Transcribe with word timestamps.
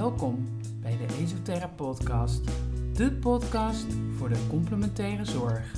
Welkom 0.00 0.48
bij 0.80 0.96
de 0.96 1.14
Esoterra 1.22 1.66
Podcast, 1.66 2.44
de 2.92 3.12
podcast 3.12 3.86
voor 4.16 4.28
de 4.28 4.46
complementaire 4.48 5.24
zorg. 5.24 5.72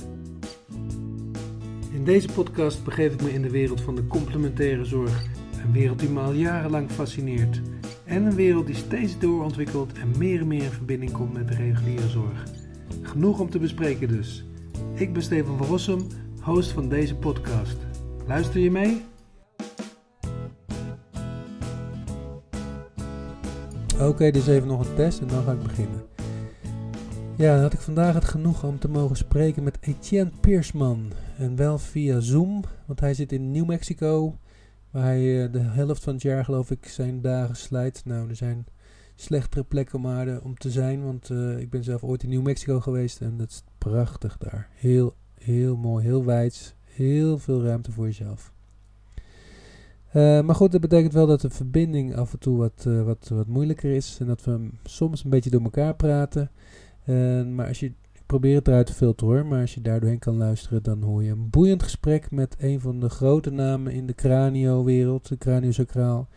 In 1.91 2.03
deze 2.03 2.27
podcast 2.27 2.83
begeef 2.83 3.13
ik 3.13 3.21
me 3.21 3.33
in 3.33 3.41
de 3.41 3.49
wereld 3.49 3.81
van 3.81 3.95
de 3.95 4.07
complementaire 4.07 4.85
zorg, 4.85 5.25
een 5.63 5.71
wereld 5.71 5.99
die 5.99 6.09
me 6.09 6.19
al 6.19 6.33
jarenlang 6.33 6.91
fascineert 6.91 7.61
en 8.05 8.23
een 8.25 8.35
wereld 8.35 8.65
die 8.65 8.75
steeds 8.75 9.19
doorontwikkelt 9.19 9.93
en 9.93 10.17
meer 10.17 10.39
en 10.39 10.47
meer 10.47 10.63
in 10.63 10.71
verbinding 10.71 11.11
komt 11.11 11.33
met 11.33 11.47
de 11.47 11.55
reguliere 11.55 12.09
zorg. 12.09 12.43
Genoeg 13.01 13.39
om 13.39 13.49
te 13.49 13.59
bespreken 13.59 14.07
dus. 14.07 14.45
Ik 14.93 15.13
ben 15.13 15.21
Steven 15.23 15.57
van 15.57 15.67
Rossum, 15.67 16.07
host 16.41 16.71
van 16.71 16.89
deze 16.89 17.15
podcast. 17.15 17.77
Luister 18.27 18.59
je 18.59 18.71
mee? 18.71 19.01
Oké, 24.07 24.31
dus 24.31 24.47
even 24.47 24.67
nog 24.67 24.87
een 24.87 24.95
test 24.95 25.19
en 25.19 25.27
dan 25.27 25.43
ga 25.43 25.51
ik 25.51 25.63
beginnen. 25.63 26.01
Ja, 27.37 27.53
dan 27.53 27.61
had 27.61 27.73
ik 27.73 27.79
vandaag 27.79 28.13
het 28.13 28.25
genoegen 28.25 28.67
om 28.67 28.79
te 28.79 28.89
mogen 28.89 29.15
spreken 29.15 29.63
met 29.63 29.77
Etienne 29.81 30.31
Peersman. 30.39 31.11
En 31.37 31.55
wel 31.55 31.77
via 31.77 32.19
Zoom, 32.19 32.63
want 32.85 32.99
hij 32.99 33.13
zit 33.13 33.31
in 33.31 33.51
New 33.51 33.65
Mexico, 33.65 34.37
waar 34.91 35.03
hij 35.03 35.43
eh, 35.43 35.51
de 35.51 35.59
helft 35.59 36.03
van 36.03 36.13
het 36.13 36.21
jaar 36.21 36.45
geloof 36.45 36.71
ik 36.71 36.85
zijn 36.85 37.21
dagen 37.21 37.55
slijt. 37.55 38.01
Nou, 38.05 38.29
er 38.29 38.35
zijn 38.35 38.65
slechtere 39.15 39.63
plekken 39.63 40.05
om 40.05 40.39
om 40.43 40.57
te 40.57 40.71
zijn, 40.71 41.03
want 41.03 41.29
uh, 41.29 41.57
ik 41.57 41.69
ben 41.69 41.83
zelf 41.83 42.03
ooit 42.03 42.23
in 42.23 42.29
New 42.29 42.43
Mexico 42.43 42.79
geweest 42.79 43.21
en 43.21 43.37
dat 43.37 43.49
is 43.49 43.63
prachtig 43.77 44.37
daar. 44.37 44.69
Heel, 44.73 45.15
heel 45.33 45.75
mooi, 45.75 46.05
heel 46.05 46.25
wijd, 46.25 46.75
heel 46.83 47.37
veel 47.37 47.63
ruimte 47.63 47.91
voor 47.91 48.05
jezelf. 48.05 48.52
Uh, 50.15 50.41
maar 50.41 50.55
goed, 50.55 50.71
dat 50.71 50.81
betekent 50.81 51.13
wel 51.13 51.27
dat 51.27 51.41
de 51.41 51.49
verbinding 51.49 52.15
af 52.15 52.33
en 52.33 52.39
toe 52.39 52.57
wat, 52.57 52.85
uh, 52.87 53.03
wat, 53.03 53.31
wat 53.33 53.47
moeilijker 53.47 53.95
is. 53.95 54.17
En 54.19 54.27
dat 54.27 54.43
we 54.43 54.69
soms 54.83 55.23
een 55.23 55.29
beetje 55.29 55.49
door 55.49 55.61
elkaar 55.61 55.95
praten. 55.95 56.51
Uh, 57.05 57.45
maar 57.45 57.67
als 57.67 57.79
je, 57.79 57.85
ik 57.85 58.21
probeer 58.25 58.55
het 58.55 58.67
eruit 58.67 58.85
te 58.85 58.93
filteren 58.93 59.33
hoor. 59.33 59.45
Maar 59.45 59.61
als 59.61 59.73
je 59.73 59.81
daar 59.81 59.99
doorheen 59.99 60.19
kan 60.19 60.37
luisteren, 60.37 60.83
dan 60.83 61.01
hoor 61.01 61.23
je 61.23 61.31
een 61.31 61.49
boeiend 61.49 61.83
gesprek 61.83 62.31
met 62.31 62.55
een 62.59 62.79
van 62.79 62.99
de 62.99 63.09
grote 63.09 63.49
namen 63.51 63.93
in 63.93 64.05
de 64.05 64.15
cranio-wereld. 64.15 65.27
De 65.27 65.37
craniosacraal. 65.37 66.27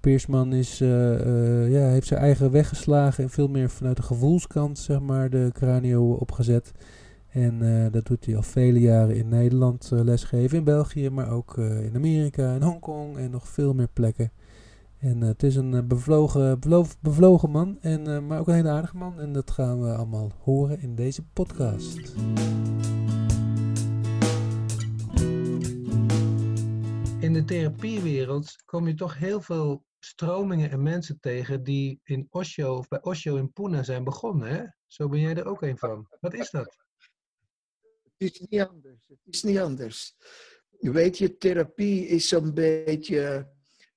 Peersman 0.00 0.52
is, 0.52 0.78
ja, 0.78 1.88
heeft 1.88 2.06
zijn 2.06 2.20
eigen 2.20 2.50
weg 2.50 2.68
geslagen. 2.68 3.24
En 3.24 3.30
veel 3.30 3.48
meer 3.48 3.70
vanuit 3.70 3.96
de 3.96 4.02
gevoelskant, 4.02 4.78
zeg 4.78 5.00
maar, 5.00 5.30
de 5.30 5.50
cranio 5.52 6.12
opgezet. 6.12 6.72
En 7.32 7.62
uh, 7.62 7.86
dat 7.90 8.06
doet 8.06 8.24
hij 8.24 8.36
al 8.36 8.42
vele 8.42 8.80
jaren 8.80 9.16
in 9.16 9.28
Nederland 9.28 9.90
uh, 9.92 10.00
lesgeven, 10.00 10.58
in 10.58 10.64
België, 10.64 11.10
maar 11.10 11.30
ook 11.30 11.56
uh, 11.56 11.84
in 11.84 11.94
Amerika, 11.94 12.54
in 12.54 12.62
Hongkong 12.62 13.16
en 13.16 13.30
nog 13.30 13.48
veel 13.48 13.74
meer 13.74 13.88
plekken. 13.92 14.32
En 14.98 15.20
het 15.20 15.42
is 15.42 15.56
een 15.56 15.88
bevlogen, 15.88 16.60
beloof, 16.60 17.00
bevlogen 17.00 17.50
man, 17.50 17.78
en, 17.80 18.26
maar 18.26 18.40
ook 18.40 18.48
een 18.48 18.54
hele 18.54 18.68
aardige 18.68 18.96
man. 18.96 19.20
En 19.20 19.32
dat 19.32 19.50
gaan 19.50 19.82
we 19.82 19.94
allemaal 19.94 20.30
horen 20.42 20.80
in 20.80 20.94
deze 20.94 21.22
podcast. 21.22 22.14
In 27.18 27.32
de 27.32 27.44
therapiewereld 27.44 28.62
kom 28.64 28.86
je 28.86 28.94
toch 28.94 29.18
heel 29.18 29.40
veel 29.40 29.84
stromingen 29.98 30.70
en 30.70 30.82
mensen 30.82 31.20
tegen 31.20 31.62
die 31.62 32.00
in 32.04 32.26
Osho 32.30 32.76
of 32.76 32.88
bij 32.88 33.02
Osho 33.02 33.36
in 33.36 33.52
Pune 33.52 33.84
zijn 33.84 34.04
begonnen. 34.04 34.48
Hè? 34.48 34.64
Zo 34.86 35.08
ben 35.08 35.20
jij 35.20 35.34
er 35.34 35.46
ook 35.46 35.62
een 35.62 35.78
van. 35.78 36.06
Wat 36.20 36.34
is 36.34 36.50
dat? 36.50 36.76
Het 38.24 38.40
is 38.40 38.46
niet 38.48 38.60
anders. 38.60 39.06
Het 39.08 39.34
is 39.34 39.42
niet 39.42 39.58
anders. 39.58 40.14
Weet 40.78 41.18
je, 41.18 41.36
therapie 41.36 42.06
is 42.06 42.28
zo'n 42.28 42.54
beetje 42.54 43.50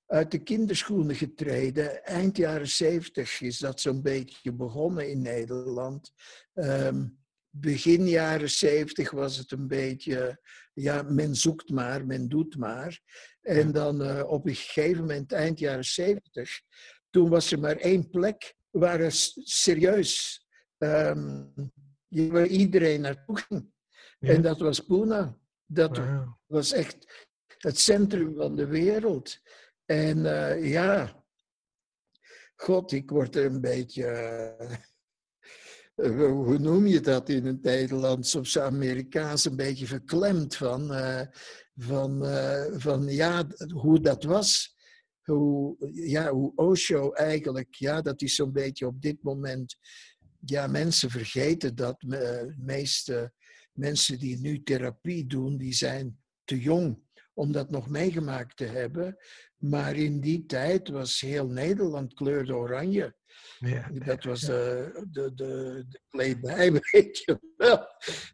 uit 0.06 0.32
de 0.32 0.44
kinderschoenen 0.44 1.16
getreden. 1.16 2.04
Eind 2.04 2.38
jaren 2.38 2.68
zeventig 2.68 3.42
is 3.42 3.58
dat 3.58 3.82
zo'n 3.82 4.02
beetje 4.02 4.54
begonnen 4.54 5.10
in 5.10 5.22
Nederland. 5.22 6.12
Um, 6.54 7.18
begin 7.50 8.08
jaren 8.08 8.50
zeventig 8.50 9.12
was 9.12 9.38
het 9.38 9.52
een 9.52 9.68
beetje, 9.68 10.42
ja, 10.74 11.02
men 11.02 11.36
zoekt 11.36 11.70
maar, 11.70 12.06
men 12.06 12.30
doet 12.30 12.58
maar. 12.58 13.02
En 13.42 13.72
dan 13.72 14.02
uh, 14.02 14.24
op 14.28 14.48
een 14.48 14.56
gegeven 14.56 15.02
moment, 15.02 15.32
eind 15.32 15.60
jaren 15.60 15.86
zeventig, 15.86 16.62
toen 17.10 17.30
was 17.30 17.52
er 17.52 17.60
maar 17.60 17.78
één 17.78 18.10
plek 18.10 18.56
waar 18.70 19.00
er 19.00 19.12
serieus 19.44 20.46
um, 20.78 21.54
waar 22.08 22.48
iedereen 22.48 23.02
naartoe 23.02 23.38
ging. 23.38 23.74
En 24.26 24.42
dat 24.42 24.60
was 24.60 24.80
Pune. 24.80 25.38
Dat 25.66 26.02
was 26.46 26.72
echt 26.72 27.28
het 27.58 27.80
centrum 27.80 28.36
van 28.36 28.56
de 28.56 28.66
wereld. 28.66 29.40
En 29.86 30.18
uh, 30.18 30.72
ja, 30.72 31.24
god, 32.56 32.92
ik 32.92 33.10
word 33.10 33.36
er 33.36 33.46
een 33.46 33.62
beetje, 33.62 34.06
uh, 35.96 36.32
hoe 36.32 36.58
noem 36.58 36.88
je 36.88 37.00
dat 37.00 37.30
in 37.30 37.46
het 37.46 37.62
Nederlands 37.62 38.36
of 38.36 38.58
Amerikaans, 38.58 39.46
een 39.46 39.56
beetje 39.56 39.86
verklemd 39.86 40.56
van, 40.56 40.92
uh, 40.92 41.22
van, 41.76 42.26
van 42.80 43.08
ja, 43.08 43.48
hoe 43.74 44.00
dat 44.00 44.24
was. 44.24 44.74
Hoe, 45.24 45.76
ja, 45.92 46.32
hoe 46.32 46.52
Osho 46.56 47.12
eigenlijk, 47.12 47.76
ja, 47.76 48.02
dat 48.02 48.22
is 48.22 48.36
zo'n 48.36 48.52
beetje 48.52 48.88
op 48.88 49.02
dit 49.02 49.24
moment, 49.24 49.78
ja, 50.40 50.68
mensen 50.68 51.10
vergeten 51.10 51.76
dat, 51.76 51.96
de 52.00 52.54
meeste 52.58 53.34
mensen 53.78 54.20
die 54.20 54.40
nu 54.40 54.64
therapie 54.64 55.26
doen, 55.26 55.58
die 55.58 55.74
zijn 55.74 56.20
te 56.44 56.60
jong 56.60 57.04
om 57.34 57.52
dat 57.52 57.70
nog 57.70 57.90
meegemaakt 57.90 58.58
te 58.58 58.66
hebben. 58.66 59.18
Maar 59.58 59.96
in 59.96 60.20
die 60.20 60.46
tijd 60.46 60.90
was 60.90 61.22
heel 61.22 61.48
Nederland 61.48 62.14
kleurde 62.14 62.56
oranje. 62.56 63.16
Ja, 63.60 63.90
dat 64.06 64.24
was 64.24 64.40
de, 64.42 64.92
de, 65.12 65.34
de, 65.34 65.84
de 65.90 66.00
kledij, 66.10 66.72
weet 66.92 67.18
je 67.18 67.40
wel. 67.58 67.88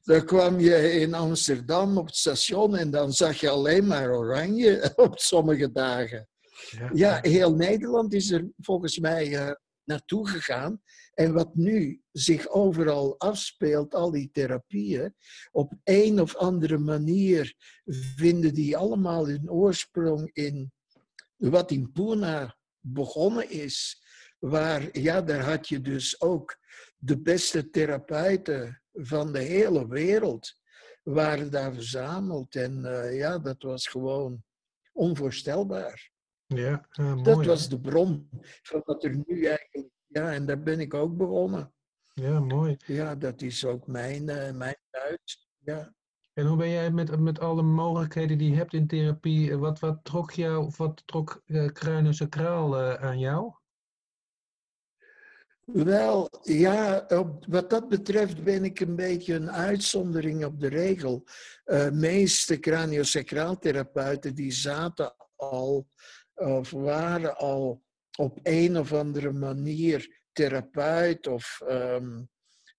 Dan 0.04 0.26
kwam 0.26 0.60
je 0.60 0.92
in 0.92 1.14
Amsterdam 1.14 1.98
op 1.98 2.06
het 2.06 2.16
station 2.16 2.76
en 2.78 2.92
dan 2.92 3.14
zag 3.14 3.40
je 3.40 3.50
alleen 3.50 3.88
maar 3.88 4.12
oranje 4.12 4.92
op 4.96 5.20
sommige 5.20 5.72
dagen. 5.72 6.28
Ja, 6.70 6.90
ja 6.94 7.20
heel 7.22 7.56
Nederland 7.56 8.14
is 8.14 8.32
er 8.32 8.50
volgens 8.58 9.00
mij 9.00 9.28
uh, 9.28 9.52
naartoe 9.92 10.28
gegaan. 10.28 10.82
En 11.14 11.34
wat 11.34 11.56
nu 11.56 12.02
zich 12.12 12.48
overal 12.48 13.20
afspeelt, 13.20 13.94
al 13.94 14.12
die 14.12 14.30
therapieën, 14.32 15.16
op 15.52 15.74
een 15.84 16.22
of 16.22 16.36
andere 16.36 16.78
manier 16.78 17.56
vinden 18.16 18.54
die 18.54 18.78
allemaal 18.78 19.28
hun 19.28 19.52
oorsprong 19.52 20.30
in 20.34 20.72
wat 21.38 21.72
in 21.72 21.92
Pune 21.92 22.56
begonnen 22.80 23.50
is. 23.50 24.04
Waar, 24.40 25.00
ja, 25.00 25.22
daar 25.22 25.44
had 25.44 25.68
je 25.68 25.82
dus 25.82 26.22
ook 26.22 26.58
de 26.98 27.20
beste 27.20 27.70
therapeuten 27.70 28.82
van 28.94 29.34
de 29.34 29.40
hele 29.40 29.88
wereld 29.88 30.56
waren 31.04 31.52
daar 31.52 31.74
verzameld. 31.74 32.56
En 32.56 32.84
uh, 32.86 33.18
ja, 33.18 33.40
dat 33.40 33.62
was 33.64 33.88
gewoon 33.88 34.44
onvoorstelbaar. 34.94 36.11
Ja, 36.56 36.86
mooi, 36.98 37.24
dat 37.24 37.46
was 37.46 37.70
de 37.70 37.80
bron 37.80 38.30
van 38.62 38.82
wat 38.86 39.04
er 39.04 39.24
nu 39.26 39.46
eigenlijk 39.46 39.90
ja, 40.08 40.32
en 40.32 40.46
daar 40.46 40.60
ben 40.60 40.80
ik 40.80 40.94
ook 40.94 41.18
begonnen. 41.18 41.74
Ja, 42.14 42.40
mooi. 42.40 42.78
Ja, 42.86 43.16
dat 43.16 43.42
is 43.42 43.66
ook 43.66 43.88
mijn, 43.88 44.30
uh, 44.30 44.52
mijn 44.52 44.78
thuis. 44.90 45.50
Ja. 45.60 45.94
En 46.34 46.46
hoe 46.46 46.58
ben 46.58 46.70
jij 46.70 46.92
met, 46.92 47.20
met 47.20 47.40
alle 47.40 47.62
mogelijkheden 47.62 48.38
die 48.38 48.50
je 48.50 48.56
hebt 48.56 48.74
in 48.74 48.88
therapie, 48.88 49.58
wat, 49.58 49.80
wat 49.80 50.00
trok 50.04 50.32
jou, 50.32 50.66
of 50.66 50.78
wat 50.78 51.04
trok 51.06 51.42
uh, 51.46 51.68
kruinensacraal 51.72 52.80
uh, 52.80 52.94
aan 52.94 53.20
jou? 53.20 53.54
Wel, 55.66 56.30
ja, 56.42 57.06
op, 57.08 57.46
wat 57.48 57.70
dat 57.70 57.90
betreft 57.90 58.44
ben 58.44 58.64
ik 58.64 58.80
een 58.80 58.96
beetje 58.96 59.34
een 59.34 59.52
uitzondering 59.52 60.46
op 60.46 60.60
de 60.60 60.68
regel. 60.68 61.24
Uh, 61.66 61.90
meeste 61.90 62.60
craniosacraaltherapeuten 62.60 64.36
die 64.36 64.52
zaten 64.52 65.16
al, 65.36 65.88
of 66.42 66.72
waren 66.72 67.38
al 67.38 67.84
op 68.18 68.40
een 68.44 68.78
of 68.78 68.94
andere 68.94 69.32
manier 69.32 70.20
therapeut 70.32 71.28
of 71.28 71.62
um, 71.70 72.30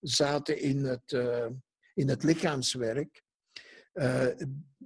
zaten 0.00 0.60
in 0.60 0.84
het, 0.84 1.12
uh, 1.12 1.46
in 1.94 2.08
het 2.08 2.22
lichaamswerk. 2.22 3.22
Uh, 3.94 4.26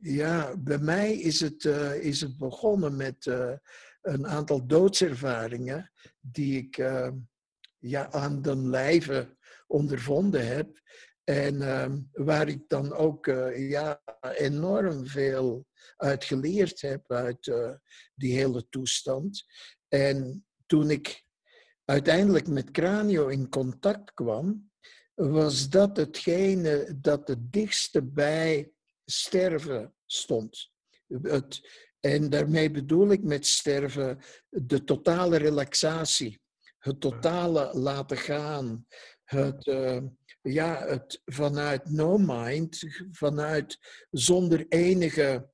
ja, 0.01 0.57
bij 0.57 0.79
mij 0.79 1.17
is 1.17 1.41
het, 1.41 1.65
is 2.01 2.21
het 2.21 2.39
begonnen 2.39 2.97
met 2.97 3.27
een 4.03 4.27
aantal 4.27 4.67
doodservaringen 4.67 5.93
die 6.21 6.59
ik 6.59 6.77
ja, 7.79 8.13
aan 8.13 8.43
de 8.43 8.57
lijve 8.57 9.37
ondervonden 9.67 10.47
heb. 10.47 10.81
En 11.25 11.63
ehm, 11.63 11.99
waar 12.13 12.49
ik 12.49 12.69
dan 12.69 12.93
ook 12.93 13.27
ja, 13.55 14.03
enorm 14.21 15.07
veel 15.07 15.67
uit 15.97 16.25
geleerd 16.25 16.81
heb 16.81 17.13
uit 17.13 17.53
die 18.15 18.35
hele 18.35 18.69
toestand. 18.69 19.45
En 19.89 20.47
toen 20.67 20.91
ik 20.91 21.25
uiteindelijk 21.85 22.47
met 22.47 22.71
Cranio 22.71 23.27
in 23.29 23.49
contact 23.49 24.15
kwam, 24.15 24.71
was 25.15 25.69
dat 25.69 25.97
hetgene 25.97 26.99
dat 27.01 27.29
het 27.29 27.53
dichtste 27.53 28.03
bij 28.03 28.71
sterven 29.05 29.95
stond. 30.07 30.71
Het, 31.23 31.69
en 32.01 32.31
daarmee 32.31 32.71
bedoel 32.71 33.11
ik 33.11 33.23
met 33.23 33.47
sterven 33.47 34.19
de 34.49 34.85
totale 34.85 35.37
relaxatie. 35.37 36.41
het 36.79 37.01
totale 37.01 37.71
laten 37.75 38.17
gaan, 38.17 38.87
het, 39.25 39.67
uh, 39.67 40.03
ja, 40.43 40.87
het 40.87 41.23
vanuit 41.25 41.91
no 41.91 42.19
mind, 42.19 42.83
vanuit 43.11 43.79
zonder 44.11 44.67
enige 44.69 45.49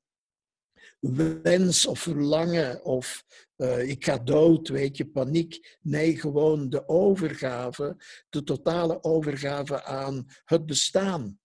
wens 1.42 1.86
of 1.86 2.00
verlangen 2.00 2.84
of 2.84 3.24
uh, 3.56 3.88
ik 3.88 4.04
ga 4.04 4.18
dood, 4.18 4.68
weet 4.68 4.96
je, 4.96 5.06
paniek. 5.06 5.78
Nee, 5.80 6.18
gewoon 6.18 6.68
de 6.68 6.88
overgave, 6.88 7.96
de 8.28 8.42
totale 8.42 9.02
overgave 9.02 9.84
aan 9.84 10.26
het 10.44 10.66
bestaan. 10.66 11.40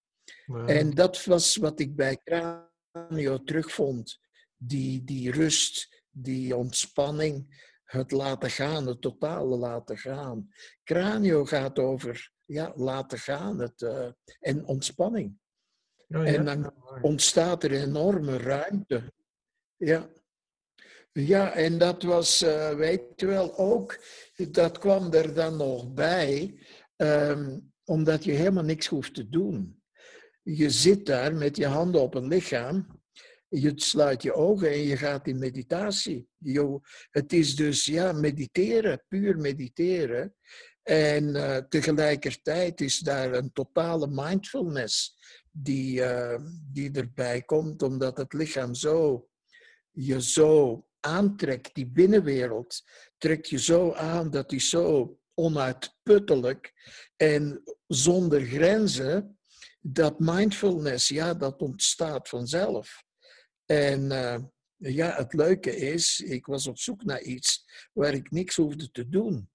En 0.66 0.90
dat 0.90 1.24
was 1.24 1.56
wat 1.56 1.80
ik 1.80 1.96
bij 1.96 2.18
Kranio 2.24 3.44
terugvond. 3.44 4.20
Die, 4.58 5.04
die 5.04 5.32
rust, 5.32 6.04
die 6.10 6.56
ontspanning, 6.56 7.66
het 7.84 8.12
laten 8.12 8.50
gaan, 8.50 8.88
het 8.88 9.02
totale 9.02 9.58
laten 9.58 9.98
gaan. 9.98 10.50
Kranio 10.84 11.46
gaat 11.46 11.80
over 11.80 12.32
ja, 12.46 12.74
laten 12.76 13.20
gaan 13.20 13.60
het, 13.60 13.82
uh, 13.82 14.08
en 14.40 14.66
ontspanning. 14.66 15.38
Oh, 16.08 16.26
ja. 16.26 16.34
En 16.34 16.46
dan 16.46 16.74
ontstaat 17.02 17.64
er 17.64 17.72
enorme 17.72 18.38
ruimte. 18.38 19.14
Ja. 19.78 20.10
Ja, 21.12 21.54
en 21.54 21.78
dat 21.78 22.04
was, 22.04 22.44
uh, 22.44 22.70
weet 22.70 23.02
je 23.16 23.26
wel, 23.26 23.58
ook, 23.58 24.04
dat 24.52 24.78
kwam 24.78 25.14
er 25.14 25.34
dan 25.34 25.58
nog 25.58 25.94
bij, 25.94 26.60
um, 26.96 27.74
omdat 27.84 28.24
je 28.24 28.32
helemaal 28.32 28.64
niks 28.64 28.88
hoeft 28.88 29.14
te 29.14 29.30
doen. 29.30 29.82
Je 30.44 30.70
zit 30.70 31.06
daar 31.06 31.36
met 31.36 31.58
je 31.58 31.66
handen 31.66 32.02
op 32.02 32.16
een 32.16 32.28
lichaam, 32.28 33.02
je 33.48 33.72
sluit 33.76 34.24
je 34.24 34.34
ogen 34.34 34.70
en 34.70 34.80
je 34.80 34.98
gaat 34.98 35.28
in 35.28 35.40
meditatie. 35.40 36.28
Je, 36.38 36.80
het 37.10 37.34
is 37.34 37.56
dus, 37.56 37.86
ja, 37.86 38.12
mediteren, 38.12 39.04
puur 39.08 39.38
mediteren. 39.38 40.36
En 40.84 41.24
uh, 41.24 41.58
tegelijkertijd 41.58 42.82
is 42.82 43.00
daar 43.00 43.34
een 43.34 43.52
totale 43.52 44.08
mindfulness 44.10 45.18
die, 45.52 46.00
uh, 46.00 46.40
die 46.72 46.92
erbij 46.92 47.42
komt, 47.42 47.82
omdat 47.82 48.18
het 48.18 48.34
lichaam 48.34 48.74
zo, 48.74 49.28
je 50.00 50.22
zo 50.22 50.86
aantrekt, 51.00 51.76
die 51.76 51.88
binnenwereld, 51.88 52.84
trek 53.18 53.46
je 53.46 53.60
zo 53.60 53.94
aan 53.94 54.30
dat 54.30 54.50
die 54.50 54.60
zo 54.60 55.18
onuitputtelijk 55.34 56.74
en 57.16 57.64
zonder 57.88 58.42
grenzen, 58.42 59.38
dat 59.80 60.20
mindfulness, 60.20 61.08
ja, 61.08 61.34
dat 61.34 61.62
ontstaat 61.62 62.30
vanzelf. 62.30 63.04
En 63.66 64.12
uh, 64.12 64.38
ja, 64.76 65.16
het 65.16 65.34
leuke 65.34 65.76
is, 65.76 66.20
ik 66.20 66.46
was 66.46 66.68
op 66.68 66.78
zoek 66.78 67.04
naar 67.04 67.22
iets 67.22 67.66
waar 67.94 68.14
ik 68.14 68.32
niks 68.32 68.56
hoefde 68.56 68.92
te 68.92 69.10
doen. 69.10 69.50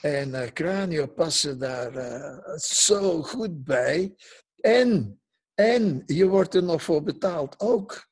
En 0.00 0.52
uh, 0.90 1.04
passen 1.14 1.58
daar 1.58 1.94
uh, 1.94 2.56
zo 2.56 3.22
goed 3.22 3.64
bij. 3.64 4.14
En, 4.60 5.20
en 5.54 6.02
je 6.06 6.26
wordt 6.26 6.54
er 6.54 6.62
nog 6.62 6.82
voor 6.82 7.02
betaald 7.02 7.60
ook. 7.60 8.09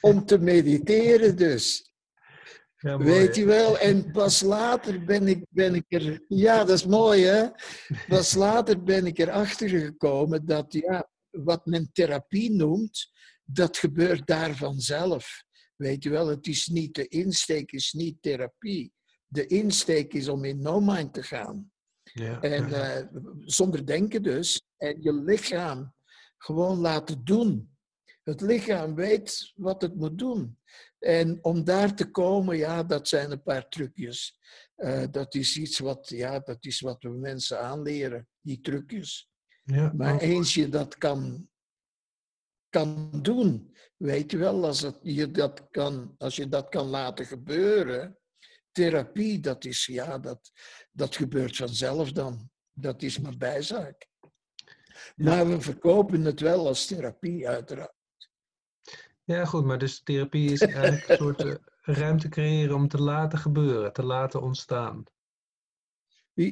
Om 0.00 0.26
te 0.26 0.38
mediteren 0.38 1.36
dus. 1.36 1.92
Ja, 2.76 2.98
Weet 2.98 3.36
je 3.36 3.44
wel? 3.44 3.78
En 3.78 4.10
pas 4.10 4.40
later 4.40 5.04
ben 5.04 5.28
ik, 5.28 5.44
ben 5.48 5.74
ik 5.74 5.84
er... 5.88 6.24
Ja, 6.28 6.58
dat 6.58 6.76
is 6.76 6.86
mooi 6.86 7.22
hè? 7.22 7.48
Pas 8.08 8.34
later 8.34 8.82
ben 8.82 9.06
ik 9.06 9.18
erachter 9.18 9.68
gekomen 9.68 10.46
dat 10.46 10.72
ja, 10.72 11.10
wat 11.30 11.66
men 11.66 11.90
therapie 11.92 12.50
noemt, 12.50 13.10
dat 13.44 13.76
gebeurt 13.76 14.26
daar 14.26 14.56
vanzelf. 14.56 15.44
Weet 15.76 16.02
je 16.02 16.10
wel, 16.10 16.26
het 16.26 16.46
is 16.46 16.66
niet, 16.66 16.94
de 16.94 17.08
insteek 17.08 17.72
is 17.72 17.92
niet 17.92 18.16
therapie. 18.20 18.92
De 19.26 19.46
insteek 19.46 20.12
is 20.12 20.28
om 20.28 20.44
in 20.44 20.62
no-mind 20.62 21.14
te 21.14 21.22
gaan. 21.22 21.72
Ja, 22.02 22.40
en 22.40 22.68
uh, 22.68 23.20
zonder 23.40 23.86
denken 23.86 24.22
dus. 24.22 24.62
En 24.76 25.02
je 25.02 25.12
lichaam 25.12 25.94
gewoon 26.38 26.78
laten 26.78 27.24
doen. 27.24 27.73
Het 28.24 28.40
lichaam 28.40 28.94
weet 28.94 29.52
wat 29.54 29.82
het 29.82 29.94
moet 29.94 30.18
doen. 30.18 30.58
En 30.98 31.38
om 31.42 31.64
daar 31.64 31.94
te 31.94 32.10
komen, 32.10 32.56
ja, 32.56 32.82
dat 32.82 33.08
zijn 33.08 33.30
een 33.30 33.42
paar 33.42 33.68
trucjes. 33.68 34.38
Uh, 34.76 35.04
dat 35.10 35.34
is 35.34 35.56
iets 35.56 35.78
wat, 35.78 36.08
ja, 36.08 36.38
dat 36.38 36.64
is 36.64 36.80
wat 36.80 37.02
we 37.02 37.08
mensen 37.08 37.60
aanleren, 37.60 38.28
die 38.40 38.60
trucjes. 38.60 39.30
Ja, 39.62 39.92
maar 39.96 40.20
eens 40.20 40.54
je 40.54 40.68
dat 40.68 40.98
kan, 40.98 41.48
kan 42.68 43.10
doen, 43.22 43.74
weet 43.96 44.30
je 44.30 44.36
wel, 44.36 44.64
als, 44.64 44.80
het, 44.80 44.98
je 45.02 45.30
dat 45.30 45.68
kan, 45.70 46.14
als 46.18 46.36
je 46.36 46.48
dat 46.48 46.68
kan 46.68 46.86
laten 46.86 47.26
gebeuren, 47.26 48.18
therapie, 48.72 49.40
dat 49.40 49.64
is, 49.64 49.86
ja, 49.86 50.18
dat, 50.18 50.50
dat 50.92 51.16
gebeurt 51.16 51.56
vanzelf 51.56 52.12
dan. 52.12 52.50
Dat 52.72 53.02
is 53.02 53.18
maar 53.18 53.36
bijzaak. 53.36 54.06
Maar 55.16 55.48
we 55.48 55.60
verkopen 55.60 56.24
het 56.24 56.40
wel 56.40 56.66
als 56.66 56.86
therapie, 56.86 57.48
uiteraard. 57.48 57.94
Ja, 59.24 59.44
goed, 59.44 59.64
maar 59.64 59.78
dus 59.78 60.00
therapie 60.02 60.50
is 60.50 60.60
eigenlijk 60.60 61.08
een 61.08 61.16
soort 61.16 61.44
uh, 61.44 61.54
ruimte 61.80 62.28
creëren 62.28 62.74
om 62.74 62.88
te 62.88 63.02
laten 63.02 63.38
gebeuren, 63.38 63.92
te 63.92 64.02
laten 64.02 64.42
ontstaan. 64.42 65.04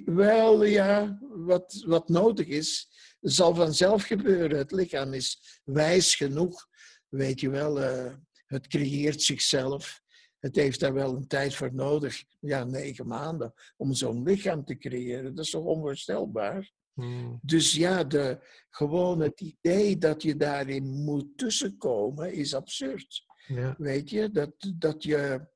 Wel, 0.04 0.64
ja, 0.64 1.18
wat, 1.20 1.82
wat 1.86 2.08
nodig 2.08 2.46
is, 2.46 2.88
zal 3.20 3.54
vanzelf 3.54 4.02
gebeuren. 4.02 4.58
Het 4.58 4.70
lichaam 4.72 5.12
is 5.12 5.60
wijs 5.64 6.14
genoeg, 6.14 6.68
weet 7.08 7.40
je 7.40 7.50
wel, 7.50 7.82
uh, 7.82 8.14
het 8.46 8.66
creëert 8.66 9.22
zichzelf. 9.22 10.00
Het 10.38 10.56
heeft 10.56 10.80
daar 10.80 10.92
wel 10.92 11.16
een 11.16 11.26
tijd 11.26 11.54
voor 11.54 11.74
nodig, 11.74 12.24
ja, 12.40 12.64
negen 12.64 13.06
maanden, 13.06 13.54
om 13.76 13.94
zo'n 13.94 14.22
lichaam 14.22 14.64
te 14.64 14.78
creëren. 14.78 15.34
Dat 15.34 15.44
is 15.44 15.50
toch 15.50 15.64
onvoorstelbaar? 15.64 16.72
Hmm. 16.94 17.38
Dus 17.42 17.72
ja, 17.72 18.04
de, 18.04 18.38
gewoon 18.70 19.20
het 19.20 19.40
idee 19.40 19.98
dat 19.98 20.22
je 20.22 20.36
daarin 20.36 21.02
moet 21.04 21.38
tussenkomen 21.38 22.32
is 22.32 22.54
absurd. 22.54 23.24
Ja. 23.46 23.74
Weet 23.78 24.10
je, 24.10 24.30
dat, 24.30 24.72
dat 24.76 25.02
je 25.02 25.46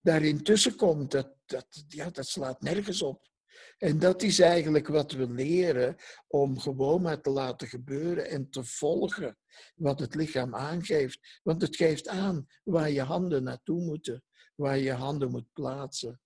daarin 0.00 0.42
tussenkomt, 0.42 1.10
dat, 1.10 1.34
dat, 1.46 1.84
ja, 1.88 2.10
dat 2.10 2.26
slaat 2.26 2.60
nergens 2.60 3.02
op. 3.02 3.30
En 3.78 3.98
dat 3.98 4.22
is 4.22 4.38
eigenlijk 4.38 4.88
wat 4.88 5.12
we 5.12 5.30
leren 5.30 5.96
om 6.28 6.58
gewoon 6.58 7.02
maar 7.02 7.20
te 7.20 7.30
laten 7.30 7.68
gebeuren 7.68 8.28
en 8.28 8.50
te 8.50 8.64
volgen 8.64 9.38
wat 9.74 10.00
het 10.00 10.14
lichaam 10.14 10.54
aangeeft. 10.54 11.40
Want 11.42 11.62
het 11.62 11.76
geeft 11.76 12.08
aan 12.08 12.46
waar 12.62 12.90
je 12.90 13.02
handen 13.02 13.42
naartoe 13.42 13.84
moeten, 13.84 14.24
waar 14.54 14.78
je 14.78 14.92
handen 14.92 15.30
moet 15.30 15.52
plaatsen. 15.52 16.20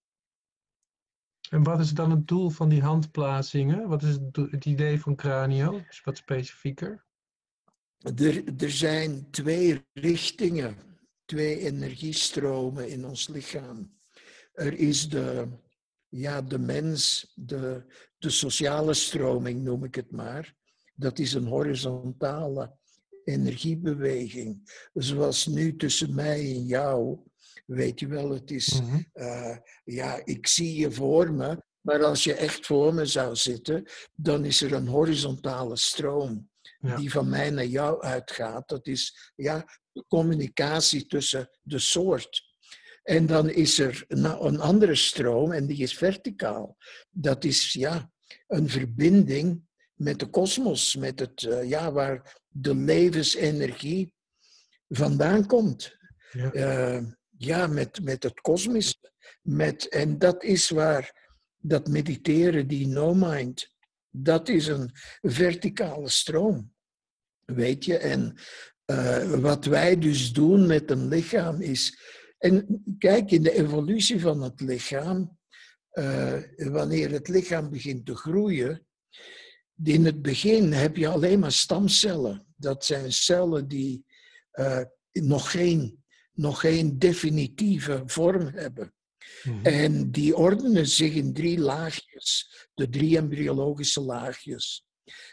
En 1.50 1.62
wat 1.62 1.80
is 1.80 1.90
dan 1.90 2.10
het 2.10 2.28
doel 2.28 2.50
van 2.50 2.68
die 2.68 2.82
handplaatsingen? 2.82 3.88
Wat 3.88 4.02
is 4.02 4.18
het, 4.32 4.64
idee 4.64 5.00
van 5.00 5.16
Cranio? 5.16 5.80
Wat 6.04 6.16
specifieker? 6.16 7.04
Er, 7.98 8.54
er 8.62 8.70
zijn 8.70 9.30
twee 9.30 9.86
richtingen, 9.92 10.76
twee 11.24 11.58
energiestromen 11.58 12.88
in 12.88 13.06
ons 13.06 13.28
lichaam. 13.28 13.94
Er 14.52 14.72
is 14.72 15.08
de, 15.08 15.48
ja, 16.08 16.42
de 16.42 16.58
mens, 16.58 17.32
de, 17.34 17.84
de 18.18 18.30
sociale 18.30 18.94
stroming 18.94 19.62
noem 19.62 19.84
ik 19.84 19.94
het 19.94 20.10
maar. 20.10 20.54
Dat 20.94 21.18
is 21.18 21.32
een 21.32 21.46
horizontale 21.46 22.76
energiebeweging. 23.24 24.70
Zoals 24.94 25.46
nu 25.46 25.76
tussen 25.76 26.14
mij 26.14 26.40
en 26.40 26.64
jou 26.66 27.18
Weet 27.66 28.00
je 28.00 28.06
wel, 28.06 28.30
het 28.30 28.50
is, 28.50 28.80
mhm. 28.80 29.00
eh, 29.12 29.56
ja, 29.84 30.20
ik 30.24 30.46
zie 30.46 30.78
je 30.78 30.92
voor 30.92 31.32
me, 31.32 31.62
maar 31.80 32.04
als 32.04 32.24
je 32.24 32.34
echt 32.34 32.66
voor 32.66 32.94
me 32.94 33.06
zou 33.06 33.36
zitten, 33.36 33.88
dan 34.14 34.44
is 34.44 34.62
er 34.62 34.72
een 34.72 34.88
horizontale 34.88 35.76
stroom 35.76 36.50
die 36.80 37.10
van 37.10 37.28
mij 37.28 37.50
naar 37.50 37.66
jou 37.66 38.02
uitgaat. 38.02 38.68
Dat 38.68 38.86
is 38.86 39.32
ja, 39.36 39.64
communicatie 40.08 41.06
tussen 41.06 41.50
de 41.62 41.78
soort. 41.78 42.44
En 43.02 43.26
dan 43.26 43.50
is 43.50 43.78
er 43.78 44.04
een 44.08 44.60
andere 44.60 44.94
stroom 44.94 45.52
en 45.52 45.66
die 45.66 45.82
is 45.82 45.96
verticaal. 45.96 46.76
Dat 47.10 47.44
is 47.44 47.72
ja, 47.72 48.10
een 48.46 48.68
verbinding 48.68 49.64
met 49.94 50.18
de 50.18 50.26
kosmos, 50.26 50.96
met 50.96 51.20
het, 51.20 51.42
uh, 51.42 51.68
ja, 51.68 51.92
waar 51.92 52.42
de 52.48 52.74
levensenergie 52.74 54.12
vandaan 54.88 55.46
komt. 55.46 55.96
Ja. 56.30 56.52
Uh, 56.54 57.04
ja, 57.38 57.66
met, 57.66 58.02
met 58.02 58.22
het 58.22 58.40
kosmos. 58.40 59.00
Met, 59.42 59.88
en 59.88 60.18
dat 60.18 60.42
is 60.42 60.70
waar 60.70 61.28
dat 61.56 61.88
mediteren, 61.88 62.66
die 62.66 62.86
no-mind, 62.86 63.74
dat 64.10 64.48
is 64.48 64.66
een 64.66 64.90
verticale 65.20 66.08
stroom. 66.08 66.74
Weet 67.44 67.84
je, 67.84 67.96
en 67.96 68.34
uh, 68.86 69.32
wat 69.32 69.64
wij 69.64 69.98
dus 69.98 70.32
doen 70.32 70.66
met 70.66 70.90
een 70.90 71.08
lichaam 71.08 71.60
is. 71.60 71.98
En 72.38 72.82
kijk, 72.98 73.30
in 73.30 73.42
de 73.42 73.52
evolutie 73.52 74.20
van 74.20 74.42
het 74.42 74.60
lichaam, 74.60 75.38
uh, 75.92 76.38
wanneer 76.56 77.10
het 77.10 77.28
lichaam 77.28 77.70
begint 77.70 78.06
te 78.06 78.14
groeien, 78.14 78.86
in 79.82 80.04
het 80.04 80.22
begin 80.22 80.72
heb 80.72 80.96
je 80.96 81.08
alleen 81.08 81.38
maar 81.38 81.52
stamcellen. 81.52 82.46
Dat 82.56 82.84
zijn 82.84 83.12
cellen 83.12 83.68
die 83.68 84.04
uh, 84.52 84.80
nog 85.12 85.50
geen 85.50 86.04
nog 86.36 86.60
geen 86.60 86.98
definitieve 86.98 88.02
vorm 88.06 88.46
hebben. 88.46 88.94
Mhm. 89.42 89.66
En 89.66 90.10
die 90.10 90.36
ordenen 90.36 90.86
zich 90.86 91.14
in 91.14 91.32
drie 91.32 91.58
laagjes, 91.58 92.50
de 92.74 92.88
drie 92.88 93.16
embryologische 93.16 94.00
laagjes. 94.00 94.86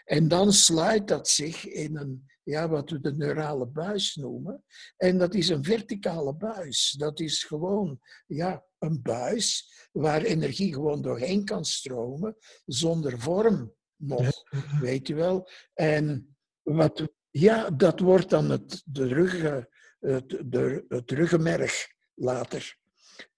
En 0.05 0.27
dan 0.27 0.53
sluit 0.53 1.07
dat 1.07 1.29
zich 1.29 1.67
in 1.67 1.97
een, 1.97 2.25
ja, 2.43 2.69
wat 2.69 2.89
we 2.89 2.99
de 2.99 3.15
neurale 3.15 3.67
buis 3.67 4.15
noemen. 4.15 4.63
En 4.97 5.17
dat 5.17 5.33
is 5.33 5.49
een 5.49 5.63
verticale 5.63 6.35
buis. 6.35 6.95
Dat 6.97 7.19
is 7.19 7.43
gewoon 7.43 7.99
ja, 8.27 8.65
een 8.79 9.01
buis 9.01 9.71
waar 9.91 10.21
energie 10.21 10.73
gewoon 10.73 11.01
doorheen 11.01 11.45
kan 11.45 11.65
stromen, 11.65 12.37
zonder 12.65 13.19
vorm 13.19 13.73
nog, 13.95 14.43
weet 14.79 15.07
je 15.07 15.15
wel. 15.15 15.49
En 15.73 16.35
wat, 16.61 17.07
ja, 17.29 17.69
dat 17.69 17.99
wordt 17.99 18.29
dan 18.29 18.49
het, 18.49 18.81
de 18.85 19.07
rug, 19.07 19.65
het, 20.03 20.37
de, 20.45 20.85
het 20.87 21.11
ruggenmerg 21.11 21.87
later. 22.13 22.77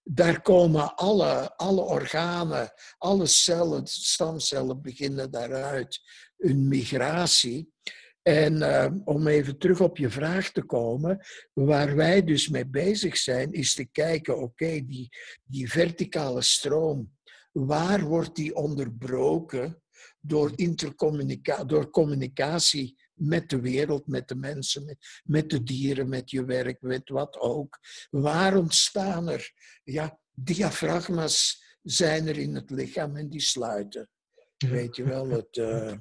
Daar 0.03 0.41
komen 0.41 0.95
alle, 0.95 1.55
alle 1.55 1.81
organen, 1.81 2.73
alle 2.97 3.25
cellen, 3.25 3.87
stamcellen 3.87 4.81
beginnen 4.81 5.31
daaruit 5.31 5.99
hun 6.37 6.67
migratie. 6.67 7.73
En 8.21 8.55
uh, 8.55 8.87
om 9.03 9.27
even 9.27 9.57
terug 9.57 9.81
op 9.81 9.97
je 9.97 10.09
vraag 10.09 10.51
te 10.51 10.63
komen, 10.63 11.25
waar 11.53 11.95
wij 11.95 12.23
dus 12.23 12.49
mee 12.49 12.67
bezig 12.67 13.17
zijn, 13.17 13.51
is 13.51 13.73
te 13.73 13.85
kijken, 13.85 14.37
oké, 14.37 14.85
die, 14.85 15.09
die 15.43 15.71
verticale 15.71 16.41
stroom, 16.41 17.11
waar 17.51 18.01
wordt 18.01 18.35
die 18.35 18.55
onderbroken 18.55 19.81
door, 20.19 20.51
intercommunicatie, 20.55 21.65
door 21.65 21.89
communicatie 21.89 23.03
met 23.15 23.49
de 23.49 23.59
wereld, 23.59 24.07
met 24.07 24.27
de 24.27 24.35
mensen, 24.35 24.85
met, 24.85 25.21
met 25.23 25.49
de 25.49 25.63
dieren, 25.63 26.09
met 26.09 26.31
je 26.31 26.45
werk, 26.45 26.81
met 26.81 27.09
wat 27.09 27.39
ook. 27.39 27.79
Waar 28.09 28.57
ontstaan 28.57 29.29
er 29.29 29.51
ja, 29.83 30.19
diafragma's 30.33 31.63
zijn 31.81 32.27
er 32.27 32.37
in 32.37 32.55
het 32.55 32.69
lichaam 32.69 33.15
en 33.15 33.29
die 33.29 33.41
sluiten. 33.41 34.09
Weet 34.57 34.95
je 34.95 35.03
wel, 35.03 35.29
het, 35.29 35.55
uh, 35.55 35.93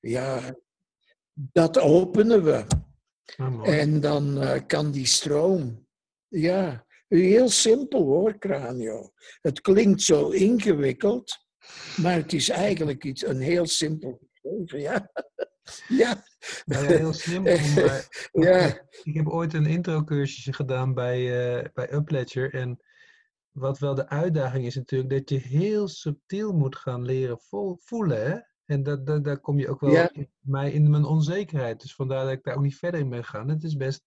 ja, 0.00 0.56
dat 1.32 1.78
openen 1.78 2.44
we. 2.44 2.66
Ah, 3.36 3.68
en 3.68 4.00
dan 4.00 4.42
uh, 4.42 4.60
kan 4.66 4.90
die 4.90 5.06
stroom. 5.06 5.86
Ja, 6.28 6.86
heel 7.08 7.48
simpel 7.48 8.02
hoor, 8.02 8.38
Cranio. 8.38 9.12
Het 9.40 9.60
klinkt 9.60 10.02
zo 10.02 10.28
ingewikkeld, 10.28 11.38
maar 11.96 12.14
het 12.14 12.32
is 12.32 12.48
eigenlijk 12.48 13.04
iets, 13.04 13.26
een 13.26 13.40
heel 13.40 13.66
simpel 13.66 14.20
gegeven. 14.32 14.80
Ja. 14.80 15.10
Ja. 15.88 16.24
Nou 16.64 16.84
ja, 16.84 16.96
heel 16.96 17.12
slim. 17.12 17.42
Maar, 17.42 18.28
ja. 18.32 18.66
Ik 19.02 19.14
heb 19.14 19.28
ooit 19.28 19.54
een 19.54 19.66
intro-cursusje 19.66 20.52
gedaan 20.52 20.94
bij, 20.94 21.20
uh, 21.20 21.64
bij 21.72 21.92
Upledger. 21.92 22.54
En 22.54 22.82
wat 23.50 23.78
wel 23.78 23.94
de 23.94 24.08
uitdaging 24.08 24.66
is 24.66 24.74
natuurlijk, 24.74 25.10
dat 25.10 25.30
je 25.30 25.38
heel 25.38 25.88
subtiel 25.88 26.52
moet 26.52 26.76
gaan 26.76 27.04
leren 27.04 27.38
voelen. 27.78 28.30
Hè? 28.30 28.38
En 28.64 28.82
dat, 28.82 29.06
dat, 29.06 29.24
daar 29.24 29.40
kom 29.40 29.58
je 29.58 29.68
ook 29.68 29.80
wel 29.80 30.08
in, 30.12 30.30
mij 30.40 30.72
in 30.72 30.90
mijn 30.90 31.04
onzekerheid. 31.04 31.80
Dus 31.80 31.94
vandaar 31.94 32.24
dat 32.24 32.32
ik 32.32 32.42
daar 32.42 32.56
ook 32.56 32.62
niet 32.62 32.76
verder 32.76 33.00
in 33.00 33.08
ben 33.08 33.24
gegaan. 33.24 33.48
Het 33.48 33.64
is 33.64 33.76
best, 33.76 34.04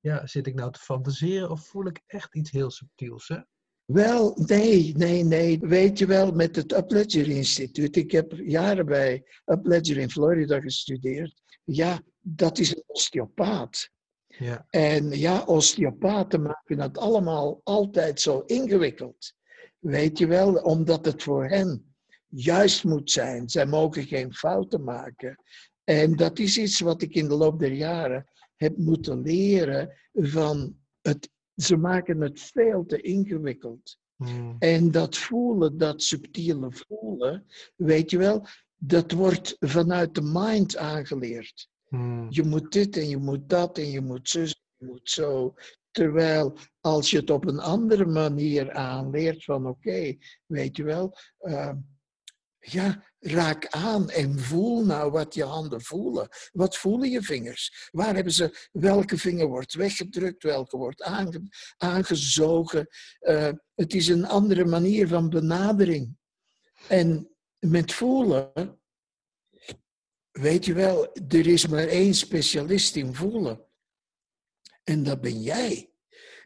ja, 0.00 0.26
zit 0.26 0.46
ik 0.46 0.54
nou 0.54 0.72
te 0.72 0.78
fantaseren 0.78 1.50
of 1.50 1.66
voel 1.66 1.86
ik 1.86 2.02
echt 2.06 2.34
iets 2.34 2.50
heel 2.50 2.70
subtiels? 2.70 3.28
Hè? 3.28 3.38
Wel, 3.84 4.38
nee, 4.46 4.92
nee, 4.96 5.24
nee. 5.24 5.58
Weet 5.58 5.98
je 5.98 6.06
wel, 6.06 6.32
met 6.32 6.56
het 6.56 6.72
Upledger 6.72 7.28
Instituut. 7.28 7.96
Ik 7.96 8.10
heb 8.10 8.32
jaren 8.32 8.86
bij 8.86 9.24
Upledger 9.44 9.96
in 9.96 10.10
Florida 10.10 10.60
gestudeerd. 10.60 11.42
Ja, 11.64 12.02
dat 12.20 12.58
is 12.58 12.76
een 12.76 12.82
osteopaat. 12.86 13.90
Ja. 14.26 14.66
En 14.70 15.10
ja, 15.10 15.42
osteopaten 15.44 16.42
maken 16.42 16.80
het 16.80 16.98
allemaal 16.98 17.60
altijd 17.64 18.20
zo 18.20 18.42
ingewikkeld. 18.46 19.34
Weet 19.78 20.18
je 20.18 20.26
wel, 20.26 20.54
omdat 20.54 21.04
het 21.04 21.22
voor 21.22 21.46
hen 21.46 21.94
juist 22.28 22.84
moet 22.84 23.10
zijn. 23.10 23.48
Zij 23.48 23.66
mogen 23.66 24.04
geen 24.04 24.34
fouten 24.34 24.84
maken. 24.84 25.36
En 25.84 26.16
dat 26.16 26.38
is 26.38 26.58
iets 26.58 26.80
wat 26.80 27.02
ik 27.02 27.14
in 27.14 27.28
de 27.28 27.34
loop 27.34 27.58
der 27.58 27.72
jaren 27.72 28.30
heb 28.56 28.76
moeten 28.76 29.20
leren 29.20 29.96
van 30.12 30.76
het 31.00 31.30
ze 31.56 31.76
maken 31.76 32.20
het 32.20 32.40
veel 32.40 32.86
te 32.86 33.00
ingewikkeld. 33.00 33.98
Hmm. 34.16 34.56
En 34.58 34.90
dat 34.90 35.16
voelen, 35.16 35.78
dat 35.78 36.02
subtiele 36.02 36.68
voelen, 36.70 37.46
weet 37.76 38.10
je 38.10 38.18
wel, 38.18 38.46
dat 38.76 39.12
wordt 39.12 39.56
vanuit 39.60 40.14
de 40.14 40.22
mind 40.22 40.76
aangeleerd. 40.76 41.68
Hmm. 41.88 42.26
Je 42.30 42.42
moet 42.42 42.72
dit 42.72 42.96
en 42.96 43.08
je 43.08 43.16
moet 43.16 43.48
dat 43.48 43.78
en 43.78 43.90
je 43.90 44.00
moet 44.00 44.28
zus, 44.28 44.62
je 44.76 44.86
moet 44.86 45.10
zo. 45.10 45.54
Terwijl 45.90 46.56
als 46.80 47.10
je 47.10 47.16
het 47.16 47.30
op 47.30 47.46
een 47.46 47.60
andere 47.60 48.06
manier 48.06 48.72
aanleert 48.72 49.44
van 49.44 49.66
oké, 49.66 50.16
weet 50.46 50.76
je 50.76 50.82
wel, 50.82 51.16
uh, 51.40 51.72
ja, 52.64 53.04
raak 53.18 53.66
aan 53.66 54.10
en 54.10 54.38
voel 54.38 54.84
nou 54.84 55.10
wat 55.10 55.34
je 55.34 55.44
handen 55.44 55.82
voelen. 55.82 56.28
Wat 56.52 56.76
voelen 56.76 57.10
je 57.10 57.22
vingers? 57.22 57.88
Waar 57.90 58.14
hebben 58.14 58.32
ze, 58.32 58.68
welke 58.72 59.18
vinger 59.18 59.46
wordt 59.46 59.74
weggedrukt, 59.74 60.42
welke 60.42 60.76
wordt 60.76 61.02
aangezogen? 61.76 62.88
Uh, 63.20 63.50
het 63.74 63.94
is 63.94 64.08
een 64.08 64.26
andere 64.26 64.64
manier 64.64 65.08
van 65.08 65.30
benadering. 65.30 66.16
En 66.88 67.36
met 67.58 67.92
voelen, 67.92 68.52
weet 70.30 70.64
je 70.64 70.72
wel, 70.72 71.12
er 71.28 71.46
is 71.46 71.66
maar 71.66 71.88
één 71.88 72.14
specialist 72.14 72.96
in 72.96 73.14
voelen. 73.14 73.66
En 74.84 75.02
dat 75.02 75.20
ben 75.20 75.42
jij. 75.42 75.92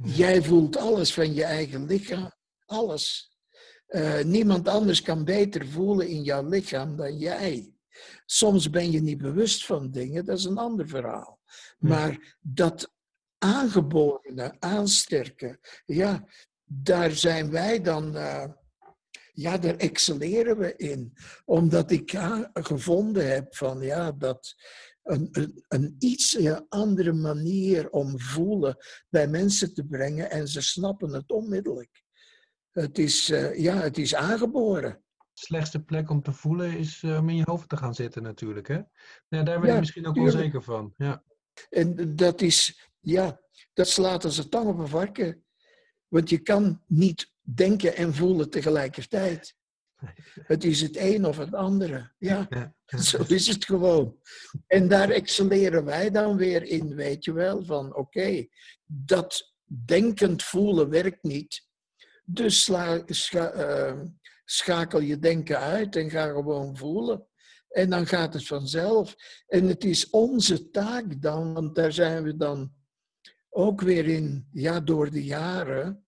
Jij 0.04 0.42
voelt 0.42 0.76
alles 0.76 1.14
van 1.14 1.34
je 1.34 1.44
eigen 1.44 1.86
lichaam, 1.86 2.32
alles. 2.64 3.27
Uh, 3.88 4.22
niemand 4.22 4.68
anders 4.68 5.02
kan 5.02 5.24
beter 5.24 5.66
voelen 5.66 6.08
in 6.08 6.22
jouw 6.22 6.48
lichaam 6.48 6.96
dan 6.96 7.18
jij. 7.18 7.72
Soms 8.26 8.70
ben 8.70 8.90
je 8.90 9.02
niet 9.02 9.18
bewust 9.18 9.66
van 9.66 9.90
dingen, 9.90 10.24
dat 10.24 10.38
is 10.38 10.44
een 10.44 10.58
ander 10.58 10.88
verhaal. 10.88 11.40
Maar 11.78 12.36
dat 12.40 12.92
aangeborene, 13.38 14.56
aansterken, 14.58 15.58
ja, 15.84 16.28
daar 16.64 17.10
zijn 17.10 17.50
wij 17.50 17.80
dan, 17.80 18.16
uh, 18.16 18.44
ja, 19.32 19.58
daar 19.58 19.76
excelleren 19.76 20.58
we 20.58 20.76
in. 20.76 21.12
Omdat 21.44 21.90
ik 21.90 22.14
gevonden 22.52 23.30
heb 23.30 23.56
van, 23.56 23.80
ja, 23.80 24.12
dat 24.12 24.54
een, 25.02 25.28
een, 25.32 25.64
een 25.68 25.96
iets 25.98 26.38
andere 26.68 27.12
manier 27.12 27.90
om 27.90 28.20
voelen 28.20 28.76
bij 29.08 29.28
mensen 29.28 29.74
te 29.74 29.84
brengen 29.84 30.30
en 30.30 30.48
ze 30.48 30.60
snappen 30.60 31.12
het 31.12 31.30
onmiddellijk. 31.30 32.06
Het 32.80 32.98
is, 32.98 33.30
uh, 33.30 33.58
ja, 33.58 33.76
het 33.76 33.98
is 33.98 34.14
aangeboren. 34.14 35.02
De 35.16 35.44
slechtste 35.44 35.84
plek 35.84 36.10
om 36.10 36.22
te 36.22 36.32
voelen 36.32 36.78
is 36.78 37.02
uh, 37.02 37.18
om 37.18 37.28
in 37.28 37.36
je 37.36 37.42
hoofd 37.44 37.68
te 37.68 37.76
gaan 37.76 37.94
zitten 37.94 38.22
natuurlijk. 38.22 38.68
Hè? 38.68 38.80
Nou, 39.28 39.44
daar 39.44 39.60
ben 39.60 39.72
je 39.72 39.78
misschien 39.78 40.06
ook 40.06 40.16
onzeker 40.16 40.62
van. 40.62 40.94
Ja. 40.96 41.22
En 41.70 42.16
dat 42.16 42.40
is, 42.40 42.88
ja, 43.00 43.40
dat 43.72 43.88
slaat 43.88 44.24
als 44.24 44.38
een 44.38 44.48
tang 44.48 44.68
op 44.68 44.78
een 44.78 44.88
varken. 44.88 45.44
Want 46.08 46.30
je 46.30 46.38
kan 46.38 46.82
niet 46.86 47.32
denken 47.40 47.96
en 47.96 48.14
voelen 48.14 48.50
tegelijkertijd. 48.50 49.56
Het 50.32 50.64
is 50.64 50.80
het 50.80 50.96
een 50.96 51.24
of 51.24 51.36
het 51.36 51.54
andere. 51.54 52.12
Ja, 52.18 52.46
ja, 52.48 52.74
zo 53.02 53.24
is 53.26 53.46
het 53.46 53.64
gewoon. 53.64 54.16
En 54.66 54.88
daar 54.88 55.10
excelleren 55.10 55.84
wij 55.84 56.10
dan 56.10 56.36
weer 56.36 56.62
in, 56.62 56.94
weet 56.94 57.24
je 57.24 57.32
wel, 57.32 57.64
van 57.64 57.94
oké, 57.94 58.46
dat 58.84 59.54
denkend 59.64 60.42
voelen 60.42 60.88
werkt 60.88 61.22
niet. 61.22 61.67
Dus 62.30 62.64
sla, 62.64 63.04
ehm, 63.04 64.06
schakel 64.44 65.00
je 65.00 65.18
denken 65.18 65.58
uit 65.58 65.96
en 65.96 66.10
ga 66.10 66.26
gewoon 66.26 66.76
voelen. 66.76 67.26
En 67.68 67.90
dan 67.90 68.06
gaat 68.06 68.34
het 68.34 68.46
vanzelf. 68.46 69.14
En 69.46 69.66
het 69.66 69.84
is 69.84 70.10
onze 70.10 70.70
taak 70.70 71.22
dan, 71.22 71.54
want 71.54 71.74
daar 71.74 71.92
zijn 71.92 72.22
we 72.22 72.36
dan 72.36 72.72
ook 73.48 73.80
weer 73.80 74.06
in, 74.06 74.48
ja, 74.52 74.80
door 74.80 75.10
de 75.10 75.24
jaren. 75.24 76.06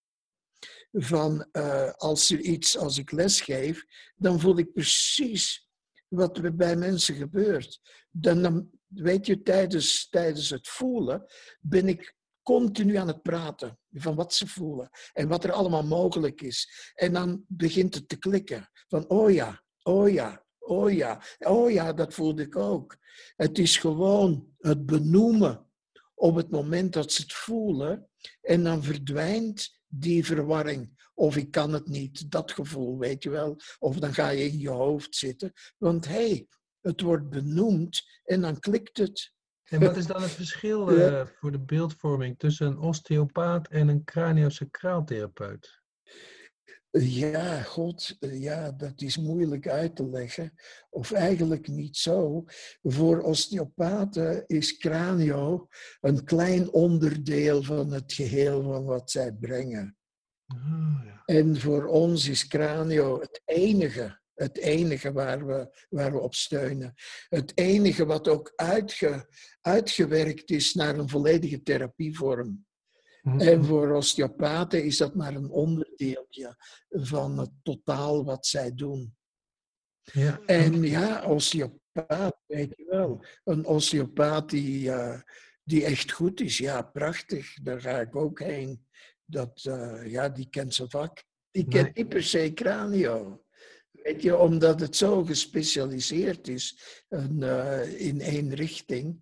Van 0.92 1.48
uh, 1.52 1.92
als 1.92 2.30
er 2.30 2.40
iets, 2.40 2.78
als 2.78 2.98
ik 2.98 3.10
lesgeef, 3.10 3.84
dan 4.16 4.40
voel 4.40 4.58
ik 4.58 4.72
precies 4.72 5.68
wat 6.08 6.38
er 6.38 6.56
bij 6.56 6.76
mensen 6.76 7.14
gebeurt. 7.14 7.80
Dan, 8.10 8.42
dan 8.42 8.70
weet 8.86 9.26
je, 9.26 9.42
tijdens, 9.42 10.08
tijdens 10.08 10.50
het 10.50 10.68
voelen 10.68 11.24
ben 11.60 11.88
ik 11.88 12.14
continu 12.50 12.96
aan 12.96 13.06
het 13.06 13.22
praten 13.22 13.78
van 13.90 14.14
wat 14.14 14.34
ze 14.34 14.46
voelen 14.46 14.90
en 15.12 15.28
wat 15.28 15.44
er 15.44 15.52
allemaal 15.52 15.84
mogelijk 15.84 16.40
is. 16.40 16.90
En 16.94 17.12
dan 17.12 17.44
begint 17.48 17.94
het 17.94 18.08
te 18.08 18.16
klikken 18.16 18.70
van, 18.88 19.08
oh 19.08 19.30
ja, 19.30 19.62
oh 19.82 20.08
ja, 20.08 20.44
oh 20.58 20.92
ja, 20.92 21.22
oh 21.38 21.70
ja, 21.70 21.92
dat 21.92 22.14
voelde 22.14 22.42
ik 22.42 22.56
ook. 22.56 22.96
Het 23.36 23.58
is 23.58 23.76
gewoon 23.76 24.54
het 24.58 24.86
benoemen 24.86 25.66
op 26.14 26.34
het 26.34 26.50
moment 26.50 26.92
dat 26.92 27.12
ze 27.12 27.22
het 27.22 27.32
voelen 27.32 28.08
en 28.40 28.62
dan 28.62 28.82
verdwijnt 28.82 29.80
die 29.86 30.24
verwarring. 30.24 31.08
Of 31.14 31.36
ik 31.36 31.50
kan 31.50 31.72
het 31.72 31.86
niet, 31.86 32.30
dat 32.30 32.52
gevoel, 32.52 32.98
weet 32.98 33.22
je 33.22 33.30
wel. 33.30 33.56
Of 33.78 33.96
dan 33.96 34.14
ga 34.14 34.28
je 34.28 34.44
in 34.44 34.58
je 34.58 34.68
hoofd 34.70 35.16
zitten. 35.16 35.52
Want 35.78 36.06
hé, 36.06 36.28
hey, 36.28 36.46
het 36.80 37.00
wordt 37.00 37.28
benoemd 37.28 38.02
en 38.24 38.40
dan 38.40 38.60
klikt 38.60 38.98
het. 38.98 39.32
En 39.70 39.80
wat 39.80 39.96
is 39.96 40.06
dan 40.06 40.22
het 40.22 40.30
verschil 40.30 40.98
uh, 40.98 41.26
voor 41.26 41.52
de 41.52 41.60
beeldvorming 41.60 42.38
tussen 42.38 42.66
een 42.66 42.78
osteopaat 42.78 43.68
en 43.68 43.88
een 43.88 44.04
craniosacraaltherapeut? 44.04 45.80
Ja, 46.90 47.62
God, 47.62 48.16
ja, 48.20 48.70
dat 48.70 49.00
is 49.00 49.16
moeilijk 49.16 49.68
uit 49.68 49.96
te 49.96 50.08
leggen. 50.08 50.52
Of 50.88 51.12
eigenlijk 51.12 51.68
niet 51.68 51.96
zo. 51.96 52.44
Voor 52.82 53.20
osteopaten 53.20 54.46
is 54.46 54.76
cranio 54.76 55.68
een 56.00 56.24
klein 56.24 56.72
onderdeel 56.72 57.62
van 57.62 57.92
het 57.92 58.12
geheel 58.12 58.62
van 58.62 58.84
wat 58.84 59.10
zij 59.10 59.32
brengen. 59.32 59.96
Ah, 60.46 61.00
ja. 61.04 61.22
En 61.24 61.60
voor 61.60 61.86
ons 61.86 62.28
is 62.28 62.46
cranio 62.46 63.20
het 63.20 63.42
enige, 63.44 64.19
het 64.40 64.58
enige 64.58 65.12
waar 65.12 65.46
we, 65.46 65.84
waar 65.88 66.12
we 66.12 66.18
op 66.18 66.34
steunen. 66.34 66.94
Het 67.28 67.52
enige 67.54 68.06
wat 68.06 68.28
ook 68.28 68.52
uitge, 68.56 69.28
uitgewerkt 69.60 70.50
is 70.50 70.74
naar 70.74 70.98
een 70.98 71.08
volledige 71.08 71.62
therapievorm. 71.62 72.66
Mhm. 73.22 73.40
En 73.40 73.64
voor 73.64 73.90
osteopaten 73.90 74.84
is 74.84 74.96
dat 74.96 75.14
maar 75.14 75.34
een 75.34 75.50
onderdeeltje 75.50 76.56
van 76.88 77.38
het 77.38 77.50
totaal 77.62 78.24
wat 78.24 78.46
zij 78.46 78.74
doen. 78.74 79.16
Ja. 80.02 80.40
En 80.46 80.82
ja, 80.82 81.24
osteopaat, 81.24 82.36
weet 82.46 82.72
je 82.76 82.84
wel. 82.88 83.24
Een 83.44 83.66
osteopaat 83.66 84.50
die, 84.50 84.88
uh, 84.88 85.20
die 85.64 85.84
echt 85.84 86.12
goed 86.12 86.40
is, 86.40 86.58
ja, 86.58 86.82
prachtig. 86.82 87.54
Daar 87.62 87.80
ga 87.80 88.00
ik 88.00 88.16
ook 88.16 88.38
heen. 88.38 88.86
Dat, 89.24 89.64
uh, 89.68 90.10
ja, 90.10 90.28
die 90.28 90.48
kent 90.50 90.74
zijn 90.74 90.90
vak. 90.90 91.24
Die 91.50 91.68
kent 91.68 91.96
niet 91.96 92.08
per 92.08 92.22
se 92.22 92.52
cranio. 92.54 93.44
Weet 94.02 94.22
je, 94.22 94.36
omdat 94.36 94.80
het 94.80 94.96
zo 94.96 95.24
gespecialiseerd 95.24 96.48
is 96.48 96.78
uh, 97.08 98.00
in 98.00 98.20
één 98.20 98.54
richting. 98.54 99.20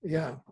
Ja, 0.00 0.44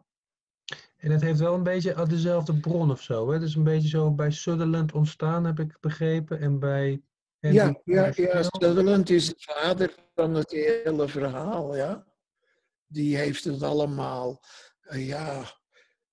en 1.03 1.11
het 1.11 1.23
heeft 1.23 1.39
wel 1.39 1.55
een 1.55 1.63
beetje 1.63 2.07
dezelfde 2.07 2.61
bron 2.61 2.91
of 2.91 3.03
zo. 3.03 3.31
Hè? 3.31 3.39
Dus 3.39 3.55
een 3.55 3.65
beetje 3.65 3.89
zo 3.89 4.11
bij 4.11 4.31
Sutherland 4.31 4.93
ontstaan, 4.93 5.45
heb 5.45 5.59
ik 5.59 5.77
begrepen. 5.81 6.41
En 6.41 6.59
bij. 6.59 7.03
ja, 7.39 7.81
ja, 7.85 8.13
ja, 8.15 8.43
Sutherland 8.43 9.11
is 9.11 9.27
de 9.27 9.35
vader 9.37 9.95
van 10.15 10.35
het 10.35 10.51
hele 10.51 11.09
verhaal. 11.09 11.77
Ja. 11.77 12.07
Die 12.87 13.17
heeft 13.17 13.45
het 13.45 13.63
allemaal 13.63 14.43
uh, 14.91 15.07
ja, 15.07 15.45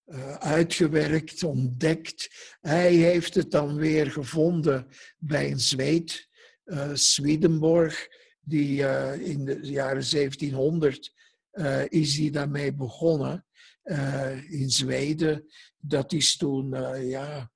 uh, 0.05 0.33
uitgewerkt, 0.33 1.43
ontdekt. 1.43 2.29
Hij 2.61 2.93
heeft 2.93 3.33
het 3.33 3.51
dan 3.51 3.75
weer 3.75 4.11
gevonden 4.11 4.87
bij 5.17 5.51
een 5.51 5.59
Zweed, 5.59 6.11
uh, 6.11 6.28
Swedenborg, 6.93 8.07
die 8.39 8.83
in 9.23 9.45
de 9.45 9.59
jaren 9.61 10.09
1700 10.09 11.13
is 11.89 12.17
hij 12.17 12.29
daarmee 12.29 12.73
begonnen. 12.73 13.45
Eh, 13.89 14.51
in 14.51 14.69
Zweden. 14.69 15.45
Dat 15.77 16.13
is 16.13 16.37
toen, 16.37 16.69
ja, 17.01 17.51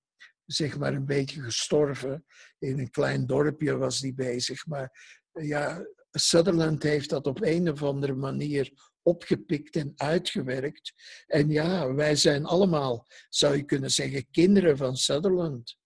zeg 0.45 0.77
maar 0.77 0.93
een 0.93 1.05
beetje 1.05 1.41
gestorven. 1.41 2.25
In 2.59 2.79
een 2.79 2.89
klein 2.89 3.25
dorpje 3.25 3.77
was 3.77 3.99
die 3.99 4.13
bezig. 4.13 4.65
Maar 4.65 4.91
ja, 5.31 5.87
Sutherland 6.11 6.83
heeft 6.83 7.09
dat 7.09 7.27
op 7.27 7.41
een 7.41 7.69
of 7.69 7.83
andere 7.83 8.13
manier 8.13 8.71
opgepikt 9.01 9.75
en 9.75 9.93
uitgewerkt. 9.95 10.93
En 11.27 11.49
ja, 11.49 11.93
wij 11.93 12.15
zijn 12.15 12.45
allemaal, 12.45 13.07
zou 13.29 13.55
je 13.55 13.63
kunnen 13.63 13.91
zeggen, 13.91 14.27
kinderen 14.31 14.77
van 14.77 14.97
Sutherland. 14.97 15.77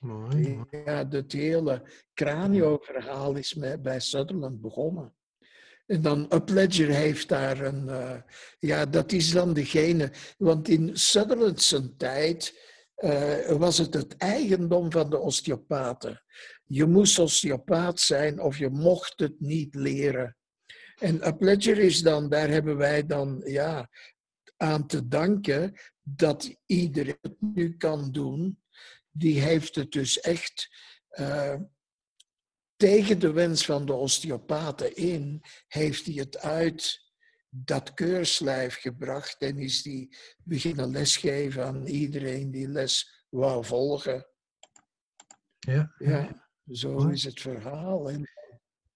Mooi. 0.00 0.64
Ja, 0.70 1.08
het 1.08 1.32
hele 1.32 1.82
cranio-verhaal 2.14 3.34
is 3.34 3.56
bij 3.82 4.00
Sutherland 4.00 4.60
begonnen. 4.60 5.14
En 5.86 6.02
dan 6.02 6.26
Upledger 6.32 6.88
heeft 6.88 7.28
daar 7.28 7.60
een, 7.60 7.84
uh, 7.84 8.20
ja, 8.58 8.86
dat 8.86 9.12
is 9.12 9.30
dan 9.30 9.52
degene, 9.52 10.12
want 10.38 10.68
in 10.68 10.96
Sutherland's 10.96 11.80
tijd 11.96 12.68
uh, 12.96 13.50
was 13.50 13.78
het 13.78 13.94
het 13.94 14.16
eigendom 14.16 14.92
van 14.92 15.10
de 15.10 15.18
osteopaten. 15.18 16.22
Je 16.64 16.86
moest 16.86 17.18
osteopaat 17.18 18.00
zijn 18.00 18.40
of 18.40 18.58
je 18.58 18.68
mocht 18.68 19.20
het 19.20 19.40
niet 19.40 19.74
leren. 19.74 20.36
En 21.00 21.26
Upledger 21.26 21.78
is 21.78 22.02
dan, 22.02 22.28
daar 22.28 22.48
hebben 22.48 22.76
wij 22.76 23.06
dan 23.06 23.40
ja, 23.44 23.88
aan 24.56 24.86
te 24.86 25.08
danken 25.08 25.74
dat 26.00 26.54
iedereen 26.66 27.18
het 27.20 27.40
nu 27.40 27.76
kan 27.76 28.10
doen. 28.10 28.58
Die 29.10 29.40
heeft 29.40 29.74
het 29.74 29.92
dus 29.92 30.20
echt 30.20 30.68
uh, 31.10 31.60
tegen 32.76 33.18
de 33.18 33.32
wens 33.32 33.64
van 33.64 33.86
de 33.86 33.92
osteopaten 33.92 34.96
in, 34.96 35.42
heeft 35.66 36.06
hij 36.06 36.14
het 36.14 36.38
uit 36.38 37.08
dat 37.48 37.94
keurslijf 37.94 38.74
gebracht 38.74 39.42
en 39.42 39.58
is 39.58 39.84
hij 39.84 40.08
beginnen 40.44 40.90
lesgeven 40.90 41.66
aan 41.66 41.86
iedereen 41.86 42.50
die 42.50 42.68
les 42.68 43.24
wou 43.28 43.64
volgen. 43.64 44.26
Ja, 45.58 45.94
ja 45.98 46.48
zo 46.72 47.08
is 47.08 47.24
het 47.24 47.40
verhaal. 47.40 48.10
En, 48.10 48.30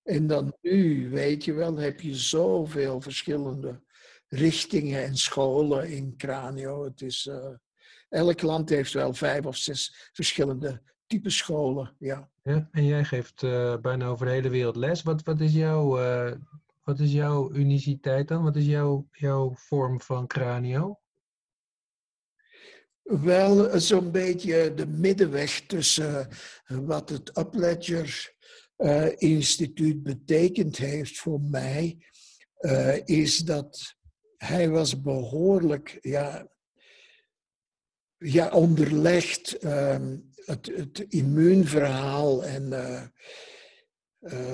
en 0.03 0.27
dan 0.27 0.57
nu, 0.61 1.11
weet 1.11 1.44
je 1.44 1.53
wel, 1.53 1.77
heb 1.77 2.00
je 2.00 2.14
zoveel 2.14 3.00
verschillende 3.00 3.83
richtingen 4.29 5.05
en 5.05 5.16
scholen 5.16 5.90
in 5.90 6.16
Cranio. 6.16 6.85
Het 6.85 7.00
is, 7.00 7.27
uh, 7.27 7.55
elk 8.14 8.42
land 8.42 8.68
heeft 8.68 8.92
wel 8.92 9.14
vijf 9.14 9.46
of 9.46 9.57
zes 9.57 10.11
verschillende 10.12 10.83
type 11.07 11.31
scholen, 11.31 11.96
ja. 11.98 12.31
ja 12.42 12.68
en 12.72 12.87
jij 12.87 13.05
geeft 13.05 13.42
uh, 13.42 13.77
bijna 13.77 14.07
over 14.07 14.27
de 14.27 14.33
hele 14.33 14.48
wereld 14.48 14.77
les. 14.77 15.03
Wat, 15.03 15.22
wat, 15.22 15.40
is, 15.40 15.53
jouw, 15.53 16.00
uh, 16.00 16.33
wat 16.83 17.00
is 17.00 17.12
jouw 17.12 17.53
uniciteit 17.53 18.29
dan? 18.29 18.42
Wat 18.42 18.57
is 18.57 18.66
jouw, 18.66 19.09
jouw 19.12 19.53
vorm 19.55 20.00
van 20.00 20.27
cranio? 20.27 20.98
Wel, 23.03 23.81
zo'n 23.81 24.11
beetje 24.11 24.74
de 24.74 24.87
middenweg 24.87 25.61
tussen 25.61 26.29
uh, 26.66 26.79
wat 26.79 27.09
het 27.09 27.38
Upledger 27.38 28.33
Instituut 29.16 30.03
betekend 30.03 30.77
heeft 30.77 31.18
voor 31.18 31.40
mij, 31.40 32.07
is 33.05 33.38
dat 33.38 33.96
hij 34.37 34.68
was 34.68 35.00
behoorlijk 35.00 35.98
ja, 36.00 36.48
ja, 38.25 38.49
onderlegd. 38.51 39.65
Um, 39.65 40.33
het, 40.45 40.67
het 40.77 40.99
immuunverhaal. 41.09 42.45
En 42.45 42.73
uh, 42.73 43.03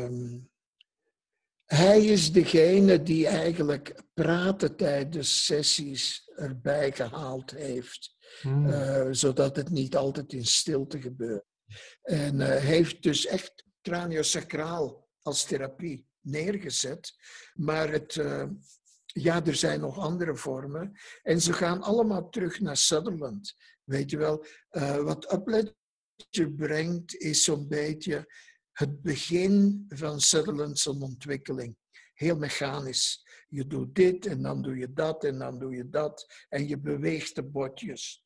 um, 0.04 0.50
hij 1.64 2.04
is 2.04 2.32
degene 2.32 3.02
die 3.02 3.26
eigenlijk 3.26 4.02
praten 4.14 4.76
tijdens 4.76 5.44
sessies 5.44 6.30
erbij 6.36 6.92
gehaald 6.92 7.50
heeft. 7.50 8.16
Hmm. 8.40 8.66
Uh, 8.66 9.08
zodat 9.10 9.56
het 9.56 9.70
niet 9.70 9.96
altijd 9.96 10.32
in 10.32 10.46
stilte 10.46 11.00
gebeurt. 11.00 11.44
En 12.02 12.40
uh, 12.40 12.56
heeft 12.56 13.02
dus 13.02 13.26
echt 13.26 13.64
craniosacraal 13.82 15.08
als 15.22 15.44
therapie 15.44 16.06
neergezet. 16.20 17.12
Maar 17.54 17.92
het, 17.92 18.22
ja, 19.12 19.44
er 19.44 19.54
zijn 19.54 19.80
nog 19.80 19.98
andere 19.98 20.36
vormen. 20.36 20.98
En 21.22 21.40
ze 21.40 21.52
gaan 21.52 21.82
allemaal 21.82 22.28
terug 22.28 22.60
naar 22.60 22.76
Sutherland. 22.76 23.54
Weet 23.84 24.10
je 24.10 24.16
wel, 24.16 24.44
wat 25.02 25.32
Uplet 25.32 25.74
je 26.28 26.54
brengt, 26.54 27.16
is 27.16 27.44
zo'n 27.44 27.68
beetje 27.68 28.32
het 28.72 29.02
begin 29.02 29.84
van 29.88 30.20
Sutherland's 30.20 30.86
ontwikkeling. 30.86 31.76
Heel 32.14 32.36
mechanisch. 32.36 33.28
Je 33.48 33.66
doet 33.66 33.94
dit 33.94 34.26
en 34.26 34.42
dan 34.42 34.62
doe 34.62 34.76
je 34.76 34.92
dat 34.92 35.24
en 35.24 35.38
dan 35.38 35.58
doe 35.58 35.74
je 35.74 35.88
dat. 35.88 36.44
En 36.48 36.68
je 36.68 36.78
beweegt 36.78 37.34
de 37.34 37.42
botjes. 37.44 38.24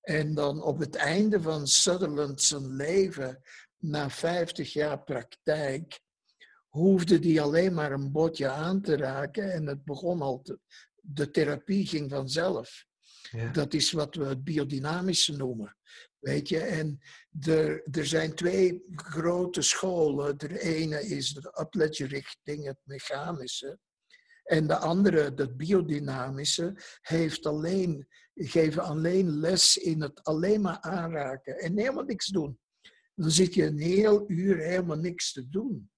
En 0.00 0.34
dan 0.34 0.62
op 0.62 0.78
het 0.78 0.94
einde 0.94 1.42
van 1.42 1.66
Sutherland's 1.66 2.54
leven, 2.58 3.42
na 3.76 4.10
50 4.10 4.72
jaar 4.72 5.02
praktijk, 5.02 6.00
hoefde 6.78 7.18
die 7.18 7.40
alleen 7.40 7.74
maar 7.74 7.92
een 7.92 8.12
botje 8.12 8.48
aan 8.48 8.80
te 8.80 8.96
raken 8.96 9.52
en 9.52 9.66
het 9.66 9.84
begon 9.84 10.22
al 10.22 10.42
te, 10.42 10.58
de 11.00 11.30
therapie 11.30 11.86
ging 11.86 12.10
vanzelf. 12.10 12.86
Ja. 13.30 13.52
Dat 13.52 13.74
is 13.74 13.92
wat 13.92 14.14
we 14.14 14.24
het 14.24 14.44
biodynamische 14.44 15.36
noemen. 15.36 15.76
Weet 16.18 16.48
je, 16.48 16.58
en 16.58 17.00
er, 17.40 17.82
er 17.90 18.06
zijn 18.06 18.34
twee 18.34 18.82
grote 18.90 19.62
scholen. 19.62 20.38
De 20.38 20.60
ene 20.60 21.06
is 21.06 21.32
de 21.32 21.60
upledger-richting, 21.60 22.64
het 22.64 22.80
mechanische. 22.84 23.78
En 24.44 24.66
de 24.66 24.76
andere, 24.76 25.32
het 25.34 25.56
biodynamische, 25.56 26.74
heeft 27.00 27.46
alleen, 27.46 28.08
geven 28.34 28.82
alleen 28.82 29.38
les 29.38 29.76
in 29.76 30.02
het 30.02 30.24
alleen 30.24 30.60
maar 30.60 30.80
aanraken 30.80 31.58
en 31.58 31.78
helemaal 31.78 32.04
niks 32.04 32.26
doen. 32.26 32.58
Dan 33.14 33.30
zit 33.30 33.54
je 33.54 33.64
een 33.64 33.78
heel 33.78 34.30
uur 34.30 34.58
helemaal 34.58 34.96
niks 34.96 35.32
te 35.32 35.48
doen. 35.48 35.90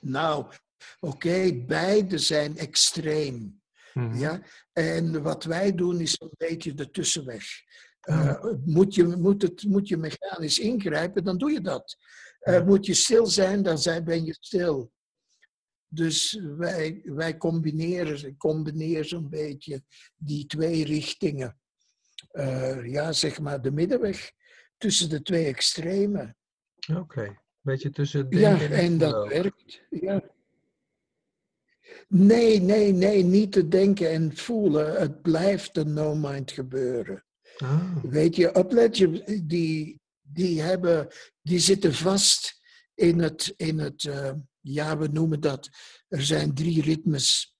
Nou, 0.00 0.52
oké, 1.00 1.54
beide 1.66 2.18
zijn 2.18 2.56
extreem. 2.56 3.60
Mhm. 3.94 4.18
ja? 4.18 4.42
En 4.72 5.22
wat 5.22 5.44
wij 5.44 5.74
doen 5.74 6.00
is 6.00 6.20
een 6.20 6.34
beetje 6.36 6.74
de 6.74 6.90
tussenweg. 6.90 7.44
Uh, 8.08 8.44
moet, 8.64 8.94
je, 8.94 9.04
moet, 9.04 9.42
het, 9.42 9.64
moet 9.64 9.88
je 9.88 9.96
mechanisch 9.96 10.58
ingrijpen, 10.58 11.24
dan 11.24 11.38
doe 11.38 11.50
je 11.50 11.60
dat. 11.60 11.96
Uh, 12.42 12.64
moet 12.64 12.86
je 12.86 12.94
stil 12.94 13.26
zijn, 13.26 13.62
dan 13.62 13.78
zijn, 13.78 14.04
ben 14.04 14.24
je 14.24 14.36
stil. 14.40 14.92
Dus 15.88 16.40
wij, 16.56 17.00
wij 17.04 17.36
combineren, 17.36 18.36
combineren 18.36 19.04
zo'n 19.04 19.28
beetje 19.28 19.82
die 20.16 20.46
twee 20.46 20.84
richtingen. 20.84 21.60
Uh, 22.32 22.90
ja, 22.90 23.12
zeg 23.12 23.40
maar 23.40 23.62
de 23.62 23.70
middenweg 23.70 24.32
tussen 24.76 25.08
de 25.08 25.22
twee 25.22 25.46
extremen. 25.46 26.36
Oké. 26.94 27.38
Beetje 27.68 27.90
tussen 27.90 28.20
het 28.20 28.34
Ja, 28.34 28.56
denken 28.56 28.76
en 28.76 28.98
dat 28.98 29.28
werkt. 29.28 29.80
Ja. 29.90 30.22
Nee, 32.08 32.60
nee, 32.60 32.92
nee, 32.92 33.22
niet 33.24 33.52
te 33.52 33.68
denken 33.68 34.10
en 34.10 34.36
voelen. 34.36 35.00
Het 35.00 35.22
blijft 35.22 35.76
een 35.76 35.92
no-mind 35.92 36.50
gebeuren. 36.50 37.24
Ah, 37.56 37.96
Weet 38.02 38.36
je, 38.36 38.58
upledger, 38.58 39.22
die, 39.46 40.00
die, 40.22 40.60
hebben, 40.60 41.08
die 41.42 41.58
zitten 41.58 41.94
vast 41.94 42.60
in 42.94 43.18
het, 43.18 43.54
in 43.56 43.78
het 43.78 44.04
eh, 44.04 44.32
ja, 44.60 44.98
we 44.98 45.08
noemen 45.08 45.40
dat, 45.40 45.68
er 46.08 46.22
zijn 46.22 46.54
drie 46.54 46.82
ritmes 46.82 47.56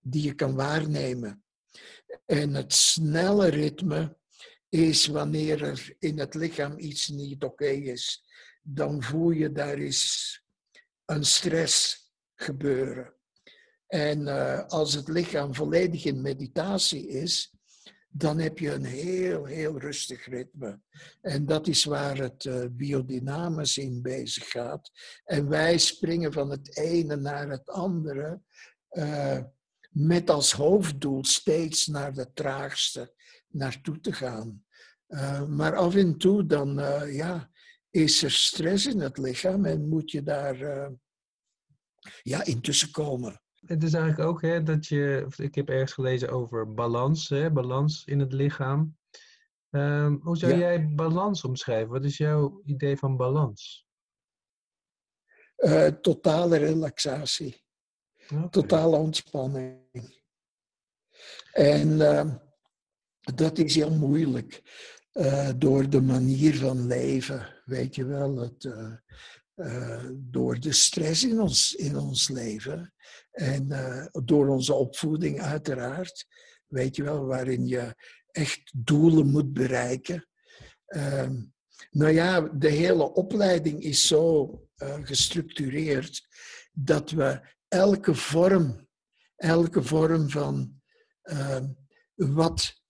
die 0.00 0.22
je 0.22 0.34
kan 0.34 0.54
waarnemen. 0.54 1.44
En 2.26 2.54
het 2.54 2.72
snelle 2.72 3.48
ritme 3.48 4.16
is 4.68 5.06
wanneer 5.06 5.62
er 5.62 5.94
in 5.98 6.18
het 6.18 6.34
lichaam 6.34 6.78
iets 6.78 7.08
niet 7.08 7.44
oké 7.44 7.68
is. 7.68 8.24
Dan 8.62 9.02
voel 9.02 9.30
je 9.30 9.52
daar 9.52 9.78
is 9.78 10.40
een 11.04 11.24
stress 11.24 12.02
gebeuren. 12.34 13.14
En 13.86 14.28
eh, 14.28 14.66
als 14.66 14.94
het 14.94 15.08
lichaam 15.08 15.54
volledig 15.54 16.04
in 16.04 16.22
meditatie 16.22 17.08
is, 17.08 17.54
dan 18.08 18.38
heb 18.38 18.58
je 18.58 18.72
een 18.72 18.84
heel, 18.84 19.44
heel 19.44 19.78
rustig 19.78 20.26
ritme. 20.26 20.80
En 21.20 21.46
dat 21.46 21.66
is 21.66 21.84
waar 21.84 22.16
het 22.16 22.44
uh, 22.44 22.64
biodynamisch 22.70 23.78
in 23.78 24.02
bezig 24.02 24.50
gaat. 24.50 24.90
En 25.24 25.48
wij 25.48 25.78
springen 25.78 26.32
van 26.32 26.50
het 26.50 26.76
ene 26.76 27.16
naar 27.16 27.48
het 27.48 27.68
andere, 27.68 28.40
uh, 28.90 29.38
met 29.90 30.30
als 30.30 30.52
hoofddoel 30.52 31.24
steeds 31.24 31.86
naar 31.86 32.12
de 32.12 32.32
traagste 32.32 33.14
naartoe 33.48 34.00
te 34.00 34.12
gaan. 34.12 34.64
Maar 35.48 35.76
af 35.76 35.94
en 35.94 36.18
toe 36.18 36.46
dan, 36.46 36.74
ja, 37.10 37.50
is 37.92 38.22
er 38.22 38.30
stress 38.30 38.86
in 38.86 39.00
het 39.00 39.18
lichaam 39.18 39.64
en 39.64 39.88
moet 39.88 40.10
je 40.10 40.22
daar 40.22 40.56
ja, 42.22 42.44
intussen 42.44 42.90
komen. 42.90 43.42
Het 43.66 43.82
is 43.82 43.92
eigenlijk 43.94 44.28
ook 44.28 44.42
hè, 44.42 44.62
dat 44.62 44.86
je, 44.86 45.26
ik 45.36 45.54
heb 45.54 45.68
ergens 45.68 45.92
gelezen 45.92 46.30
over 46.30 46.74
balans, 46.74 47.28
hè, 47.28 47.50
balans 47.50 48.04
in 48.04 48.20
het 48.20 48.32
lichaam. 48.32 48.96
Um, 49.70 50.20
hoe 50.22 50.36
zou 50.36 50.52
Ja. 50.52 50.58
jij 50.58 50.88
balans 50.94 51.44
omschrijven? 51.44 51.90
Wat 51.92 52.04
is 52.04 52.16
jouw 52.16 52.60
idee 52.64 52.96
van 52.96 53.16
balans? 53.16 53.86
Eh, 55.56 55.86
totale 55.86 56.56
relaxatie, 56.56 57.64
totale 58.50 58.96
ontspanning. 58.96 60.20
En 61.52 62.00
ehm, 62.00 62.36
dat 63.34 63.58
is 63.58 63.74
heel 63.74 63.90
moeilijk 63.90 64.62
eh, 65.12 65.50
door 65.56 65.90
de 65.90 66.00
manier 66.00 66.56
van 66.56 66.86
leven, 66.86 67.62
weet 67.64 67.94
je 67.94 68.04
wel. 68.04 68.36
Het, 68.36 68.64
eh, 68.64 68.92
eh, 69.54 70.04
door 70.14 70.60
de 70.60 70.72
stress 70.72 71.24
in 71.24 71.40
ons, 71.40 71.74
in 71.74 71.96
ons 71.96 72.28
leven 72.28 72.94
en 73.30 73.68
door 74.24 74.48
onze 74.48 74.74
opvoeding 74.74 75.40
uiteraard, 75.40 76.26
weet 76.66 76.96
je 76.96 77.02
wel, 77.02 77.26
waarin 77.26 77.66
je 77.66 77.94
echt 78.26 78.72
doelen 78.76 79.26
moet 79.26 79.52
bereiken. 79.52 80.28
Ehm, 80.86 81.42
nou 81.90 82.12
ja, 82.12 82.40
de 82.40 82.70
hele 82.70 83.12
opleiding 83.12 83.82
is 83.82 84.06
zo 84.06 84.50
gestructureerd 85.02 86.28
dat 86.72 87.10
we 87.10 87.40
elke 87.68 88.14
vorm, 88.14 88.88
elke 89.36 89.82
vorm 89.82 90.30
van 90.30 90.80
ehm, 91.22 91.66
wat 92.14 92.81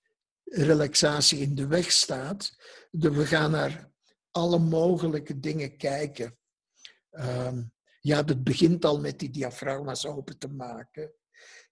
relaxatie 0.53 1.39
in 1.39 1.55
de 1.55 1.67
weg 1.67 1.93
staat, 1.93 2.57
we 2.91 3.27
gaan 3.27 3.51
naar 3.51 3.91
alle 4.31 4.59
mogelijke 4.59 5.41
dingen 5.41 5.77
kijken. 5.77 6.37
Ehm, 7.11 7.63
ja, 8.01 8.23
dat 8.23 8.43
begint 8.43 8.85
al 8.85 9.01
met 9.01 9.19
die 9.19 9.31
diafragma's 9.31 10.07
open 10.07 10.39
te 10.39 10.49
maken. 10.49 11.13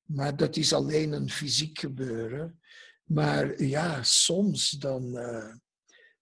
Maar 0.03 0.37
dat 0.37 0.57
is 0.57 0.73
alleen 0.73 1.12
een 1.12 1.31
fysiek 1.31 1.79
gebeuren. 1.79 2.61
Maar 3.05 3.62
ja, 3.62 4.03
soms 4.03 4.71
dan, 4.71 5.19
eh, 5.19 5.55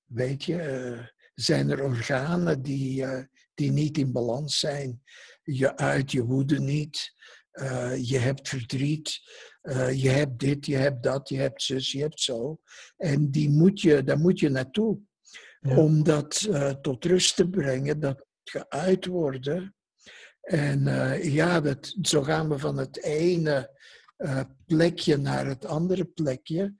weet 0.04 0.44
je, 0.44 0.60
eh, 0.60 1.06
zijn 1.34 1.70
er 1.70 1.82
organen 1.82 2.62
die, 2.62 3.04
eh, 3.04 3.24
die 3.54 3.72
niet 3.72 3.98
in 3.98 4.12
balans 4.12 4.58
zijn. 4.58 5.02
Je 5.42 5.76
uit 5.76 6.12
je 6.12 6.24
woede 6.24 6.60
niet. 6.60 7.16
je 8.00 8.18
hebt 8.18 8.48
verdriet. 8.48 9.20
Eh, 9.68 10.02
je 10.02 10.08
hebt 10.08 10.38
dit, 10.38 10.66
je 10.66 10.76
hebt 10.76 11.02
dat, 11.02 11.28
je 11.28 11.36
hebt 11.36 11.62
zus, 11.62 11.92
je 11.92 12.00
hebt 12.00 12.20
zo. 12.20 12.58
En 12.96 13.30
die 13.30 13.50
moet 13.50 13.80
je, 13.80 14.04
daar 14.04 14.18
moet 14.18 14.40
je 14.40 14.48
naartoe. 14.48 14.98
Ja. 15.60 15.76
Om 15.76 16.02
dat 16.02 16.46
eh, 16.50 16.70
tot 16.70 17.04
rust 17.04 17.36
te 17.36 17.48
brengen, 17.48 18.00
dat 18.00 18.26
geuit 18.44 19.06
worden. 19.06 19.74
En 20.40 20.86
eh, 20.86 21.34
ja, 21.34 21.60
dat, 21.60 21.96
zo 22.02 22.22
gaan 22.22 22.48
we 22.48 22.58
van 22.58 22.76
het 22.76 23.02
ene 23.02 23.76
plekje 24.66 25.16
naar 25.16 25.46
het 25.46 25.64
andere 25.64 26.04
plekje. 26.04 26.74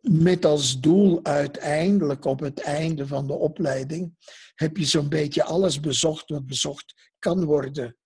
met 0.00 0.44
als 0.44 0.80
doel 0.80 1.24
uiteindelijk 1.24 2.24
op 2.24 2.40
het 2.40 2.60
einde 2.60 3.06
van 3.06 3.26
de 3.26 3.32
opleiding 3.32 4.14
heb 4.54 4.76
je 4.76 4.84
zo'n 4.84 5.08
beetje 5.08 5.42
alles 5.42 5.80
bezocht 5.80 6.28
wat 6.28 6.46
bezocht 6.46 6.94
kan 7.18 7.44
worden. 7.44 7.96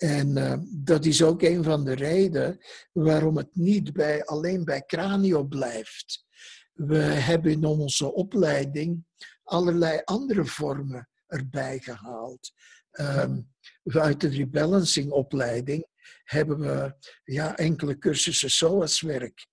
En 0.00 0.36
eh, 0.36 0.58
dat 0.66 1.04
is 1.04 1.22
ook 1.22 1.42
een 1.42 1.64
van 1.64 1.84
de 1.84 1.92
redenen 1.92 2.58
waarom 2.92 3.36
het 3.36 3.56
niet 3.56 3.92
bij, 3.92 4.24
alleen 4.24 4.64
bij 4.64 4.82
cranio 4.86 5.44
blijft. 5.44 6.24
We 6.72 6.96
hebben 6.98 7.52
in 7.52 7.64
onze 7.64 8.14
opleiding 8.14 9.04
allerlei 9.42 10.00
andere 10.04 10.44
vormen 10.44 11.08
erbij 11.26 11.78
gehaald. 11.78 12.52
Ehm, 12.90 13.40
uit 13.84 14.20
de 14.20 14.28
rebalancing 14.28 15.10
opleiding 15.10 15.86
hebben 16.24 16.58
we 16.58 16.94
ja, 17.24 17.56
enkele 17.56 17.98
cursussen 17.98 18.50
SOAS-werk. 18.50 19.46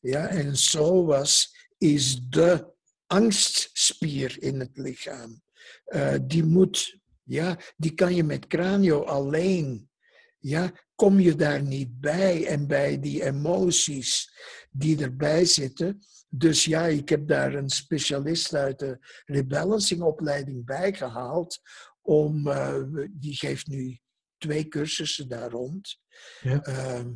Ja, 0.00 0.28
en 0.28 0.56
SOAS 0.56 1.56
is 1.78 2.20
de 2.28 2.74
angstspier 3.06 4.42
in 4.42 4.60
het 4.60 4.76
lichaam. 4.76 5.42
Eh, 5.84 6.14
die 6.22 6.44
moet, 6.44 6.98
ja, 7.26 7.58
die 7.76 7.94
kan 7.94 8.14
je 8.14 8.24
met 8.24 8.46
cranio 8.46 9.04
alleen. 9.04 9.90
Ja, 10.38 10.72
kom 10.94 11.20
je 11.20 11.34
daar 11.34 11.62
niet 11.62 12.00
bij 12.00 12.46
en 12.46 12.66
bij 12.66 13.00
die 13.00 13.24
emoties 13.24 14.30
die 14.70 15.02
erbij 15.02 15.44
zitten. 15.44 15.98
Dus 16.28 16.64
ja, 16.64 16.86
ik 16.86 17.08
heb 17.08 17.28
daar 17.28 17.54
een 17.54 17.68
specialist 17.68 18.54
uit 18.54 18.78
de 18.78 18.98
rebalancingopleiding 19.24 20.64
bij 20.64 20.94
gehaald. 20.94 21.60
Om, 22.02 22.48
eh, 22.48 22.82
die 23.10 23.34
geeft 23.34 23.66
nu 23.66 23.98
twee 24.38 24.68
cursussen 24.68 25.28
daar 25.28 25.50
rond. 25.50 25.98
Ja. 26.40 26.62
Ehm, 26.62 27.12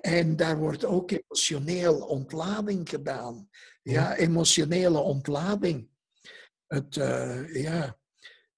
en 0.00 0.36
daar 0.36 0.58
wordt 0.58 0.84
ook 0.84 1.10
emotioneel 1.10 1.98
ontlading 2.00 2.88
gedaan. 2.88 3.48
Ja, 3.82 4.16
emotionele 4.16 4.98
ontlading. 4.98 5.88
Het, 6.66 6.96
eh, 6.96 7.62
ja, 7.62 7.98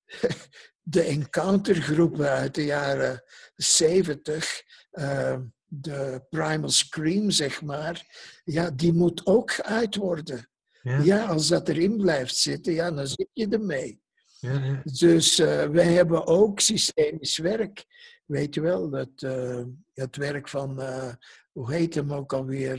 de 0.82 1.02
encountergroepen 1.02 2.28
uit 2.28 2.54
de 2.54 2.64
jaren 2.64 3.22
70, 3.54 4.62
eh, 4.90 5.40
de 5.80 6.26
Primal 6.28 6.68
Scream, 6.68 7.30
zeg 7.30 7.62
maar, 7.62 8.06
ja, 8.44 8.70
die 8.70 8.92
moet 8.92 9.26
ook 9.26 9.50
geuit 9.52 9.96
worden. 9.96 10.48
Ja, 10.82 10.98
Ja, 11.02 11.24
als 11.26 11.48
dat 11.48 11.68
erin 11.68 11.96
blijft 11.96 12.36
zitten, 12.36 12.72
ja, 12.72 12.90
dan 12.90 13.06
zit 13.06 13.28
je 13.32 13.48
ermee. 13.48 14.02
ja, 14.38 14.64
ja. 14.64 14.80
Dus 14.84 15.38
eh, 15.38 15.68
wij 15.68 15.92
hebben 15.92 16.26
ook 16.26 16.60
systemisch 16.60 17.38
werk. 17.38 17.84
Weet 18.26 18.54
je 18.54 18.60
wel, 18.60 18.92
het, 18.92 19.22
eh, 19.22 19.64
het 19.92 20.16
werk 20.16 20.48
van, 20.48 20.80
eh, 20.80 21.14
hoe 21.52 21.72
heet 21.72 21.94
hem 21.94 22.12
ook 22.12 22.32
alweer, 22.32 22.78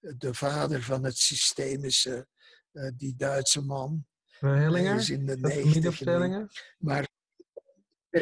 de 0.00 0.34
vader 0.34 0.82
van 0.82 1.04
het 1.04 1.16
systemische, 1.16 2.26
die 2.96 3.14
Duitse 3.16 3.60
man. 3.60 4.06
Hellinger? 4.48 4.94
is 4.94 5.10
in 5.10 5.26
de 5.26 5.36
negentig. 5.36 6.00
Maar 6.78 7.08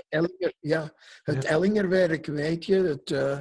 Ellinger, 0.09 0.55
ja, 0.61 0.95
het 1.23 1.43
Ja. 1.43 1.49
Ellingerwerk, 1.51 2.27
weet 2.27 2.65
je, 2.65 2.75
het 2.75 3.11
eh, 3.11 3.41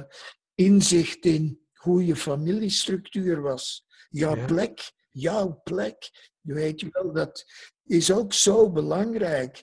inzicht 0.54 1.24
in 1.24 1.60
hoe 1.74 2.06
je 2.06 2.16
familiestructuur 2.16 3.40
was. 3.40 3.86
Jouw 4.10 4.36
Ja. 4.36 4.46
plek, 4.46 4.90
jouw 5.10 5.60
plek. 5.64 6.10
Weet 6.40 6.80
je 6.80 6.88
wel, 6.90 7.12
dat 7.12 7.44
is 7.86 8.12
ook 8.12 8.32
zo 8.32 8.70
belangrijk. 8.70 9.62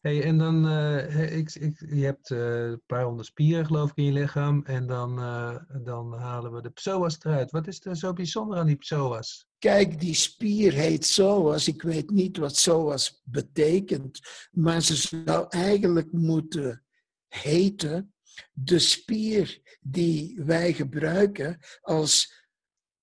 Hey, 0.00 0.22
en 0.22 0.38
dan, 0.38 0.68
eh, 0.68 1.36
ik, 1.36 1.54
ik, 1.54 1.78
je 1.78 2.04
hebt 2.04 2.30
eh, 2.30 2.64
een 2.64 2.82
paar 2.86 3.04
honderd 3.04 3.26
spieren 3.26 3.66
geloof 3.66 3.90
ik 3.90 3.96
in 3.96 4.04
je 4.04 4.12
lichaam 4.12 4.62
en 4.64 4.86
dan, 4.86 5.18
eh, 5.18 5.56
dan 5.82 6.12
halen 6.12 6.52
we 6.52 6.62
de 6.62 6.70
psoas 6.70 7.18
eruit. 7.24 7.50
Wat 7.50 7.66
is 7.66 7.84
er 7.84 7.96
zo 7.96 8.12
bijzonder 8.12 8.58
aan 8.58 8.66
die 8.66 8.76
psoas? 8.76 9.46
Kijk, 9.58 10.00
die 10.00 10.14
spier 10.14 10.72
heet 10.72 11.00
psoas. 11.00 11.68
Ik 11.68 11.82
weet 11.82 12.10
niet 12.10 12.36
wat 12.36 12.52
psoas 12.52 13.22
betekent, 13.24 14.20
maar 14.50 14.80
ze 14.82 14.94
zou 14.94 15.46
eigenlijk 15.48 16.12
moeten 16.12 16.84
heten 17.28 18.14
de 18.52 18.78
spier 18.78 19.78
die 19.80 20.42
wij 20.44 20.72
gebruiken 20.72 21.58
als 21.80 22.39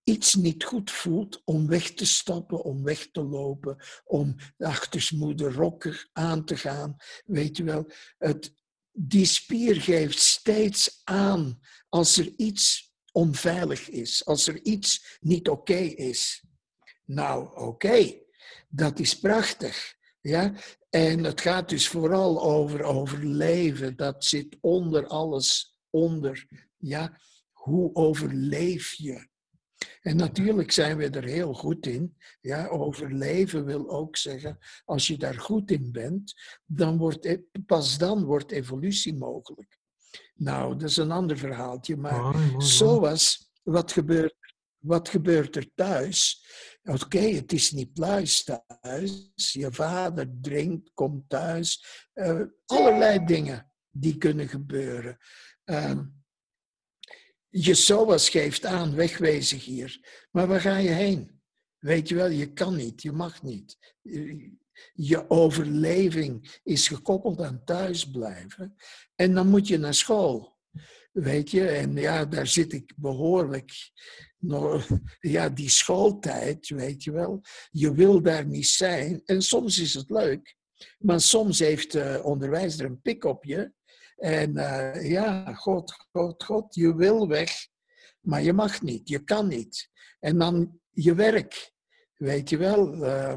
iets 0.08 0.36
niet 0.36 0.64
goed 0.64 0.92
voelt, 0.92 1.42
om 1.46 1.68
weg 1.68 1.94
te 1.94 2.06
stappen, 2.06 2.64
om 2.64 2.84
weg 2.84 3.08
te 3.12 3.24
lopen, 3.24 3.78
om 4.06 4.36
achter 4.58 5.10
moeder 5.16 5.54
rokker 5.54 6.10
aan 6.14 6.46
te 6.46 6.58
gaan. 6.58 6.96
Weet 7.26 7.58
je 7.58 7.64
wel, 7.64 7.92
het, 8.18 8.54
die 8.92 9.26
spier 9.26 9.82
geeft 9.82 10.20
steeds 10.20 11.02
aan 11.04 11.60
als 11.90 12.18
er 12.18 12.34
iets 12.38 12.94
onveilig 13.12 13.90
is, 13.90 14.26
als 14.26 14.48
er 14.48 14.64
iets 14.64 15.18
niet 15.20 15.50
oké 15.50 15.78
is. 15.78 16.44
Nou, 17.06 17.56
oké, 17.56 18.14
dat 18.70 19.00
is 19.00 19.20
prachtig. 19.20 19.96
Ja? 20.22 20.54
En 20.90 21.24
het 21.24 21.42
gaat 21.42 21.70
dus 21.70 21.88
vooral 21.88 22.42
over 22.44 22.84
overleven. 22.84 23.96
Dat 23.96 24.26
zit 24.26 24.58
onder 24.62 25.08
alles 25.08 25.78
onder. 25.90 26.48
Ja? 26.78 27.20
Hoe 27.52 27.96
overleef 27.96 28.94
je? 28.94 29.28
En 30.08 30.16
natuurlijk 30.16 30.72
zijn 30.72 30.98
we 30.98 31.10
er 31.10 31.24
heel 31.24 31.54
goed 31.54 31.86
in. 31.86 32.18
Ja, 32.42 32.68
overleven 32.68 33.66
wil 33.66 33.90
ook 33.90 34.18
zeggen, 34.18 34.58
als 34.86 35.08
je 35.08 35.18
daar 35.18 35.40
goed 35.40 35.72
in 35.72 35.92
bent, 35.92 36.34
dan 36.66 36.98
wordt, 36.98 37.26
e-, 37.26 37.42
pas 37.66 37.98
dan 37.98 38.24
wordt 38.24 38.52
evolutie 38.52 39.16
mogelijk. 39.16 39.80
Nou, 40.36 40.78
dat 40.78 40.90
is 40.90 40.98
een 40.98 41.12
ander 41.12 41.38
verhaaltje, 41.38 41.98
maar 41.98 42.36
zoals, 42.58 43.50
wat 43.64 43.92
gebeurt, 43.92 44.36
wat 44.78 45.10
gebeurt 45.10 45.56
er 45.56 45.72
thuis? 45.76 46.46
Oké, 46.84 47.20
het 47.20 47.52
is 47.54 47.72
niet 47.72 47.94
pluis 47.94 48.44
thuis. 48.44 49.32
Je 49.34 49.72
vader 49.72 50.30
drinkt, 50.42 50.92
komt 50.94 51.30
thuis. 51.30 51.86
Uh, 52.14 52.42
allerlei 52.66 53.26
dingen 53.26 53.72
die 53.90 54.18
kunnen 54.18 54.48
gebeuren. 54.48 55.18
Uh, 55.66 56.00
je 57.50 57.74
SOAS 57.74 58.30
geeft 58.30 58.66
aan, 58.66 58.96
wegwezen 58.96 59.58
hier. 59.58 60.26
Maar 60.32 60.48
waar 60.48 60.62
ga 60.62 60.78
je 60.78 60.90
heen? 60.90 61.42
Weet 61.78 62.10
je 62.10 62.16
wel, 62.16 62.30
je 62.30 62.54
kan 62.54 62.76
niet, 62.76 63.02
je 63.02 63.12
mag 63.12 63.44
niet. 63.44 63.96
Je 64.94 65.30
overleving 65.30 66.60
is 66.64 66.88
gekoppeld 66.88 67.42
aan 67.42 67.64
thuisblijven. 67.64 68.76
En 69.16 69.34
dan 69.34 69.48
moet 69.50 69.68
je 69.68 69.78
naar 69.78 69.94
school. 69.94 70.56
Weet 71.12 71.52
je, 71.52 71.68
en 71.68 71.96
ja, 71.96 72.26
daar 72.26 72.48
zit 72.48 72.74
ik 72.74 72.94
behoorlijk. 72.96 73.72
Ja, 75.20 75.50
die 75.50 75.70
schooltijd, 75.70 76.70
weet 76.70 77.04
je 77.04 77.12
wel. 77.12 77.42
Je 77.72 77.94
wil 77.94 78.22
daar 78.22 78.46
niet 78.46 78.68
zijn. 78.68 79.22
En 79.26 79.42
soms 79.42 79.80
is 79.80 79.94
het 79.94 80.10
leuk. 80.10 80.56
Maar 80.98 81.22
soms 81.22 81.60
heeft 81.60 81.92
de 81.92 82.22
onderwijzer 82.24 82.86
een 82.86 83.02
pik 83.02 83.24
op 83.24 83.44
je. 83.44 83.72
En 84.18 84.58
uh, 84.58 85.10
ja, 85.10 85.54
God, 85.54 86.08
God, 86.12 86.44
God, 86.44 86.76
je 86.76 86.96
wil 86.96 87.28
weg, 87.28 87.68
maar 88.20 88.44
je 88.44 88.54
mag 88.54 88.82
niet, 88.82 89.10
je 89.10 89.24
kan 89.24 89.48
niet. 89.48 89.90
En 90.20 90.38
dan 90.38 90.80
je 90.92 91.16
werk, 91.16 91.72
weet 92.16 92.50
je 92.50 92.58
wel. 92.58 92.94
Uh, 92.94 93.34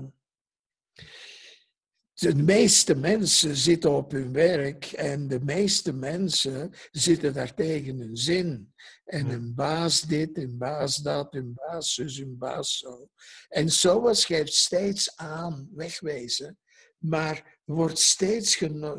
de 2.21 2.35
meeste 2.35 2.95
mensen 2.95 3.57
zitten 3.57 3.91
op 3.91 4.11
hun 4.11 4.33
werk 4.33 4.85
en 4.85 5.29
de 5.29 5.41
meeste 5.41 5.93
mensen 5.93 6.73
zitten 6.91 7.35
daar 7.35 7.55
tegen 7.55 7.99
hun 7.99 8.17
zin. 8.17 8.75
En 9.05 9.31
een 9.31 9.55
baas 9.55 10.01
dit, 10.01 10.39
een 10.39 10.59
baas 10.59 10.97
dat, 10.97 11.35
een 11.35 11.53
baas 11.55 11.95
zus, 11.95 12.19
een 12.19 12.39
baas 12.39 12.79
zo. 12.79 13.09
En 13.49 13.71
zoals 13.71 14.25
geeft 14.25 14.55
steeds 14.55 15.17
aan 15.17 15.69
wegwezen, 15.75 16.59
maar 16.99 17.61
wordt 17.65 17.99
steeds 17.99 18.57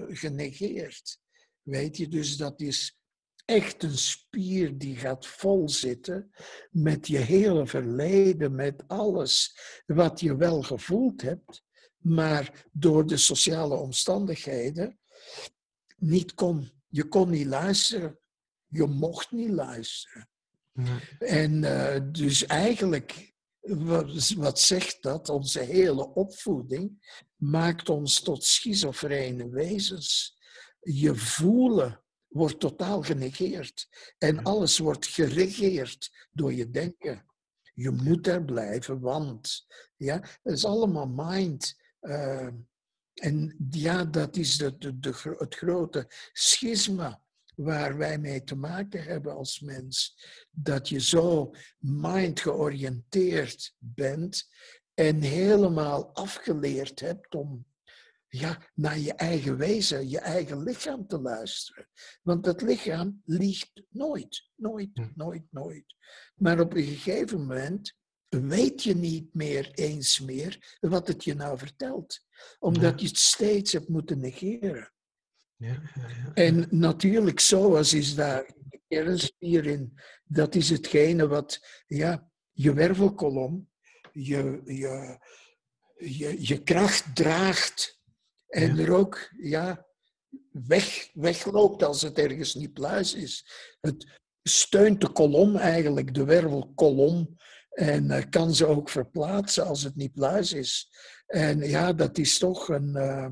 genegeerd. 0.08 1.21
Weet 1.62 1.98
je, 1.98 2.08
dus 2.08 2.38
dat 2.38 2.62
is 2.62 3.02
echt 3.46 3.84
een 3.84 3.98
spier 3.98 4.78
die 4.78 4.96
gaat 4.96 5.28
vol 5.28 5.70
zitten 5.70 6.32
met 6.70 7.08
je 7.08 7.18
hele 7.18 7.68
verleden, 7.68 8.56
met 8.56 8.84
alles 8.88 9.60
wat 9.86 10.20
je 10.20 10.36
wel 10.36 10.62
gevoeld 10.62 11.22
hebt, 11.22 11.64
maar 11.98 12.66
door 12.72 13.08
de 13.08 13.18
sociale 13.18 13.76
omstandigheden 13.76 15.00
niet 15.98 16.34
kon. 16.34 16.72
Je 16.88 17.08
kon 17.08 17.30
niet 17.30 17.46
luisteren. 17.46 18.20
Je 18.68 18.86
mocht 18.86 19.32
niet 19.32 19.50
luisteren. 19.50 20.30
En 21.20 21.64
uh, 21.64 22.00
dus 22.12 22.46
eigenlijk, 22.46 23.34
wat, 23.60 24.30
wat 24.30 24.60
zegt 24.60 25.04
dat? 25.04 25.30
Onze 25.30 25.60
hele 25.60 26.14
opvoeding 26.14 27.16
maakt 27.36 27.90
ons 27.90 28.20
tot 28.20 28.44
schizofrene 28.44 29.50
wezens 29.50 30.40
je 30.82 31.16
voelen 31.16 32.04
wordt 32.28 32.60
totaal 32.60 33.02
genegeerd. 33.02 33.88
En 34.18 34.44
alles 34.44 34.78
wordt 34.78 35.08
geregeerd 35.08 36.28
door 36.32 36.54
je 36.54 36.70
denken. 36.70 37.26
Je 37.74 37.90
moet 37.90 38.28
er 38.28 38.44
blijven, 38.44 39.00
want 39.00 39.66
ja, 39.96 40.20
het 40.44 40.54
is 40.54 40.66
allemaal 40.66 41.08
mind. 41.08 41.80
Uh, 42.02 42.48
en 43.14 43.56
ja, 43.70 44.06
dat 44.06 44.36
is 44.36 44.58
de, 44.58 44.78
de, 44.78 45.00
de, 45.00 45.36
het 45.38 45.56
grote 45.56 46.06
schisma 46.34 47.22
waar 47.56 47.98
wij 47.98 48.18
mee 48.18 48.44
te 48.44 48.56
maken 48.56 49.04
hebben 49.04 49.36
als 49.36 49.60
mens. 49.60 50.18
Dat 50.50 50.90
je 50.90 51.00
zo 51.00 51.54
mind 51.78 52.40
georiënteerd 52.40 53.76
bent 53.78 54.50
en 54.94 55.22
helemaal 55.22 56.14
afgeleerd 56.14 57.00
hebt 57.00 57.36
om 57.36 57.66
ja, 58.32 58.72
naar 58.74 59.00
je 59.00 59.14
eigen 59.14 59.58
wezen, 59.58 60.10
je 60.10 60.20
eigen 60.20 60.64
lichaam 60.64 61.08
te 61.08 61.22
luisteren. 61.22 61.88
Want 62.22 62.44
dat 62.44 62.62
lichaam 62.62 63.22
liegt 63.26 63.84
nooit, 63.90 64.50
nooit, 64.56 64.90
hm. 64.94 65.08
nooit, 65.16 65.44
nooit. 65.50 65.96
Maar 66.36 66.60
op 66.60 66.74
een 66.74 66.84
gegeven 66.84 67.40
moment 67.40 67.94
weet 68.30 68.84
je 68.84 68.96
niet 68.96 69.34
meer 69.34 69.72
eens 69.74 70.20
meer 70.20 70.78
wat 70.80 71.08
het 71.08 71.24
je 71.24 71.34
nou 71.34 71.58
vertelt. 71.58 72.20
Omdat 72.60 73.02
je 73.02 73.08
het 73.08 73.18
steeds 73.18 73.72
hebt 73.72 73.90
moeten 73.90 74.20
negeren. 74.20 74.94
Ja, 75.56 75.82
ja, 75.96 76.08
ja. 76.08 76.34
En 76.34 76.68
natuurlijk, 76.70 77.40
zoals 77.40 77.94
is 77.94 78.16
daar 78.16 78.54
de 78.70 78.82
kernspier 78.88 79.66
in. 79.66 80.00
Dat 80.24 80.56
is 80.56 80.70
hetgene 80.70 81.28
wat 81.28 81.84
ja, 81.88 82.32
je 82.52 82.74
wervelkolom, 82.74 83.70
je, 84.12 84.62
je, 84.66 85.20
je, 85.96 86.48
je 86.48 86.64
kracht 86.64 87.16
draagt 87.16 88.01
en 88.52 88.78
er 88.78 88.92
ook 88.92 89.30
ja, 89.38 89.86
weg, 90.52 91.10
wegloopt 91.14 91.84
als 91.84 92.02
het 92.02 92.18
ergens 92.18 92.56
niet 92.56 92.74
pluis 92.74 93.14
is. 93.14 93.46
Het 93.82 94.20
steunt 94.44 95.02
de 95.02 95.10
kolom 95.10 95.56
eigenlijk, 95.56 96.14
de 96.14 96.26
wervelkolom. 96.26 97.36
En 97.72 98.06
uh, 98.06 98.22
kan 98.30 98.56
ze 98.56 98.66
ook 98.66 98.90
verplaatsen 98.90 99.66
als 99.66 99.84
het 99.84 99.96
niet 99.96 100.14
pluis 100.14 100.54
is. 100.54 100.90
En 101.26 101.60
ja, 101.60 101.94
dat 101.94 102.18
is 102.18 102.38
toch 102.38 102.70
een. 102.70 102.96
Uh, 102.98 103.28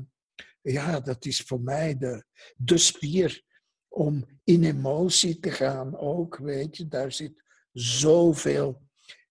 ja, 0.62 1.00
dat 1.00 1.24
is 1.24 1.40
voor 1.40 1.60
mij 1.60 1.98
de, 1.98 2.24
de 2.56 2.78
spier 2.78 3.42
om 3.88 4.40
in 4.44 4.64
emotie 4.64 5.38
te 5.38 5.50
gaan 5.50 5.98
ook, 5.98 6.36
weet 6.36 6.76
je. 6.76 6.88
Daar 6.88 7.12
zit 7.12 7.42
zoveel 7.72 8.82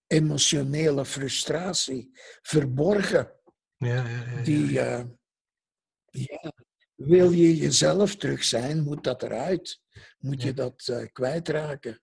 emotionele 0.08 1.06
frustratie 1.06 2.10
verborgen. 2.42 3.32
Ja, 3.78 4.08
ja, 4.08 4.24
ja, 4.36 4.44
die, 4.44 4.72
uh, 4.72 5.04
ja, 6.12 6.52
wil 6.96 7.32
je 7.32 7.58
jezelf 7.58 8.16
terug 8.16 8.44
zijn, 8.44 8.84
moet 8.84 9.04
dat 9.04 9.24
eruit. 9.24 9.82
Moet 10.20 10.42
je 10.42 10.54
dat 10.54 10.88
uh, 10.90 11.06
kwijtraken. 11.12 12.02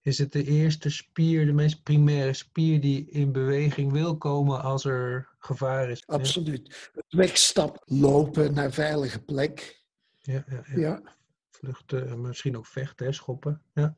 Is 0.00 0.18
het 0.18 0.32
de 0.32 0.44
eerste 0.44 0.90
spier, 0.90 1.46
de 1.46 1.52
meest 1.52 1.82
primaire 1.82 2.32
spier 2.32 2.80
die 2.80 3.10
in 3.10 3.32
beweging 3.32 3.92
wil 3.92 4.16
komen 4.16 4.62
als 4.62 4.84
er 4.84 5.28
gevaar 5.38 5.90
is? 5.90 6.06
Absoluut. 6.06 6.90
Wegstap, 7.08 7.82
lopen 7.84 8.54
naar 8.54 8.72
veilige 8.72 9.22
plek. 9.22 9.84
Ja, 10.20 10.44
ja, 10.48 10.62
ja. 10.66 10.78
ja. 10.78 11.02
Vluchten, 11.50 12.20
misschien 12.20 12.56
ook 12.56 12.66
vechten, 12.66 13.14
schoppen. 13.14 13.62
Ja. 13.74 13.96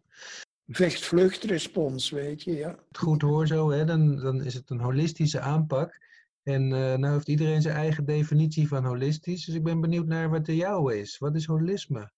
Vecht-vluchtrespons, 0.69 2.11
weet 2.11 2.43
je, 2.43 2.55
ja. 2.55 2.79
Goed 2.93 3.23
hoor 3.23 3.47
zo, 3.47 3.71
hè? 3.71 3.85
Dan, 3.85 4.17
dan 4.17 4.43
is 4.43 4.55
het 4.55 4.71
een 4.71 4.81
holistische 4.81 5.41
aanpak. 5.41 6.01
En 6.49 6.63
uh, 6.63 6.95
nou 6.95 7.13
heeft 7.13 7.29
iedereen 7.29 7.63
zijn 7.63 7.77
eigen 7.77 8.05
definitie 8.05 8.69
van 8.69 8.85
holistisch. 8.85 9.45
Dus 9.45 9.55
ik 9.55 9.63
ben 9.63 9.81
benieuwd 9.81 10.07
naar 10.07 10.31
wat 10.31 10.47
de 10.47 10.57
jouwe 10.57 10.99
is. 10.99 11.19
Wat 11.19 11.37
is 11.37 11.45
holisme? 11.45 12.13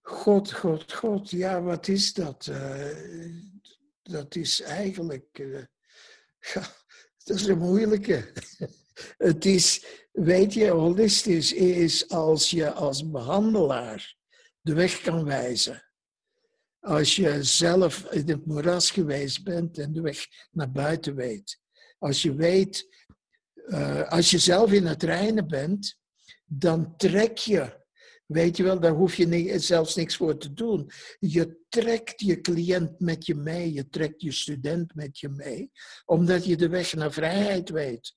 God, 0.00 0.52
God, 0.52 0.92
God. 0.92 1.30
Ja, 1.30 1.62
wat 1.62 1.88
is 1.88 2.12
dat? 2.12 2.46
Uh, 2.50 3.36
dat 4.02 4.34
is 4.34 4.60
eigenlijk. 4.60 5.26
Ja, 6.54 6.66
dat 7.24 7.36
is 7.36 7.46
een 7.46 7.58
moeilijke. 7.58 8.32
Het 9.18 9.44
is, 9.44 9.86
weet 10.12 10.54
je, 10.54 10.68
holistisch 10.68 11.52
is 11.52 12.08
als 12.08 12.50
je 12.50 12.72
als 12.72 13.10
behandelaar 13.10 14.16
de 14.60 14.74
weg 14.74 15.00
kan 15.00 15.24
wijzen. 15.24 15.82
Als 16.80 17.16
je 17.16 17.42
zelf 17.42 18.04
in 18.04 18.28
het 18.28 18.46
moeras 18.46 18.90
geweest 18.90 19.44
bent 19.44 19.78
en 19.78 19.92
de 19.92 20.00
weg 20.00 20.26
naar 20.50 20.70
buiten 20.70 21.14
weet. 21.14 21.60
Als 21.98 22.22
je 22.22 22.34
weet 22.34 22.88
uh, 23.70 24.08
als 24.08 24.30
je 24.30 24.38
zelf 24.38 24.72
in 24.72 24.86
het 24.86 25.02
reinen 25.02 25.48
bent, 25.48 25.96
dan 26.44 26.96
trek 26.96 27.38
je 27.38 27.78
Weet 28.30 28.56
je 28.56 28.62
wel, 28.62 28.80
daar 28.80 28.92
hoef 28.92 29.14
je 29.14 29.26
ni- 29.26 29.58
zelfs 29.58 29.94
niks 29.94 30.16
voor 30.16 30.38
te 30.38 30.52
doen. 30.52 30.90
Je 31.18 31.58
trekt 31.68 32.20
je 32.20 32.40
cliënt 32.40 33.00
met 33.00 33.26
je 33.26 33.34
mee, 33.34 33.72
je 33.72 33.88
trekt 33.88 34.22
je 34.22 34.32
student 34.32 34.94
met 34.94 35.18
je 35.18 35.28
mee, 35.28 35.70
omdat 36.04 36.44
je 36.44 36.56
de 36.56 36.68
weg 36.68 36.94
naar 36.94 37.12
vrijheid 37.12 37.70
weet. 37.70 38.14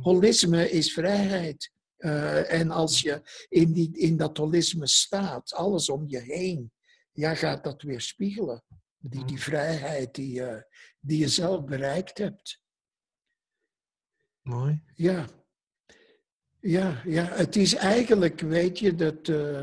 Holisme 0.00 0.70
is 0.70 0.92
vrijheid. 0.92 1.70
Eh, 1.96 2.52
en 2.52 2.70
als 2.70 3.00
je 3.00 3.22
in, 3.48 3.72
die, 3.72 3.98
in 3.98 4.16
dat 4.16 4.36
holisme 4.36 4.88
staat, 4.88 5.52
alles 5.52 5.88
om 5.88 6.04
je 6.06 6.20
heen, 6.20 6.72
ja, 7.12 7.34
gaat 7.34 7.64
dat 7.64 7.82
weer 7.82 8.00
spiegelen. 8.00 8.64
Die, 8.98 9.24
die 9.24 9.40
vrijheid 9.40 10.14
die, 10.14 10.42
eh, 10.42 10.62
die 11.00 11.18
je 11.18 11.28
zelf 11.28 11.64
bereikt 11.64 12.18
hebt. 12.18 12.60
Mooi. 14.44 14.80
Ja. 14.94 15.26
Ja, 16.60 17.02
ja, 17.06 17.24
het 17.24 17.56
is 17.56 17.74
eigenlijk, 17.74 18.40
weet 18.40 18.78
je, 18.78 18.94
dat 18.94 19.28
eh, 19.28 19.62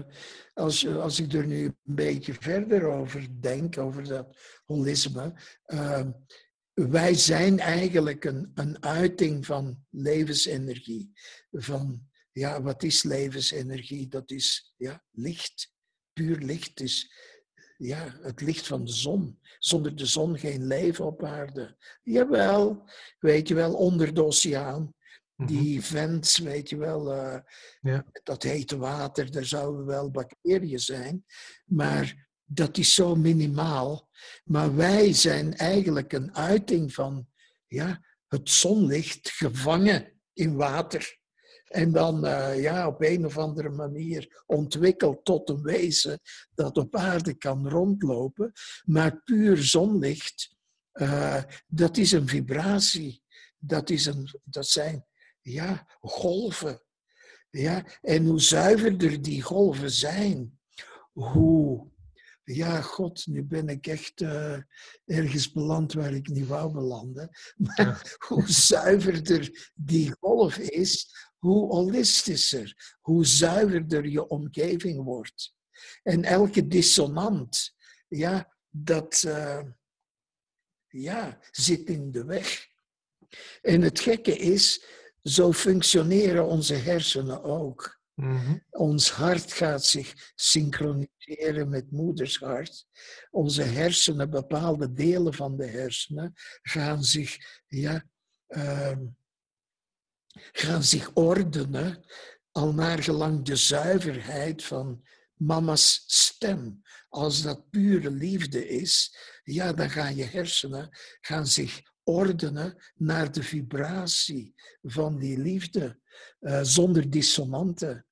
als, 0.53 0.87
als 0.87 1.19
ik 1.19 1.33
er 1.33 1.47
nu 1.47 1.65
een 1.65 1.75
beetje 1.83 2.33
verder 2.33 2.83
over 2.83 3.41
denk, 3.41 3.77
over 3.77 4.07
dat 4.07 4.37
holisme, 4.65 5.33
uh, 5.67 6.07
wij 6.73 7.13
zijn 7.13 7.59
eigenlijk 7.59 8.25
een, 8.25 8.51
een 8.53 8.83
uiting 8.83 9.45
van 9.45 9.85
levensenergie. 9.89 11.11
Van, 11.51 12.09
ja, 12.31 12.61
wat 12.61 12.83
is 12.83 13.03
levensenergie? 13.03 14.07
Dat 14.07 14.31
is 14.31 14.73
ja, 14.77 15.03
licht, 15.11 15.73
puur 16.13 16.37
licht. 16.37 16.79
is 16.79 17.13
ja, 17.81 18.15
het 18.21 18.41
licht 18.41 18.67
van 18.67 18.85
de 18.85 18.91
zon. 18.91 19.39
Zonder 19.59 19.95
de 19.95 20.05
zon 20.05 20.39
geen 20.39 20.67
leven 20.67 21.05
op 21.05 21.23
aarde. 21.23 21.77
Jawel, 22.03 22.89
weet 23.19 23.47
je 23.47 23.53
wel, 23.53 23.73
onder 23.73 24.13
de 24.13 24.23
oceaan. 24.23 24.93
Die 25.35 25.81
vents, 25.81 26.37
weet 26.37 26.69
je 26.69 26.77
wel, 26.77 27.13
uh, 27.13 27.37
ja. 27.81 28.05
dat 28.23 28.43
hete 28.43 28.77
water, 28.77 29.31
daar 29.31 29.45
zouden 29.45 29.85
wel 29.85 30.11
bacteriën 30.11 30.79
zijn. 30.79 31.25
Maar 31.65 32.29
dat 32.43 32.77
is 32.77 32.93
zo 32.93 33.15
minimaal. 33.15 34.09
Maar 34.43 34.75
wij 34.75 35.13
zijn 35.13 35.55
eigenlijk 35.55 36.13
een 36.13 36.35
uiting 36.35 36.93
van 36.93 37.27
ja, 37.67 38.01
het 38.27 38.49
zonlicht 38.49 39.29
gevangen 39.29 40.21
in 40.33 40.55
water. 40.55 41.19
En 41.71 41.91
dan 41.91 42.25
uh, 42.25 42.61
ja, 42.61 42.87
op 42.87 43.01
een 43.01 43.25
of 43.25 43.37
andere 43.37 43.69
manier 43.69 44.43
ontwikkeld 44.45 45.25
tot 45.25 45.49
een 45.49 45.61
wezen 45.61 46.19
dat 46.53 46.77
op 46.77 46.95
aarde 46.95 47.33
kan 47.33 47.69
rondlopen. 47.69 48.51
Maar 48.83 49.21
puur 49.23 49.57
zonlicht, 49.57 50.55
uh, 50.93 51.43
dat 51.67 51.97
is 51.97 52.11
een 52.11 52.27
vibratie. 52.27 53.23
Dat, 53.57 53.89
is 53.89 54.05
een, 54.05 54.39
dat 54.43 54.67
zijn 54.67 55.05
ja, 55.41 55.87
golven. 56.01 56.81
Ja, 57.49 57.85
en 58.01 58.25
hoe 58.25 58.41
zuiverder 58.41 59.21
die 59.21 59.41
golven 59.41 59.91
zijn, 59.91 60.59
hoe, 61.11 61.87
ja, 62.43 62.81
god, 62.81 63.27
nu 63.27 63.43
ben 63.43 63.69
ik 63.69 63.87
echt 63.87 64.21
uh, 64.21 64.57
ergens 65.05 65.51
beland 65.51 65.93
waar 65.93 66.13
ik 66.13 66.27
niet 66.27 66.47
wou 66.47 66.73
belanden. 66.73 67.29
Maar 67.57 67.85
ja. 67.85 68.01
hoe 68.27 68.51
zuiverder 68.51 69.71
die 69.75 70.15
golf 70.19 70.57
is, 70.57 71.15
hoe 71.41 71.67
holistischer, 71.67 72.97
hoe 73.01 73.25
zuiverder 73.25 74.07
je 74.07 74.27
omgeving 74.27 75.03
wordt. 75.03 75.53
En 76.03 76.23
elke 76.23 76.67
dissonant, 76.67 77.75
ja, 78.07 78.57
dat 78.69 79.23
uh, 79.25 79.61
ja, 80.87 81.39
zit 81.51 81.89
in 81.89 82.11
de 82.11 82.25
weg. 82.25 82.67
En 83.61 83.81
het 83.81 83.99
gekke 83.99 84.37
is, 84.37 84.85
zo 85.23 85.51
functioneren 85.51 86.45
onze 86.45 86.73
hersenen 86.73 87.43
ook. 87.43 87.99
Mm-hmm. 88.13 88.63
Ons 88.69 89.11
hart 89.11 89.53
gaat 89.53 89.85
zich 89.85 90.31
synchroniseren 90.35 91.69
met 91.69 91.91
moeders 91.91 92.37
hart. 92.37 92.85
Onze 93.29 93.61
hersenen, 93.61 94.29
bepaalde 94.29 94.93
delen 94.93 95.33
van 95.33 95.57
de 95.57 95.65
hersenen, 95.65 96.33
gaan 96.61 97.03
zich, 97.03 97.37
ja, 97.67 98.05
uh, 98.47 98.97
gaan 100.51 100.83
zich 100.83 101.11
ordenen 101.13 102.03
al 102.51 102.73
naar 102.73 103.03
gelang 103.03 103.45
de 103.45 103.55
zuiverheid 103.55 104.63
van 104.63 105.03
mama's 105.33 106.03
stem. 106.05 106.81
Als 107.09 107.41
dat 107.41 107.69
pure 107.69 108.11
liefde 108.11 108.67
is, 108.67 109.17
ja, 109.43 109.73
dan 109.73 109.89
gaan 109.89 110.15
je 110.15 110.23
hersenen 110.23 110.89
gaan 111.21 111.47
zich 111.47 111.81
ordenen 112.03 112.83
naar 112.95 113.31
de 113.31 113.43
vibratie 113.43 114.53
van 114.81 115.17
die 115.19 115.37
liefde, 115.37 115.99
uh, 116.39 116.59
zonder 116.61 117.09
dissonanten. 117.09 118.05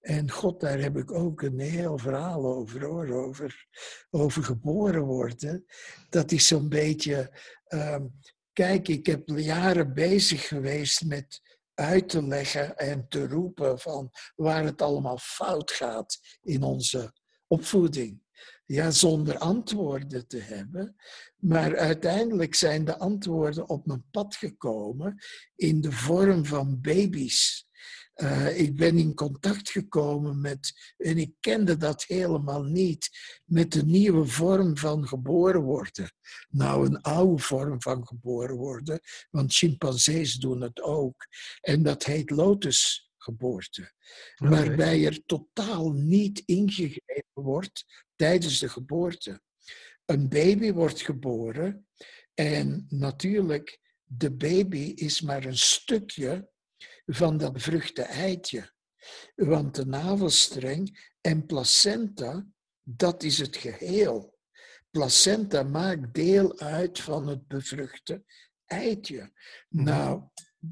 En 0.00 0.30
God, 0.30 0.60
daar 0.60 0.78
heb 0.78 0.96
ik 0.96 1.12
ook 1.12 1.42
een 1.42 1.58
heel 1.58 1.98
verhaal 1.98 2.46
over, 2.46 2.84
hoor, 2.84 3.12
over, 3.12 3.66
over 4.10 4.44
geboren 4.44 5.02
worden. 5.02 5.64
Dat 6.10 6.32
is 6.32 6.46
zo'n 6.46 6.68
beetje, 6.68 7.40
uh, 7.68 8.00
kijk, 8.54 8.88
ik 8.88 9.06
heb 9.06 9.28
jaren 9.28 9.94
bezig 9.94 10.48
geweest 10.48 11.04
met 11.04 11.40
uit 11.74 12.08
te 12.08 12.22
leggen 12.22 12.76
en 12.76 13.08
te 13.08 13.28
roepen 13.28 13.78
van 13.78 14.10
waar 14.34 14.64
het 14.64 14.82
allemaal 14.82 15.18
fout 15.18 15.70
gaat 15.70 16.18
in 16.42 16.62
onze 16.62 17.12
opvoeding 17.46 18.22
ja, 18.66 18.90
zonder 18.90 19.38
antwoorden 19.38 20.26
te 20.26 20.38
hebben. 20.38 20.96
Maar 21.36 21.76
uiteindelijk 21.76 22.54
zijn 22.54 22.84
de 22.84 22.98
antwoorden 22.98 23.68
op 23.68 23.86
mijn 23.86 24.04
pad 24.10 24.36
gekomen 24.36 25.22
in 25.56 25.80
de 25.80 25.92
vorm 25.92 26.44
van 26.44 26.80
baby's. 26.80 27.63
Uh, 28.14 28.58
ik 28.58 28.76
ben 28.76 28.98
in 28.98 29.14
contact 29.14 29.70
gekomen 29.70 30.40
met, 30.40 30.94
en 30.96 31.18
ik 31.18 31.32
kende 31.40 31.76
dat 31.76 32.04
helemaal 32.04 32.62
niet, 32.62 33.10
met 33.44 33.72
de 33.72 33.84
nieuwe 33.84 34.26
vorm 34.26 34.76
van 34.76 35.08
geboren 35.08 35.62
worden. 35.62 36.12
Nou, 36.48 36.86
een 36.86 37.00
oude 37.00 37.42
vorm 37.42 37.82
van 37.82 38.06
geboren 38.06 38.56
worden, 38.56 39.00
want 39.30 39.54
chimpansees 39.54 40.34
doen 40.34 40.60
het 40.60 40.82
ook. 40.82 41.26
En 41.60 41.82
dat 41.82 42.04
heet 42.04 42.30
lotusgeboorte. 42.30 43.92
Okay. 44.36 44.50
Waarbij 44.50 45.04
er 45.04 45.22
totaal 45.26 45.92
niet 45.92 46.42
ingegrepen 46.44 47.42
wordt 47.42 47.84
tijdens 48.16 48.58
de 48.58 48.68
geboorte. 48.68 49.40
Een 50.04 50.28
baby 50.28 50.72
wordt 50.72 51.00
geboren 51.00 51.86
en 52.34 52.86
natuurlijk, 52.88 53.80
de 54.02 54.32
baby 54.32 54.92
is 54.94 55.20
maar 55.20 55.44
een 55.44 55.58
stukje 55.58 56.52
van 57.06 57.36
dat 57.36 57.52
bevruchte 57.52 58.02
eitje. 58.02 58.72
Want 59.34 59.74
de 59.74 59.86
navelstreng 59.86 61.12
en 61.20 61.46
placenta, 61.46 62.46
dat 62.82 63.22
is 63.22 63.38
het 63.38 63.56
geheel. 63.56 64.38
Placenta 64.90 65.62
maakt 65.62 66.14
deel 66.14 66.58
uit 66.58 67.00
van 67.00 67.26
het 67.28 67.46
bevruchte 67.46 68.24
eitje. 68.66 69.32
Nou, 69.68 70.22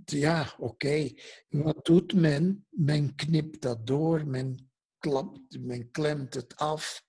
ja, 0.04 0.54
oké. 0.58 0.64
Okay. 0.64 1.18
Wat 1.48 1.84
doet 1.84 2.14
men? 2.14 2.66
Men 2.68 3.14
knipt 3.14 3.60
dat 3.60 3.86
door, 3.86 4.26
men 4.26 4.70
klapt, 4.98 5.60
men 5.60 5.90
klemt 5.90 6.34
het 6.34 6.56
af. 6.56 7.02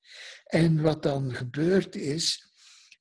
En 0.43 0.81
wat 0.81 1.03
dan 1.03 1.33
gebeurt 1.33 1.95
is, 1.95 2.51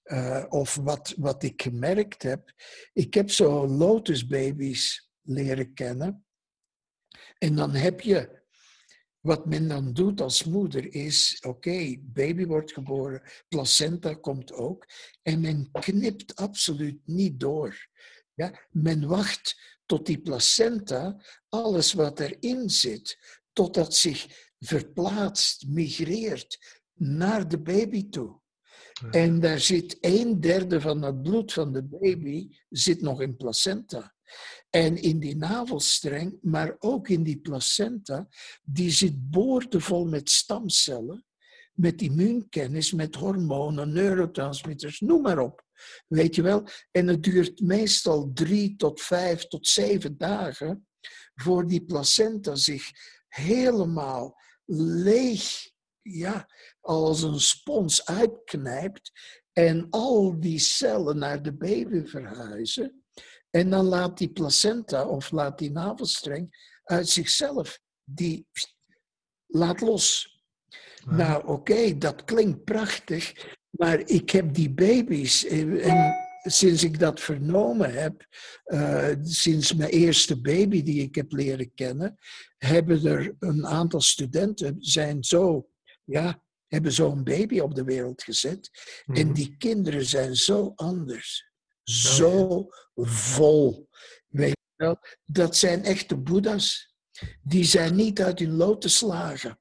uh, 0.04 0.44
of 0.48 0.74
wat, 0.74 1.14
wat 1.16 1.42
ik 1.42 1.62
gemerkt 1.62 2.22
heb, 2.22 2.52
ik 2.92 3.14
heb 3.14 3.30
zo 3.30 3.66
lotusbaby's 3.66 5.12
leren 5.22 5.74
kennen. 5.74 6.24
En 7.38 7.54
dan 7.56 7.70
heb 7.70 8.00
je, 8.00 8.40
wat 9.20 9.46
men 9.46 9.68
dan 9.68 9.92
doet 9.92 10.20
als 10.20 10.44
moeder 10.44 10.94
is, 10.94 11.37
oké, 11.40 11.48
okay, 11.48 12.02
baby 12.02 12.46
wordt 12.46 12.72
geboren, 12.72 13.22
placenta 13.48 14.14
komt 14.14 14.52
ook, 14.52 14.87
en 15.22 15.40
men 15.40 15.70
knipt 15.70 16.37
absoluut 16.37 17.00
niet 17.04 17.40
door. 17.40 17.88
Ja, 18.35 18.66
men 18.70 19.06
wacht 19.06 19.56
tot 19.87 20.06
die 20.06 20.20
placenta, 20.20 21.22
alles 21.48 21.92
wat 21.92 22.20
erin 22.20 22.70
zit, 22.70 23.18
totdat 23.52 23.94
zich 23.94 24.50
verplaatst, 24.58 25.66
migreert 25.66 26.82
naar 26.92 27.48
de 27.48 27.61
baby 27.61 28.08
toe. 28.08 28.40
En 29.11 29.40
daar 29.40 29.61
zit 29.61 29.96
een 30.00 30.40
derde 30.40 30.81
van 30.81 31.02
het 31.02 31.23
bloed 31.23 31.52
van 31.52 31.73
de 31.73 31.83
baby 31.83 32.48
zit 32.68 33.00
nog 33.00 33.20
in 33.20 33.37
placenta. 33.37 34.14
En 34.70 34.96
in 34.96 35.18
die 35.18 35.37
navelstreng, 35.37 36.38
maar 36.42 36.76
ook 36.78 37.08
in 37.08 37.22
die 37.22 37.40
placenta, 37.40 38.28
die 38.62 38.90
zit 38.90 39.30
boordevol 39.30 40.06
met 40.06 40.30
stamcellen, 40.30 41.24
met 41.74 42.02
immuunkennis, 42.02 42.92
met 42.92 43.14
hormonen, 43.14 43.92
neurotransmitters, 43.92 45.00
noem 45.00 45.22
maar 45.22 45.38
op. 45.38 45.64
Weet 46.08 46.35
je 46.35 46.42
wel? 46.42 46.66
En 46.90 47.06
het 47.06 47.22
duurt 47.22 47.60
meestal 47.60 48.30
drie 48.33 48.76
tot 48.76 49.00
vijf 49.00 49.46
tot 49.46 49.66
zeven 49.66 50.18
dagen 50.18 50.87
voor 51.35 51.66
die 51.66 51.85
placenta 51.85 52.54
zich 52.54 52.90
helemaal 53.28 54.37
leeg, 55.04 55.70
ja, 56.02 56.48
als 56.80 57.22
een 57.22 57.40
spons 57.40 58.06
uitknijpt 58.06 59.12
en 59.52 59.87
al 59.90 60.40
die 60.40 60.58
cellen 60.58 61.18
naar 61.18 61.42
de 61.42 61.52
baby 61.52 62.04
verhuizen. 62.04 63.02
En 63.53 63.71
dan 63.71 63.85
laat 63.85 64.19
die 64.19 64.29
placenta 64.33 65.07
of 65.07 65.31
laat 65.31 65.59
die 65.59 65.71
navelstreng 65.71 66.71
uit 66.85 67.09
zichzelf, 67.09 67.81
die 68.05 68.46
laat 69.46 69.81
los. 69.81 70.31
Nou, 71.07 71.46
oké, 71.46 71.98
dat 71.98 72.25
klinkt 72.25 72.65
prachtig, 72.65 73.33
maar 73.71 73.98
ik 74.09 74.31
heb 74.31 74.55
die 74.55 74.71
baby's. 74.71 75.44
eh, 75.44 75.87
En 75.87 76.15
sinds 76.42 76.85
ik 76.85 76.98
dat 76.98 77.21
vernomen 77.21 77.92
heb, 77.94 78.27
eh, 78.65 79.09
sinds 79.23 79.75
mijn 79.75 79.90
eerste 79.90 80.40
baby 80.40 80.83
die 80.83 81.03
ik 81.03 81.15
heb 81.15 81.33
leren 81.33 81.75
kennen, 81.75 82.19
hebben 82.59 83.05
er 83.05 83.35
een 83.38 83.67
aantal 83.67 84.00
studenten 84.00 84.77
zijn 84.79 85.25
zo, 85.25 85.69
ja, 86.05 86.42
hebben 86.69 86.92
zo'n 86.92 87.25
baby 87.25 87.59
op 87.61 87.75
de 87.75 87.85
wereld 87.85 88.23
gezet. 88.23 88.71
En 89.07 89.27
Mhm. 89.27 89.35
die 89.35 89.57
kinderen 89.59 90.07
zijn 90.07 90.37
zo 90.37 90.73
anders. 90.75 91.50
Zo 91.85 92.68
vol. 92.94 93.88
Weet 94.28 94.50
je 94.50 94.85
wel? 94.85 94.98
Dat 95.24 95.56
zijn 95.56 95.85
echte 95.85 96.16
boeddha's. 96.16 96.94
Die 97.42 97.64
zijn 97.64 97.94
niet 97.94 98.20
uit 98.22 98.38
hun 98.38 98.52
lood 98.56 98.80
te 98.80 98.88
slagen. 98.88 99.60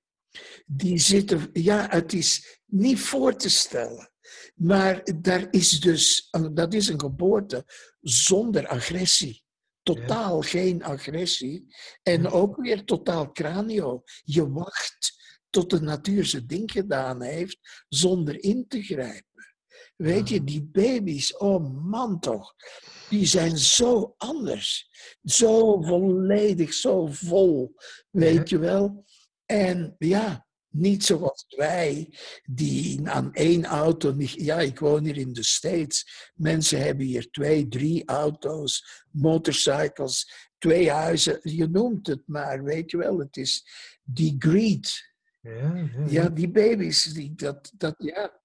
Die 0.66 0.98
zitten, 0.98 1.50
ja, 1.54 1.88
het 1.90 2.14
is 2.14 2.60
niet 2.66 3.00
voor 3.00 3.36
te 3.36 3.50
stellen. 3.50 4.12
Maar 4.56 5.04
daar 5.22 5.48
is 5.52 5.80
dus, 5.80 6.30
dat 6.52 6.74
is 6.74 6.88
een 6.88 7.00
geboorte 7.00 7.66
zonder 8.02 8.68
agressie. 8.68 9.44
Totaal 9.84 10.42
geen 10.42 10.84
agressie. 10.84 11.66
En 12.04 12.22
Ja. 12.22 12.30
ook 12.30 12.56
weer 12.56 12.84
totaal 12.86 13.32
cranio. 13.32 14.04
Je 14.24 14.50
wacht 14.50 15.20
tot 15.50 15.70
de 15.70 15.82
natuur 15.82 16.26
zijn 16.26 16.48
ding 16.48 16.72
gedaan 16.72 17.22
heeft 17.22 17.86
zonder 17.90 18.44
in 18.44 18.66
te 18.68 18.82
grijpen. 18.84 19.31
Weet 20.02 20.30
je, 20.30 20.44
die 20.44 20.64
baby's, 20.64 21.38
oh 21.38 21.84
man 21.84 22.20
toch, 22.20 22.56
die 23.10 23.26
zijn 23.26 23.58
zo 23.58 24.16
anders. 24.18 24.90
Zo 25.24 25.82
volledig, 25.82 26.74
zo 26.74 27.08
vol, 27.08 27.76
weet 28.10 28.50
je 28.50 28.58
wel. 28.60 29.06
En 29.46 29.96
ja, 29.98 30.48
niet 30.70 31.06
zoals 31.06 31.46
wij, 31.48 32.18
die 32.44 33.10
aan 33.10 33.34
één 33.34 33.66
auto 33.66 34.14
niet. 34.14 34.32
Ja, 34.32 34.60
ik 34.60 34.80
woon 34.80 35.04
hier 35.04 35.18
in 35.18 35.34
de 35.34 35.44
States. 35.44 36.32
Mensen 36.36 36.82
hebben 36.82 37.06
hier 37.06 37.32
twee, 37.32 37.68
drie 37.68 38.06
auto's, 38.06 39.04
motorcycles, 39.12 40.50
twee 40.58 40.92
huizen. 40.92 41.40
Je 41.42 41.68
noemt 41.68 42.08
het 42.08 42.24
maar, 42.26 42.64
weet 42.64 42.92
je 42.92 42.98
wel. 42.98 43.20
Het 43.20 43.38
is 43.38 43.66
die 44.04 44.36
greed. 44.40 45.10
Ja, 45.42 45.76
ja, 45.76 46.06
Ja, 46.08 46.30
die 46.30 46.52
baby's, 46.52 47.04
die, 47.04 47.34
dat, 47.36 47.72
dat, 47.78 47.96
ja, 47.98 48.41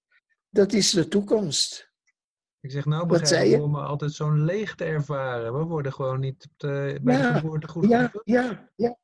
dat 0.49 0.73
is 0.73 0.91
de 0.91 1.07
toekomst. 1.07 1.91
Ik 2.59 2.71
zeg 2.71 2.85
nou 2.85 3.07
begrijp 3.07 3.61
om 3.61 3.75
altijd 3.75 4.13
zo'n 4.13 4.45
leeg 4.45 4.75
te 4.75 4.83
ervaren. 4.83 5.57
We 5.57 5.63
worden 5.63 5.93
gewoon 5.93 6.19
niet 6.19 6.47
de, 6.57 6.99
bij 7.01 7.17
Ja, 7.17 7.31
de 7.31 7.39
geboorte 7.39 7.67
goed 7.67 7.89
Ja, 7.89 8.11
ja, 8.23 8.71
ja. 8.75 8.97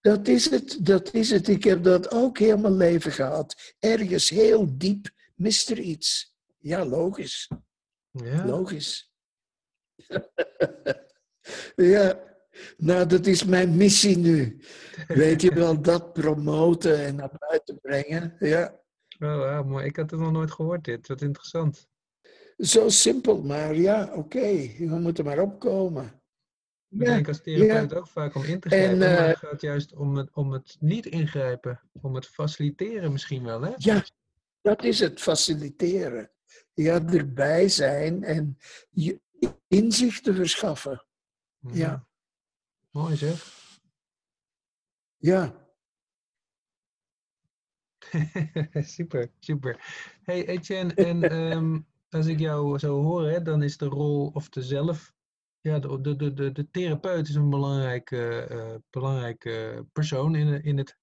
Dat 0.00 0.28
is 0.28 0.50
het, 0.50 0.86
dat 0.86 1.12
is 1.12 1.30
het. 1.30 1.48
Ik 1.48 1.64
heb 1.64 1.82
dat 1.82 2.12
ook 2.12 2.38
heel 2.38 2.58
mijn 2.58 2.76
leven 2.76 3.12
gehad. 3.12 3.74
Ergens 3.78 4.28
heel 4.28 4.78
diep 4.78 5.10
mist 5.34 5.70
er 5.70 5.78
iets. 5.78 6.34
Ja, 6.58 6.84
logisch. 6.84 7.50
Ja. 8.10 8.46
Logisch. 8.46 9.12
ja, 11.76 12.20
nou, 12.76 13.06
dat 13.06 13.26
is 13.26 13.44
mijn 13.44 13.76
missie 13.76 14.18
nu. 14.18 14.60
Weet 15.06 15.42
je 15.42 15.54
wel, 15.54 15.80
dat 15.90 16.12
promoten 16.12 16.98
en 16.98 17.14
naar 17.14 17.32
buiten 17.38 17.80
brengen. 17.80 18.36
Ja, 18.38 18.80
Maar 19.20 19.84
ik 19.84 19.96
had 19.96 20.10
het 20.10 20.20
nog 20.20 20.32
nooit 20.32 20.50
gehoord 20.50 20.84
dit. 20.84 21.08
Wat 21.08 21.22
interessant. 21.22 21.88
zo 22.58 22.88
simpel, 22.88 23.42
maar 23.42 23.74
ja, 23.74 24.12
oké. 24.14 24.68
We 24.78 24.98
moeten 24.98 25.24
maar 25.24 25.38
opkomen. 25.38 26.04
Ik 26.88 26.98
Ja, 26.98 27.04
denk 27.04 27.28
als 27.28 27.40
therapeut 27.40 27.94
ook 27.94 28.06
vaak 28.06 28.34
om 28.34 28.42
in 28.42 28.60
te 28.60 28.68
En, 28.68 28.76
grijpen, 28.76 28.98
maar 28.98 29.18
eh, 29.18 29.26
het 29.26 29.38
gaat 29.38 29.60
juist 29.60 29.94
om 29.94 30.16
het, 30.16 30.30
om 30.32 30.52
het 30.52 30.76
niet 30.80 31.06
ingrijpen. 31.06 31.80
Om 32.00 32.14
het 32.14 32.26
faciliteren 32.26 33.12
misschien 33.12 33.44
wel, 33.44 33.60
hè? 33.60 33.72
Ja, 33.76 34.04
dat 34.60 34.84
is 34.84 35.00
het, 35.00 35.20
faciliteren. 35.20 36.30
Ja, 36.74 37.06
erbij 37.06 37.68
zijn 37.68 38.24
en 38.24 38.58
je 38.90 39.20
inzichten 39.68 40.34
verschaffen. 40.34 41.04
Mhm. 41.58 41.76
ja. 41.76 42.06
Mooi 42.90 43.16
zeg. 43.16 43.68
Ja, 45.16 45.69
super, 48.96 49.30
super. 49.38 49.76
Hey 50.22 50.46
Etienne, 50.46 50.94
en 50.94 51.22
ehm, 51.22 51.80
als 52.08 52.26
ik 52.26 52.38
jou 52.38 52.78
zo 52.78 53.02
hoor, 53.02 53.28
hè, 53.28 53.42
dan 53.42 53.62
is 53.62 53.76
de 53.76 53.86
rol 53.86 54.30
of 54.34 54.48
de 54.48 54.62
zelf, 54.62 55.12
ja, 55.60 55.78
de, 55.78 56.00
de, 56.00 56.16
de, 56.16 56.34
de, 56.34 56.52
de 56.52 56.70
therapeut 56.70 57.28
is 57.28 57.34
een 57.34 57.50
belangrijke, 57.50 58.40
eh, 58.40 58.74
belangrijke 58.90 59.86
persoon 59.92 60.34
in, 60.34 60.62
in, 60.62 60.78
het, 60.78 60.96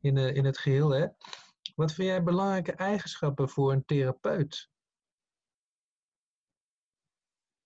in, 0.00 0.16
eh, 0.16 0.34
in 0.34 0.44
het 0.44 0.58
geheel. 0.58 0.90
Hè? 0.90 1.06
Wat 1.74 1.92
vind 1.92 2.08
jij 2.08 2.22
belangrijke 2.22 2.72
eigenschappen 2.72 3.48
voor 3.48 3.72
een 3.72 3.84
therapeut? 3.84 4.70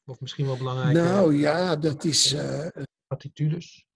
Of 0.04 0.20
misschien 0.20 0.46
wel 0.46 0.56
belangrijke 0.56 1.00
nou 1.00 1.36
ja, 1.36 1.76
dat 1.76 2.04
is 2.04 2.32
eh, 2.32 2.68
attitudes? 3.06 3.86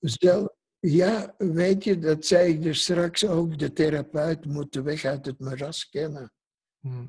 zelf. 0.00 0.61
Ja, 0.84 1.34
weet 1.38 1.84
je, 1.84 1.98
dat 1.98 2.26
zei 2.26 2.52
ik 2.52 2.64
er 2.64 2.74
straks 2.74 3.26
ook. 3.26 3.58
De 3.58 3.72
therapeut 3.72 4.44
moet 4.44 4.72
de 4.72 4.82
weg 4.82 5.04
uit 5.04 5.26
het 5.26 5.38
moeras 5.38 5.88
kennen. 5.88 6.32
Hm, 6.80 7.06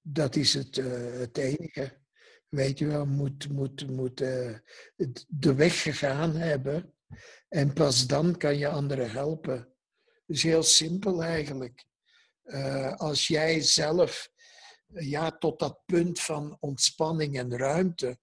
Dat 0.00 0.36
is 0.36 0.54
het, 0.54 0.78
eh, 0.78 1.12
het 1.12 1.38
enige. 1.38 2.00
Weet 2.48 2.78
je 2.78 2.86
wel, 2.86 3.06
moet, 3.06 3.48
moet, 3.48 3.90
moet 3.90 4.20
eh, 4.20 4.54
de 5.28 5.54
weg 5.54 5.82
gegaan 5.82 6.36
hebben. 6.36 6.94
En 7.48 7.72
pas 7.72 8.06
dan 8.06 8.36
kan 8.36 8.58
je 8.58 8.68
anderen 8.68 9.10
helpen. 9.10 9.56
Dat 10.26 10.36
is 10.36 10.42
heel 10.42 10.62
simpel 10.62 11.22
eigenlijk. 11.22 11.84
Eh, 12.42 12.94
als 12.94 13.26
jij 13.26 13.60
zelf 13.60 14.30
ja, 14.86 15.30
tot 15.30 15.58
dat 15.58 15.82
punt 15.86 16.20
van 16.20 16.56
ontspanning 16.60 17.38
en 17.38 17.56
ruimte 17.56 18.18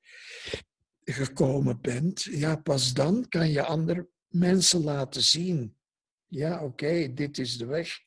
gekomen 1.04 1.82
bent, 1.82 2.24
ja, 2.24 2.56
pas 2.56 2.94
dan 2.94 3.28
kan 3.28 3.50
je 3.50 3.64
andere 3.64 4.10
mensen 4.30 4.84
laten 4.84 5.22
zien. 5.22 5.76
Ja, 6.28 6.64
oké, 6.64 7.14
dit 7.14 7.38
is 7.38 7.58
de 7.58 7.66
weg. 7.66 7.98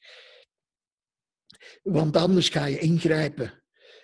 Want 1.83 2.17
anders 2.17 2.49
ga 2.49 2.65
je 2.65 2.79
ingrijpen. 2.79 3.63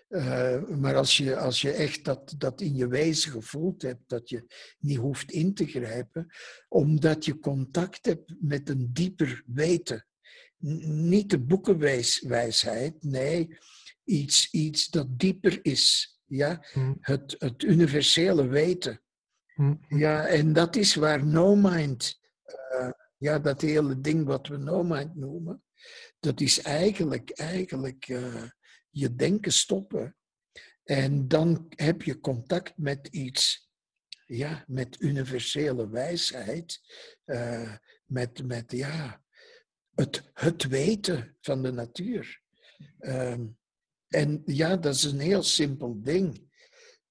Eh, 0.09 0.62
maar 0.64 0.97
als 0.97 1.16
je, 1.16 1.37
als 1.37 1.61
je 1.61 1.71
echt 1.73 2.05
dat, 2.05 2.35
dat 2.39 2.61
in 2.61 2.75
je 2.77 2.87
wezen 2.87 3.31
gevoeld 3.33 3.83
hebt, 3.83 4.09
dat 4.09 4.29
je 4.29 4.45
niet 4.79 4.97
hoeft 4.97 5.31
in 5.31 5.55
te 5.55 5.66
grijpen, 5.66 6.27
omdat 6.69 7.25
je 7.25 7.39
contact 7.39 8.07
hebt 8.07 8.35
met 8.41 8.69
een 8.69 8.93
dieper 8.93 9.43
weten. 9.47 10.07
N- 10.66 11.09
niet 11.09 11.31
de 11.31 11.39
boekenwijsheid, 11.41 12.95
nee, 13.03 13.59
iets, 14.05 14.51
iets 14.51 14.89
dat 14.89 15.19
dieper 15.19 15.59
is. 15.64 16.16
Ja? 16.27 16.66
hm, 16.73 16.95
Het, 17.01 17.35
het 17.39 17.62
universele 17.62 18.47
weten. 18.47 19.03
Hm. 19.59 19.75
Ja, 19.89 20.27
en 20.27 20.53
dat 20.53 20.77
is 20.77 20.95
waar 20.95 21.27
no 21.27 21.57
mind, 21.57 22.21
eh, 22.45 22.91
ja, 23.17 23.39
dat 23.39 23.61
hele 23.61 24.01
ding 24.01 24.27
wat 24.27 24.47
we 24.47 24.57
no 24.57 24.83
mind 24.83 25.15
noemen, 25.15 25.63
dat 26.21 26.41
is 26.41 26.61
eigenlijk, 26.63 27.31
eigenlijk 27.31 28.09
eh, 28.09 28.45
je 28.91 29.15
denken 29.15 29.53
stoppen. 29.53 30.17
En 30.85 31.29
dan 31.29 31.67
heb 31.69 32.03
je 32.03 32.21
contact 32.21 32.73
met 32.77 33.07
iets, 33.07 33.71
ja, 34.27 34.65
met 34.67 35.01
universele 35.01 35.89
wijsheid, 35.89 36.81
eh, 37.25 37.75
met, 38.05 38.47
met 38.47 38.73
ja, 38.73 39.23
het, 39.95 40.31
het 40.33 40.69
weten 40.69 41.37
van 41.41 41.63
de 41.63 41.73
natuur. 41.73 42.43
Ehm, 42.99 43.47
en 44.09 44.43
ja, 44.45 44.77
dat 44.77 44.95
is 44.95 45.05
een 45.05 45.21
heel 45.21 45.43
simpel 45.43 46.03
ding. 46.03 46.47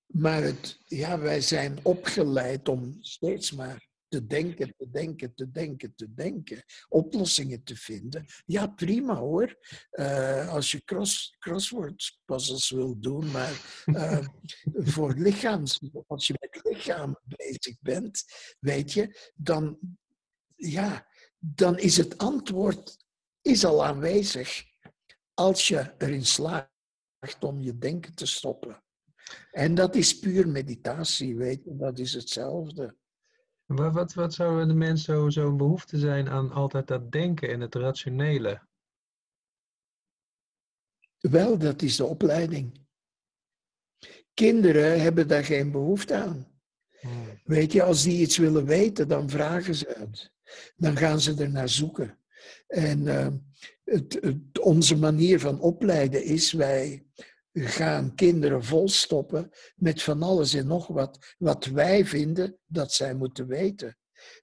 Maar 0.07 0.43
het, 0.43 0.79
ja, 0.85 1.19
wij 1.19 1.41
zijn 1.41 1.79
opgeleid 1.83 2.69
om 2.69 2.97
steeds 2.99 3.51
maar 3.51 3.87
te 4.07 4.25
denken, 4.25 4.73
te 4.77 4.89
denken, 4.89 5.35
te 5.35 5.51
denken, 5.51 5.95
te 5.95 6.13
denken, 6.13 6.63
oplossingen 6.89 7.63
te 7.63 7.75
vinden. 7.75 8.25
Ja, 8.45 8.67
prima 8.67 9.15
hoor. 9.15 9.57
Eh, 9.89 10.49
als 10.49 10.71
je 10.71 10.83
cross, 10.83 11.35
crosswords 11.39 12.21
puzzles 12.25 12.69
wil 12.69 12.99
doen, 12.99 13.31
maar 13.31 13.83
eh, 13.85 14.27
voor 14.93 15.13
lichaams, 15.13 15.79
als 16.07 16.27
je 16.27 16.35
met 16.39 16.63
lichaam 16.63 17.19
bezig 17.23 17.75
bent, 17.81 18.23
weet 18.59 18.93
je, 18.93 19.31
dan, 19.35 19.79
ja, 20.55 21.07
dan 21.37 21.77
is 21.77 21.97
het 21.97 22.17
antwoord 22.17 23.05
is 23.41 23.65
al 23.65 23.85
aanwezig 23.85 24.63
als 25.33 25.67
je 25.67 25.93
erin 25.97 26.25
slaagt 26.25 26.69
om 27.39 27.61
je 27.61 27.77
denken 27.77 28.15
te 28.15 28.25
stoppen. 28.25 28.83
En 29.51 29.75
dat 29.75 29.95
is 29.95 30.19
puur 30.19 30.47
meditatie, 30.47 31.35
weet 31.35 31.63
je, 31.63 31.75
dat 31.75 31.99
is 31.99 32.13
hetzelfde. 32.13 32.95
Wat, 33.65 33.93
wat, 33.93 34.13
wat 34.13 34.33
zou 34.33 34.67
de 34.67 34.73
mens 34.73 35.03
zo, 35.03 35.29
zo'n 35.29 35.57
behoefte 35.57 35.97
zijn 35.97 36.29
aan 36.29 36.51
altijd 36.51 36.87
dat 36.87 37.11
denken 37.11 37.49
en 37.49 37.61
het 37.61 37.75
rationele? 37.75 38.61
Wel, 41.19 41.57
dat 41.57 41.81
is 41.81 41.95
de 41.95 42.05
opleiding. 42.05 42.85
Kinderen 44.33 45.01
hebben 45.01 45.27
daar 45.27 45.43
geen 45.43 45.71
behoefte 45.71 46.15
aan. 46.15 46.47
Hmm. 46.99 47.41
Weet 47.43 47.71
je, 47.71 47.83
als 47.83 48.03
die 48.03 48.21
iets 48.21 48.37
willen 48.37 48.65
weten, 48.65 49.07
dan 49.07 49.29
vragen 49.29 49.75
ze 49.75 49.95
het. 49.97 50.31
Dan 50.75 50.97
gaan 50.97 51.19
ze 51.19 51.35
er 51.43 51.49
naar 51.49 51.69
zoeken. 51.69 52.19
En 52.67 53.01
uh, 53.01 53.27
het, 53.83 54.17
het, 54.21 54.59
onze 54.59 54.97
manier 54.97 55.39
van 55.39 55.59
opleiden 55.59 56.23
is, 56.23 56.51
wij 56.51 57.05
gaan 57.65 58.15
kinderen 58.15 58.63
volstoppen 58.63 59.49
met 59.75 60.03
van 60.03 60.23
alles 60.23 60.53
en 60.53 60.67
nog 60.67 60.87
wat, 60.87 61.35
wat 61.37 61.65
wij 61.65 62.05
vinden 62.05 62.57
dat 62.65 62.93
zij 62.93 63.15
moeten 63.15 63.47
weten. 63.47 63.97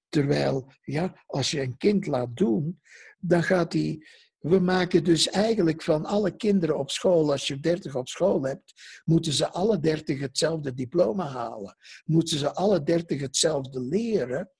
Terwijl, 0.09 0.73
ja, 0.83 1.23
als 1.27 1.51
je 1.51 1.61
een 1.61 1.77
kind 1.77 2.07
laat 2.07 2.37
doen, 2.37 2.81
dan 3.19 3.43
gaat 3.43 3.73
hij. 3.73 4.07
We 4.39 4.59
maken 4.59 5.05
dus 5.05 5.29
eigenlijk 5.29 5.83
van 5.83 6.05
alle 6.05 6.37
kinderen 6.37 6.79
op 6.79 6.91
school, 6.91 7.31
als 7.31 7.47
je 7.47 7.61
30 7.61 7.95
op 7.95 8.09
school 8.09 8.43
hebt, 8.43 8.73
moeten 9.05 9.33
ze 9.33 9.49
alle 9.49 9.81
30 9.81 10.21
hetzelfde 10.21 10.75
diploma 10.75 11.27
halen. 11.27 11.77
Moeten 12.05 12.39
ze 12.39 12.55
alle 12.55 12.83
30 12.83 13.21
hetzelfde 13.21 13.81
leren. 13.81 14.51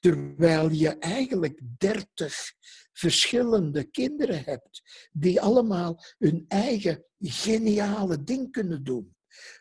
Terwijl 0.00 0.70
je 0.70 0.98
eigenlijk 0.98 1.60
30 1.78 2.52
verschillende 2.98 3.84
kinderen 3.84 4.44
hebt, 4.44 5.08
die 5.12 5.40
allemaal 5.40 6.04
hun 6.18 6.44
eigen 6.48 7.04
geniale 7.18 8.24
ding 8.24 8.52
kunnen 8.52 8.84
doen. 8.84 9.14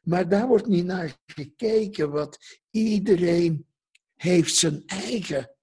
Maar 0.04 0.30
daar 0.30 0.48
wordt 0.48 0.68
niet 0.68 0.86
naar 0.86 1.18
gekeken, 1.26 2.12
wat 2.12 2.38
iedereen 2.70 3.68
heeft 4.16 4.56
zijn 4.56 4.84
eigen 4.86 5.56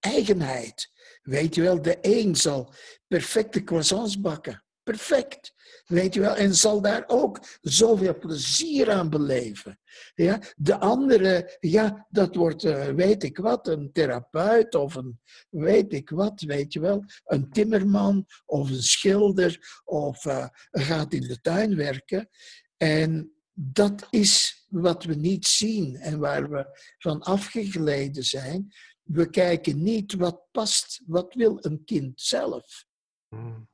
eigenheid. 0.00 0.90
Weet 1.22 1.54
je 1.54 1.62
wel, 1.62 1.82
de 1.82 1.98
een 2.00 2.36
zal 2.36 2.72
perfecte 3.06 3.64
croissants 3.64 4.20
bakken. 4.20 4.64
Perfect. 4.86 5.52
Weet 5.86 6.14
je 6.14 6.20
wel, 6.20 6.34
en 6.34 6.54
zal 6.54 6.80
daar 6.80 7.04
ook 7.06 7.40
zoveel 7.60 8.18
plezier 8.18 8.90
aan 8.90 9.10
beleven. 9.10 9.80
Ja, 10.14 10.40
de 10.56 10.78
andere, 10.78 11.56
ja, 11.60 12.06
dat 12.10 12.34
wordt, 12.34 12.64
uh, 12.64 12.86
weet 12.86 13.22
ik 13.22 13.38
wat, 13.38 13.68
een 13.68 13.92
therapeut 13.92 14.74
of 14.74 14.94
een, 14.94 15.20
weet 15.50 15.92
ik 15.92 16.10
wat, 16.10 16.40
weet 16.40 16.72
je 16.72 16.80
wel, 16.80 17.04
een 17.24 17.50
timmerman 17.50 18.26
of 18.44 18.70
een 18.70 18.82
schilder 18.82 19.80
of 19.84 20.24
uh, 20.24 20.46
gaat 20.70 21.12
in 21.12 21.22
de 21.28 21.40
tuin 21.40 21.76
werken. 21.76 22.28
En 22.76 23.32
dat 23.52 24.06
is 24.10 24.64
wat 24.68 25.04
we 25.04 25.14
niet 25.14 25.46
zien 25.46 25.96
en 25.96 26.18
waar 26.18 26.50
we 26.50 26.78
van 26.98 27.20
afgegleden 27.20 28.24
zijn. 28.24 28.72
We 29.02 29.30
kijken 29.30 29.82
niet 29.82 30.14
wat 30.14 30.42
past, 30.52 31.02
wat 31.06 31.34
wil 31.34 31.58
een 31.60 31.84
kind 31.84 32.20
zelf. 32.20 32.84
Hmm. 33.28 33.68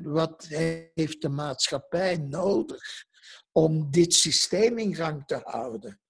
Wat 0.00 0.46
heeft 0.94 1.22
de 1.22 1.28
maatschappij 1.28 2.16
nodig 2.16 3.04
om 3.52 3.90
dit 3.90 4.14
systeem 4.14 4.78
in 4.78 4.94
gang 4.94 5.26
te 5.26 5.40
houden? 5.42 6.00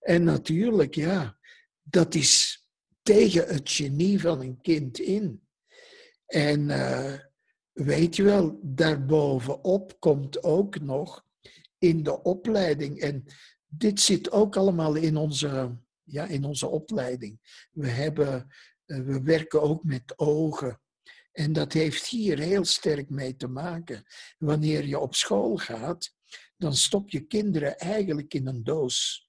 En 0.00 0.24
natuurlijk, 0.24 0.94
ja, 0.94 1.38
dat 1.82 2.14
is 2.14 2.64
tegen 3.02 3.46
het 3.46 3.70
genie 3.70 4.20
van 4.20 4.40
een 4.40 4.60
kind 4.60 4.98
in. 4.98 5.48
En 6.26 6.60
uh, 6.68 7.14
weet 7.72 8.16
je 8.16 8.22
wel, 8.22 8.58
daarbovenop 8.62 10.00
komt 10.00 10.42
ook 10.42 10.80
nog 10.80 11.24
in 11.78 12.02
de 12.02 12.22
opleiding. 12.22 13.00
En 13.00 13.24
dit 13.66 14.00
zit 14.00 14.30
ook 14.30 14.56
allemaal 14.56 14.94
in 14.94 15.16
onze, 15.16 15.78
ja, 16.02 16.26
in 16.26 16.44
onze 16.44 16.68
opleiding. 16.68 17.66
We, 17.72 17.88
hebben, 17.88 18.46
eh, 18.84 19.00
we 19.00 19.22
werken 19.22 19.62
ook 19.62 19.84
met 19.84 20.18
ogen. 20.18 20.79
En 21.32 21.52
dat 21.52 21.72
heeft 21.72 22.06
hier 22.06 22.38
heel 22.38 22.64
sterk 22.64 23.10
mee 23.10 23.36
te 23.36 23.48
maken. 23.48 24.04
Wanneer 24.38 24.86
je 24.86 24.98
op 24.98 25.14
school 25.14 25.56
gaat, 25.56 26.14
dan 26.56 26.74
stop 26.74 27.10
je 27.10 27.20
kinderen 27.20 27.78
eigenlijk 27.78 28.34
in 28.34 28.46
een 28.46 28.64
doos. 28.64 29.28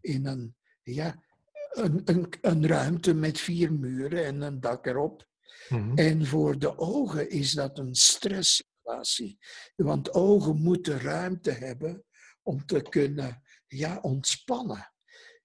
In 0.00 0.26
een, 0.26 0.56
ja, 0.82 1.22
een, 1.70 2.00
een, 2.04 2.28
een 2.40 2.66
ruimte 2.66 3.14
met 3.14 3.40
vier 3.40 3.72
muren 3.72 4.24
en 4.24 4.40
een 4.40 4.60
dak 4.60 4.86
erop. 4.86 5.28
Mhm. 5.68 5.98
En 5.98 6.26
voor 6.26 6.58
de 6.58 6.78
ogen 6.78 7.30
is 7.30 7.52
dat 7.52 7.78
een 7.78 7.94
stresssituatie. 7.94 9.38
Want 9.76 10.14
ogen 10.14 10.56
moeten 10.56 11.00
ruimte 11.00 11.50
hebben 11.50 12.04
om 12.42 12.66
te 12.66 12.82
kunnen 12.82 13.42
ja, 13.66 13.98
ontspannen. 14.02 14.92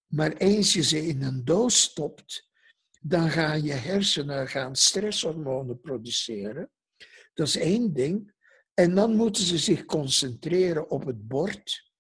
Maar 0.08 0.34
eens 0.34 0.74
je 0.74 0.84
ze 0.84 1.06
in 1.08 1.22
een 1.22 1.46
doos 1.46 1.82
stopt, 1.82 2.50
dan 3.06 3.30
gaan 3.30 3.64
je 3.64 3.74
hersenen 3.74 4.48
gaan 4.48 4.76
stresshormonen 4.76 5.82
produceren. 5.82 6.70
Dat 7.34 7.48
is 7.48 7.58
één 7.58 7.94
ding. 7.94 8.34
En 8.74 8.96
dan 8.96 9.16
moeten 9.16 9.44
ze 9.44 9.58
zich 9.58 9.86
concentreren 9.86 10.90
op 10.90 11.06
het 11.06 11.28
bord, 11.28 11.92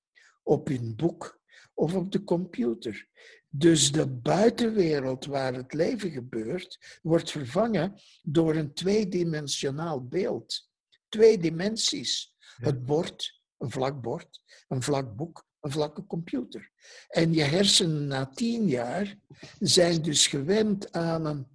op 0.43 0.67
hun 0.67 0.95
boek 0.95 1.41
of 1.73 1.93
op 1.93 2.11
de 2.11 2.23
computer. 2.23 3.07
Dus 3.49 3.91
de 3.91 4.07
buitenwereld 4.07 5.25
waar 5.25 5.53
het 5.53 5.73
leven 5.73 6.11
gebeurt, 6.11 6.99
wordt 7.01 7.31
vervangen 7.31 8.01
door 8.21 8.55
een 8.55 8.73
tweedimensionaal 8.73 10.07
beeld. 10.07 10.69
Twee 11.09 11.37
dimensies. 11.37 12.35
Het 12.55 12.85
bord, 12.85 13.41
een 13.57 13.71
vlak 13.71 14.01
bord, 14.01 14.41
een 14.67 14.81
vlak 14.81 15.15
boek, 15.15 15.45
een 15.63 15.71
vlakke 15.71 16.05
computer. 16.05 16.71
En 17.07 17.33
je 17.33 17.43
hersenen 17.43 18.07
na 18.07 18.25
tien 18.25 18.67
jaar 18.67 19.17
zijn 19.59 20.01
dus 20.01 20.27
gewend 20.27 20.91
aan 20.91 21.25
een 21.25 21.47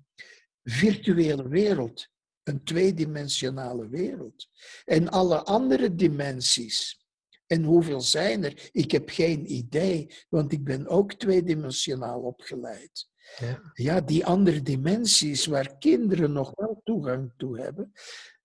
virtuele 0.62 1.48
wereld, 1.48 2.08
een 2.42 2.64
tweedimensionale 2.64 3.88
wereld. 3.88 4.48
En 4.84 5.08
alle 5.08 5.42
andere 5.42 5.94
dimensies, 5.94 7.06
en 7.46 7.62
hoeveel 7.62 8.00
zijn 8.00 8.44
er? 8.44 8.68
Ik 8.72 8.90
heb 8.90 9.08
geen 9.08 9.52
idee, 9.52 10.14
want 10.28 10.52
ik 10.52 10.64
ben 10.64 10.86
ook 10.86 11.12
tweedimensionaal 11.12 12.20
opgeleid. 12.20 13.08
Ja. 13.38 13.70
ja, 13.74 14.00
die 14.00 14.26
andere 14.26 14.62
dimensies 14.62 15.46
waar 15.46 15.78
kinderen 15.78 16.32
nog 16.32 16.52
wel 16.54 16.80
toegang 16.84 17.32
toe 17.36 17.60
hebben, 17.60 17.92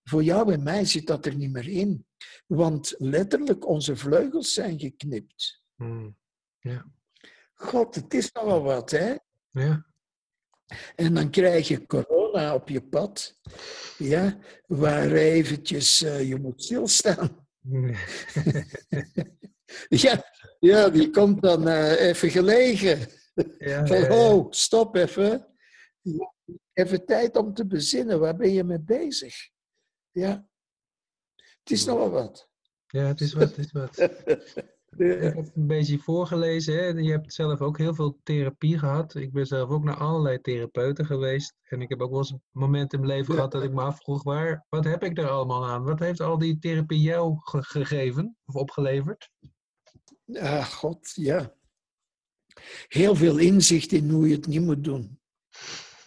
voor 0.04 0.24
jou 0.24 0.54
en 0.54 0.64
mij 0.64 0.86
zit 0.86 1.08
dat 1.08 1.26
er 1.26 1.36
niet 1.36 1.52
meer 1.52 1.68
in. 1.68 2.06
Want 2.48 2.94
letterlijk, 2.98 3.68
onze 3.68 3.96
vleugels 3.96 4.54
zijn 4.54 4.80
geknipt. 4.80 5.62
Hmm. 5.76 6.18
Ja. 6.60 6.86
God, 7.54 7.96
het 7.96 8.14
is 8.14 8.32
nogal 8.32 8.64
wat, 8.64 8.92
hè? 8.92 9.16
Ja. 9.52 9.86
En 10.96 11.14
dan 11.14 11.30
krijg 11.30 11.68
je 11.68 11.86
corona 11.86 12.54
op 12.54 12.70
je 12.70 12.82
pad, 12.82 13.40
ja, 13.98 14.38
waar 14.68 15.12
eventjes 15.12 16.02
uh, 16.02 16.28
je 16.28 16.36
moet 16.36 16.64
stilstaan. 16.64 17.48
ja, 20.04 20.24
ja, 20.60 20.90
die 20.90 21.10
komt 21.10 21.42
dan 21.42 21.68
uh, 21.68 22.02
even 22.02 22.30
gelegen. 22.30 23.08
Ja, 23.58 23.86
Van, 23.86 24.12
oh, 24.12 24.52
stop 24.52 24.96
even. 24.96 25.48
Even 26.74 27.06
tijd 27.06 27.36
om 27.36 27.54
te 27.54 27.68
bezinnen, 27.68 28.20
waar 28.20 28.36
ben 28.36 28.52
je 28.54 28.64
mee 28.64 28.82
bezig? 28.82 29.36
Ja, 30.12 30.48
het 31.64 31.72
is 31.72 31.86
nogal 31.86 32.10
wat. 32.10 32.50
Ja, 32.88 33.04
het 33.04 33.22
is 33.22 33.34
wat, 33.34 33.56
het 33.56 33.58
is 33.58 33.72
wat. 33.72 33.98
Ik 34.98 35.22
heb 35.22 35.36
een 35.36 35.68
beetje 35.68 36.00
voorgelezen. 36.00 36.74
Hè? 36.74 36.88
Je 36.88 37.12
hebt 37.12 37.34
zelf 37.34 37.62
ook 37.62 37.78
heel 37.78 37.96
veel 37.96 38.20
therapie 38.24 38.80
gehad. 38.80 39.16
Ik 39.16 39.32
ben 39.32 39.46
zelf 39.46 39.70
ook 39.70 39.84
naar 39.84 39.98
allerlei 39.98 40.42
therapeuten 40.42 41.06
geweest. 41.06 41.56
En 41.64 41.82
ik 41.82 41.90
heb 41.90 42.02
ook 42.02 42.10
wel 42.10 42.20
eens 42.20 42.32
een 42.32 42.44
moment 42.52 42.94
in 42.94 43.00
mijn 43.00 43.12
leven 43.12 43.34
gehad 43.34 43.52
dat 43.52 43.64
ik 43.64 43.72
me 43.72 43.82
afvroeg: 43.82 44.24
waar, 44.24 44.66
wat 44.70 44.84
heb 44.84 45.04
ik 45.04 45.18
er 45.18 45.30
allemaal 45.30 45.66
aan? 45.66 45.84
Wat 45.84 46.00
heeft 46.00 46.20
al 46.20 46.38
die 46.38 46.60
therapie 46.60 47.02
jou 47.02 47.38
gegeven 47.42 48.38
of 48.46 48.56
opgeleverd? 48.56 49.30
Ah, 50.34 50.66
god, 50.66 51.12
ja. 51.14 51.54
Heel 52.88 53.16
veel 53.16 53.38
inzicht 53.38 53.92
in 53.92 54.10
hoe 54.10 54.28
je 54.28 54.36
het 54.36 54.48
niet 54.48 54.62
moet 54.62 54.84
doen. 54.84 55.20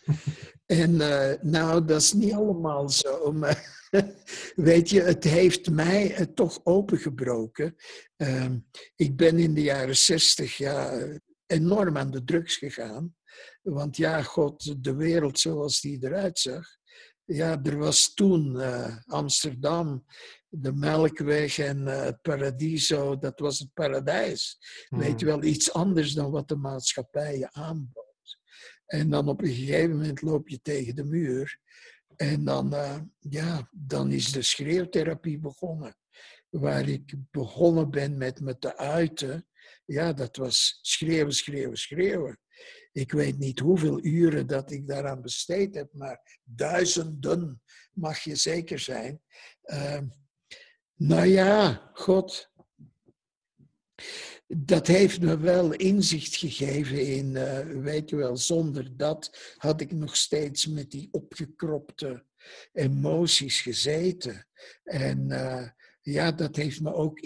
en 0.67 0.91
uh, 0.91 1.33
nou, 1.41 1.85
dat 1.85 2.01
is 2.01 2.13
niet 2.13 2.33
allemaal 2.33 2.89
zo, 2.89 3.33
maar 3.33 3.76
Weet 4.71 4.91
je, 4.91 5.01
het 5.01 5.25
heeft 5.25 5.71
mij 5.71 6.07
het 6.07 6.37
toch 6.37 6.61
opengebroken. 6.65 7.77
Ehm, 8.17 8.59
ik 8.97 9.17
ben 9.17 9.39
in 9.39 9.55
de 9.55 9.63
jaren 9.63 9.97
zestig 9.97 10.57
ja, 10.57 11.07
enorm 11.47 11.97
aan 11.97 12.11
de 12.11 12.25
drugs 12.25 12.57
gegaan. 12.57 13.15
Want 13.63 13.97
ja, 13.97 14.23
god, 14.23 14.85
de 14.85 14.95
wereld 14.95 15.39
zoals 15.39 15.81
die 15.81 16.05
eruit 16.05 16.39
zag. 16.39 16.67
Ja, 17.25 17.63
er 17.63 17.79
was 17.79 18.15
toen 18.15 18.55
uh, 18.57 18.97
Amsterdam, 19.07 20.05
de 20.49 20.73
Melkweg 20.73 21.59
en 21.59 21.79
uh, 21.79 22.03
het 22.03 22.23
Paradiso, 22.23 23.19
dat 23.19 23.39
was 23.39 23.59
het 23.59 23.73
paradijs. 23.75 24.59
Weet 24.89 25.21
je 25.21 25.27
hmm. 25.27 25.41
wel, 25.41 25.51
iets 25.51 25.73
anders 25.73 26.13
dan 26.13 26.31
wat 26.31 26.49
de 26.49 26.57
maatschappij 26.57 27.39
je 27.39 27.53
aanbood. 27.53 28.39
En 28.87 29.11
dan 29.11 29.29
op 29.29 29.43
een 29.43 29.55
gegeven 29.55 29.91
moment 29.91 30.23
loop 30.23 30.49
je 30.49 30.61
tegen 30.63 30.95
de 30.95 31.05
muur. 31.05 31.59
En 32.17 32.45
dan, 32.45 32.75
uh, 32.75 33.01
ja, 33.19 33.69
dan 33.73 34.13
is 34.13 34.33
de 34.33 34.43
schreeuwtherapie 34.43 35.39
begonnen. 35.39 35.97
Waar 36.51 36.89
ik 36.89 37.15
begonnen 37.31 37.91
ben 37.91 38.17
met 38.17 38.41
me 38.41 38.59
te 38.59 38.77
uiten. 38.77 39.47
Ja, 39.85 40.13
dat 40.13 40.37
was 40.37 40.79
schreeuwen, 40.83 41.33
schreeuwen, 41.33 41.77
schreeuwen. 41.77 42.41
Ik 42.93 43.13
weet 43.13 43.39
niet 43.39 43.59
hoeveel 43.59 44.05
uren 44.05 44.47
dat 44.47 44.71
ik 44.71 44.89
daaraan 44.89 45.23
besteed 45.23 45.75
heb, 45.75 45.93
maar 45.93 46.41
duizenden 46.45 47.63
mag 47.93 48.19
je 48.19 48.37
zeker 48.37 48.79
zijn. 48.79 49.23
Uh, 49.65 50.01
nou 50.95 51.27
ja, 51.27 51.91
God. 51.93 52.51
Dat 54.47 54.87
heeft 54.87 55.21
me 55.21 55.39
wel 55.39 55.73
inzicht 55.73 56.37
gegeven 56.37 57.07
in, 57.07 57.37
eh, 57.37 57.67
weet 57.67 58.11
je 58.11 58.17
wel, 58.17 58.37
zonder 58.37 58.97
dat 58.97 59.55
had 59.57 59.81
ik 59.81 59.93
nog 59.93 60.17
steeds 60.17 60.67
met 60.67 60.91
die 60.91 61.09
opgekropte 61.11 62.25
emoties 62.73 63.61
gezeten. 63.61 64.47
En 64.85 65.31
uh, 65.31 65.69
ja, 66.01 66.33
dat 66.33 66.57
heeft 66.57 66.81
me 66.81 66.95
ook 66.95 67.21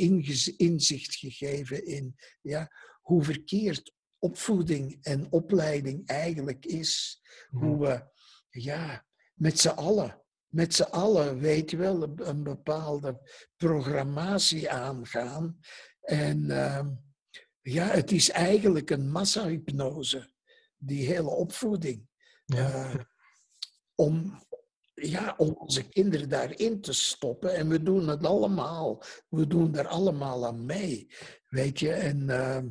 inzicht 0.56 1.14
gegeven 1.14 1.86
in 1.86 2.16
ja, 2.40 2.72
hoe 3.00 3.22
verkeerd 3.22 3.92
opvoeding 4.18 4.98
en 5.02 5.32
opleiding 5.32 6.06
eigenlijk 6.06 6.66
is. 6.66 7.20
Hoe 7.48 7.78
we 7.78 8.04
ja, 8.50 9.06
met 9.34 9.58
z'n 9.58 9.68
allen, 9.68 10.22
met 10.46 10.74
z'n 10.74 10.82
allen, 10.82 11.38
weet 11.38 11.70
je 11.70 11.76
wel, 11.76 12.02
een 12.16 12.42
bepaalde 12.42 13.20
programmatie 13.56 14.70
aangaan. 14.70 15.58
En 16.00 16.44
uh, 16.44 16.86
ja, 17.62 17.86
het 17.86 18.12
is 18.12 18.30
eigenlijk 18.30 18.90
een 18.90 19.10
massa-hypnose, 19.10 20.32
die 20.76 21.06
hele 21.06 21.30
opvoeding. 21.30 22.08
Ja. 22.44 22.94
Uh, 22.94 23.00
om, 23.94 24.44
ja, 24.94 25.34
om 25.36 25.48
onze 25.48 25.88
kinderen 25.88 26.28
daarin 26.28 26.80
te 26.80 26.92
stoppen. 26.92 27.54
En 27.54 27.68
we 27.68 27.82
doen 27.82 28.08
het 28.08 28.24
allemaal. 28.24 29.02
We 29.28 29.46
doen 29.46 29.74
er 29.74 29.86
allemaal 29.86 30.46
aan 30.46 30.66
mee. 30.66 31.06
Weet 31.48 31.78
je, 31.78 31.92
en 31.92 32.20
uh, 32.28 32.62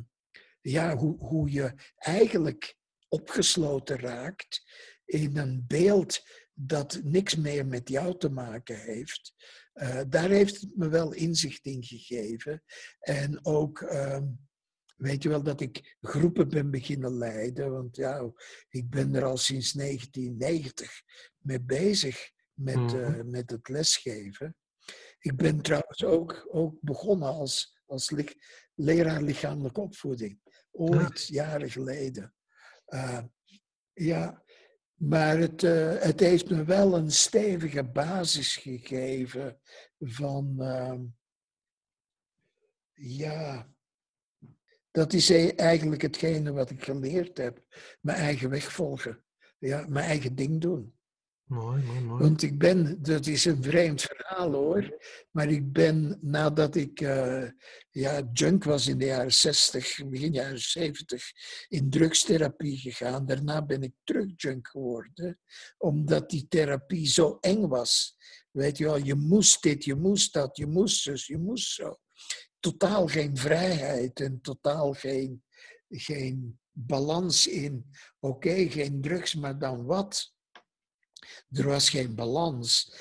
ja, 0.60 0.96
hoe, 0.96 1.18
hoe 1.18 1.50
je 1.50 1.74
eigenlijk 1.96 2.76
opgesloten 3.08 3.98
raakt 3.98 4.62
in 5.04 5.36
een 5.36 5.64
beeld 5.66 6.22
dat 6.52 7.00
niks 7.02 7.36
meer 7.36 7.66
met 7.66 7.88
jou 7.88 8.18
te 8.18 8.28
maken 8.28 8.80
heeft. 8.80 9.34
Uh, 9.74 10.00
daar 10.08 10.28
heeft 10.28 10.60
het 10.60 10.76
me 10.76 10.88
wel 10.88 11.12
inzicht 11.12 11.64
in 11.64 11.84
gegeven. 11.84 12.62
En 13.00 13.44
ook, 13.44 13.80
uh, 13.80 14.22
weet 15.00 15.22
je 15.22 15.28
wel, 15.28 15.42
dat 15.42 15.60
ik 15.60 15.96
groepen 16.00 16.48
ben 16.48 16.70
beginnen 16.70 17.16
leiden. 17.16 17.72
Want 17.72 17.96
ja, 17.96 18.32
ik 18.68 18.90
ben 18.90 19.14
er 19.14 19.24
al 19.24 19.36
sinds 19.36 19.72
1990 19.72 21.02
mee 21.36 21.60
bezig 21.60 22.30
met, 22.52 22.92
uh, 22.92 23.20
met 23.24 23.50
het 23.50 23.68
lesgeven. 23.68 24.56
Ik 25.18 25.36
ben 25.36 25.60
trouwens 25.60 26.04
ook, 26.04 26.48
ook 26.50 26.80
begonnen 26.80 27.28
als, 27.28 27.80
als 27.86 28.12
leraar 28.74 29.22
lichamelijke 29.22 29.80
opvoeding. 29.80 30.40
Ooit, 30.70 31.26
jaren 31.26 31.70
geleden. 31.70 32.34
Uh, 32.88 33.22
ja, 33.92 34.44
maar 34.94 35.38
het, 35.38 35.62
uh, 35.62 36.02
het 36.02 36.20
heeft 36.20 36.50
me 36.50 36.64
wel 36.64 36.96
een 36.96 37.10
stevige 37.10 37.84
basis 37.84 38.56
gegeven 38.56 39.60
van, 39.98 40.56
uh, 40.58 40.98
ja, 42.92 43.74
dat 44.90 45.12
is 45.12 45.28
e-, 45.28 45.48
eigenlijk 45.48 46.02
hetgene 46.02 46.52
wat 46.52 46.70
ik 46.70 46.84
geleerd 46.84 47.38
heb. 47.38 47.64
Mijn 48.00 48.18
eigen 48.18 48.50
weg 48.50 48.72
volgen. 48.72 49.24
Ja, 49.58 49.86
mijn 49.88 50.06
eigen 50.06 50.34
ding 50.34 50.60
doen. 50.60 50.94
Mooi, 51.50 51.82
mooi, 51.82 52.00
mooi. 52.00 52.22
Want 52.22 52.42
ik 52.42 52.58
ben, 52.58 53.02
dat 53.02 53.26
is 53.26 53.44
een 53.44 53.62
vreemd 53.62 54.02
verhaal 54.02 54.52
hoor, 54.52 54.98
maar 55.30 55.48
ik 55.50 55.72
ben 55.72 56.18
nadat 56.20 56.76
ik 56.76 57.00
uh, 57.00 57.48
ja, 57.90 58.22
junk 58.32 58.64
was 58.64 58.86
in 58.86 58.98
de 58.98 59.04
jaren 59.04 59.32
60, 59.32 60.00
begin 60.08 60.32
jaren 60.32 60.60
70, 60.60 61.32
in 61.68 61.90
drugstherapie 61.90 62.78
gegaan. 62.78 63.26
Daarna 63.26 63.64
ben 63.64 63.82
ik 63.82 63.92
terug 64.04 64.26
junk 64.36 64.68
geworden, 64.68 65.40
omdat 65.78 66.30
die 66.30 66.46
therapie 66.48 67.06
zo 67.06 67.38
eng 67.40 67.68
was. 67.68 68.16
Weet 68.50 68.78
je 68.78 68.84
wel, 68.84 68.98
je 68.98 69.14
moest 69.14 69.62
dit, 69.62 69.84
je 69.84 69.94
moest 69.94 70.32
dat, 70.32 70.56
je 70.56 70.66
moest 70.66 71.04
dus, 71.04 71.26
je 71.26 71.38
moest 71.38 71.72
zo. 71.72 71.98
Totaal 72.60 73.06
geen 73.06 73.36
vrijheid 73.36 74.20
en 74.20 74.40
totaal 74.40 74.92
geen, 74.92 75.42
geen 75.88 76.58
balans 76.72 77.46
in. 77.46 77.90
Oké, 78.18 78.68
geen 78.68 79.00
drugs, 79.00 79.34
maar 79.34 79.58
dan 79.58 79.84
wat? 79.84 80.32
Er 81.50 81.66
was 81.66 81.90
geen 81.90 82.14
balans. 82.14 82.94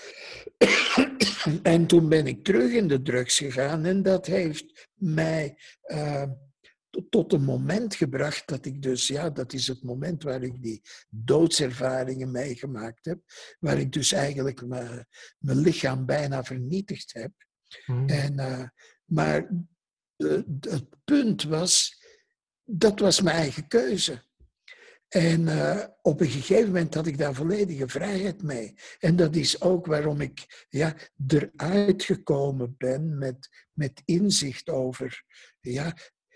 en 1.64 1.88
toen 1.88 2.10
ben 2.10 2.28
ik 2.28 2.44
terug 2.44 2.72
in 2.72 2.88
de 2.88 3.02
drugs 3.02 3.38
gegaan 3.38 3.86
en 3.86 4.02
dat 4.04 4.26
heeft 4.26 4.90
mij 4.94 5.58
uh, 5.86 6.24
tot 7.10 7.34
een 7.34 7.44
moment 7.44 7.96
gebracht 7.96 8.48
dat 8.48 8.66
ik 8.66 8.82
dus, 8.82 9.08
ja, 9.08 9.30
dat 9.30 9.54
is 9.54 9.68
het 9.68 9.84
moment 9.84 10.24
waar 10.24 10.44
ik 10.44 10.64
die 10.64 10.82
doodservaringen 11.10 12.32
meegemaakt 12.32 13.06
heb, 13.06 13.20
waar 13.60 13.80
ik 13.80 13.92
dus 13.92 14.12
eigenlijk 14.12 14.68
mijn, 14.68 15.08
mijn 15.38 15.58
lichaam 15.58 16.06
bijna 16.06 16.44
vernietigd 16.44 17.14
heb. 17.14 17.32
Mm. 17.86 18.08
En, 18.08 18.34
uh, 18.34 18.68
maar 19.10 19.50
het 20.58 20.86
punt 21.04 21.44
was, 21.44 22.04
dat 22.64 23.00
was 23.00 23.22
mijn 23.22 23.36
eigen 23.36 23.68
keuze. 23.68 24.28
En 25.10 25.42
uh, 25.42 25.86
op 26.02 26.22
een 26.22 26.30
gegeven 26.30 26.66
moment 26.66 26.94
had 26.94 27.08
ik 27.08 27.18
daar 27.18 27.34
volledige 27.34 27.88
vrijheid 27.88 28.44
mee. 28.44 28.76
En 29.00 29.16
dat 29.16 29.36
is 29.36 29.62
ook 29.62 29.86
waarom 29.86 30.22
ik 30.22 30.66
ja, 30.70 30.96
eruit 31.28 32.04
gekomen 32.04 32.76
ben 32.78 33.18
met, 33.18 33.68
met 33.74 34.02
inzicht 34.06 34.70
over. 34.70 35.24
Ja, 35.60 35.96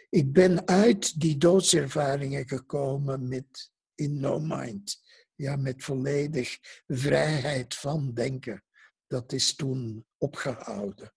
ik 0.10 0.34
ben 0.34 0.68
uit 0.68 1.20
die 1.20 1.38
doodservaringen 1.38 2.48
gekomen 2.48 3.28
met 3.28 3.72
in 3.96 4.20
no 4.20 4.40
mind. 4.40 5.02
Ja, 5.36 5.56
met 5.56 5.84
volledig 5.84 6.58
vrijheid 6.88 7.76
van 7.76 8.14
denken. 8.14 8.64
Dat 9.08 9.32
is 9.32 9.56
toen 9.56 10.06
opgehouden. 10.18 11.14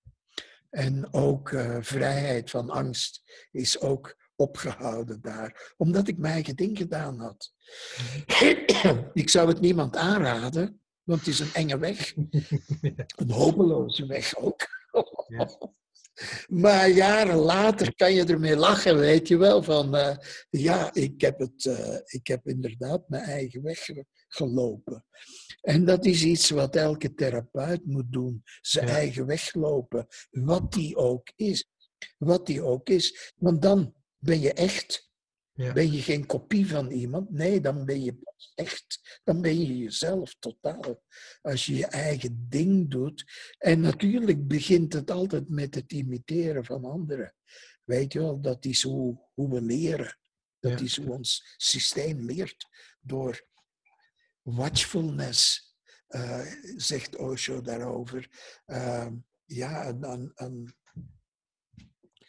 En 0.77 1.13
ook 1.13 1.51
uh, 1.51 1.77
vrijheid 1.81 2.51
van 2.51 2.71
angst 2.71 3.23
is 3.51 3.81
ook 3.81 4.17
opgehouden 4.35 5.21
daar, 5.21 5.75
omdat 5.77 6.09
ik 6.09 6.19
mijn 6.19 6.33
eigen 6.33 6.57
ding 6.57 6.79
gedaan 6.79 7.19
had. 7.19 7.53
ik 9.13 9.31
zou 9.31 9.49
het 9.49 9.61
niemand 9.61 9.97
aanraden, 9.97 10.81
want 11.03 11.19
het 11.21 11.29
is 11.29 11.41
een 11.41 11.53
enge 11.53 11.79
weg. 11.79 12.15
Een 13.17 13.31
hopeloze 13.31 14.07
weg 14.07 14.37
ook. 14.37 14.67
Maar 16.49 16.89
jaren 16.89 17.37
later 17.37 17.95
kan 17.95 18.13
je 18.13 18.25
ermee 18.25 18.57
lachen, 18.57 18.99
weet 18.99 19.29
je 19.29 19.37
wel. 19.37 19.63
Van 19.63 19.97
uh, 19.97 20.17
ja, 20.51 20.95
ik 20.95 21.21
heb, 21.21 21.39
het, 21.39 21.65
uh, 21.65 21.97
ik 22.05 22.27
heb 22.27 22.47
inderdaad 22.49 23.09
mijn 23.09 23.23
eigen 23.23 23.63
weg 23.63 23.89
gelopen. 24.29 25.05
En 25.61 25.85
dat 25.85 26.05
is 26.05 26.23
iets 26.25 26.51
wat 26.51 26.77
elke 26.77 27.15
therapeut 27.15 27.87
moet 27.87 28.13
doen: 28.13 28.43
zijn 28.61 28.87
ja. 28.87 28.95
eigen 28.95 29.27
weg 29.27 29.55
lopen. 29.55 30.07
Wat 30.31 30.73
die 30.73 30.97
ook 30.97 31.31
is. 31.37 31.69
Wat 32.19 32.47
die 32.47 32.63
ook 32.63 32.89
is. 32.89 33.33
Want 33.37 33.63
dan 33.63 33.95
ben 34.19 34.41
je 34.41 34.53
echt. 34.53 35.11
Ja. 35.53 35.73
Ben 35.73 35.93
je 35.93 36.03
geen 36.03 36.27
kopie 36.27 36.67
van 36.67 36.91
iemand? 36.91 37.31
Nee, 37.31 37.61
dan 37.61 37.85
ben 37.85 38.03
je 38.03 38.19
echt. 38.55 39.21
Dan 39.25 39.41
ben 39.41 39.61
je 39.61 39.79
jezelf 39.79 40.37
totaal. 40.39 41.03
Als 41.43 41.67
je 41.67 41.75
je 41.75 41.87
eigen 41.87 42.47
ding 42.49 42.91
doet. 42.91 43.25
En 43.59 43.81
natuurlijk 43.81 44.47
begint 44.47 44.93
het 44.93 45.11
altijd 45.11 45.49
met 45.49 45.75
het 45.75 45.93
imiteren 45.93 46.65
van 46.65 46.85
anderen. 46.85 47.35
Weet 47.85 48.13
je 48.13 48.19
wel, 48.19 48.41
dat 48.41 48.65
is 48.65 48.83
hoe, 48.83 49.21
hoe 49.35 49.55
we 49.55 49.63
leren. 49.63 50.19
Dat 50.59 50.79
ja. 50.79 50.85
is 50.85 50.97
hoe 50.97 51.11
ons 51.11 51.55
systeem 51.57 52.25
leert. 52.25 52.69
Door 53.01 53.47
watchfulness, 54.47 55.75
uh, 56.09 56.47
zegt 56.77 57.17
Osho 57.17 57.61
daarover. 57.61 58.29
Uh, 58.67 59.07
ja, 59.45 59.89
een, 59.89 60.33
een, 60.35 60.75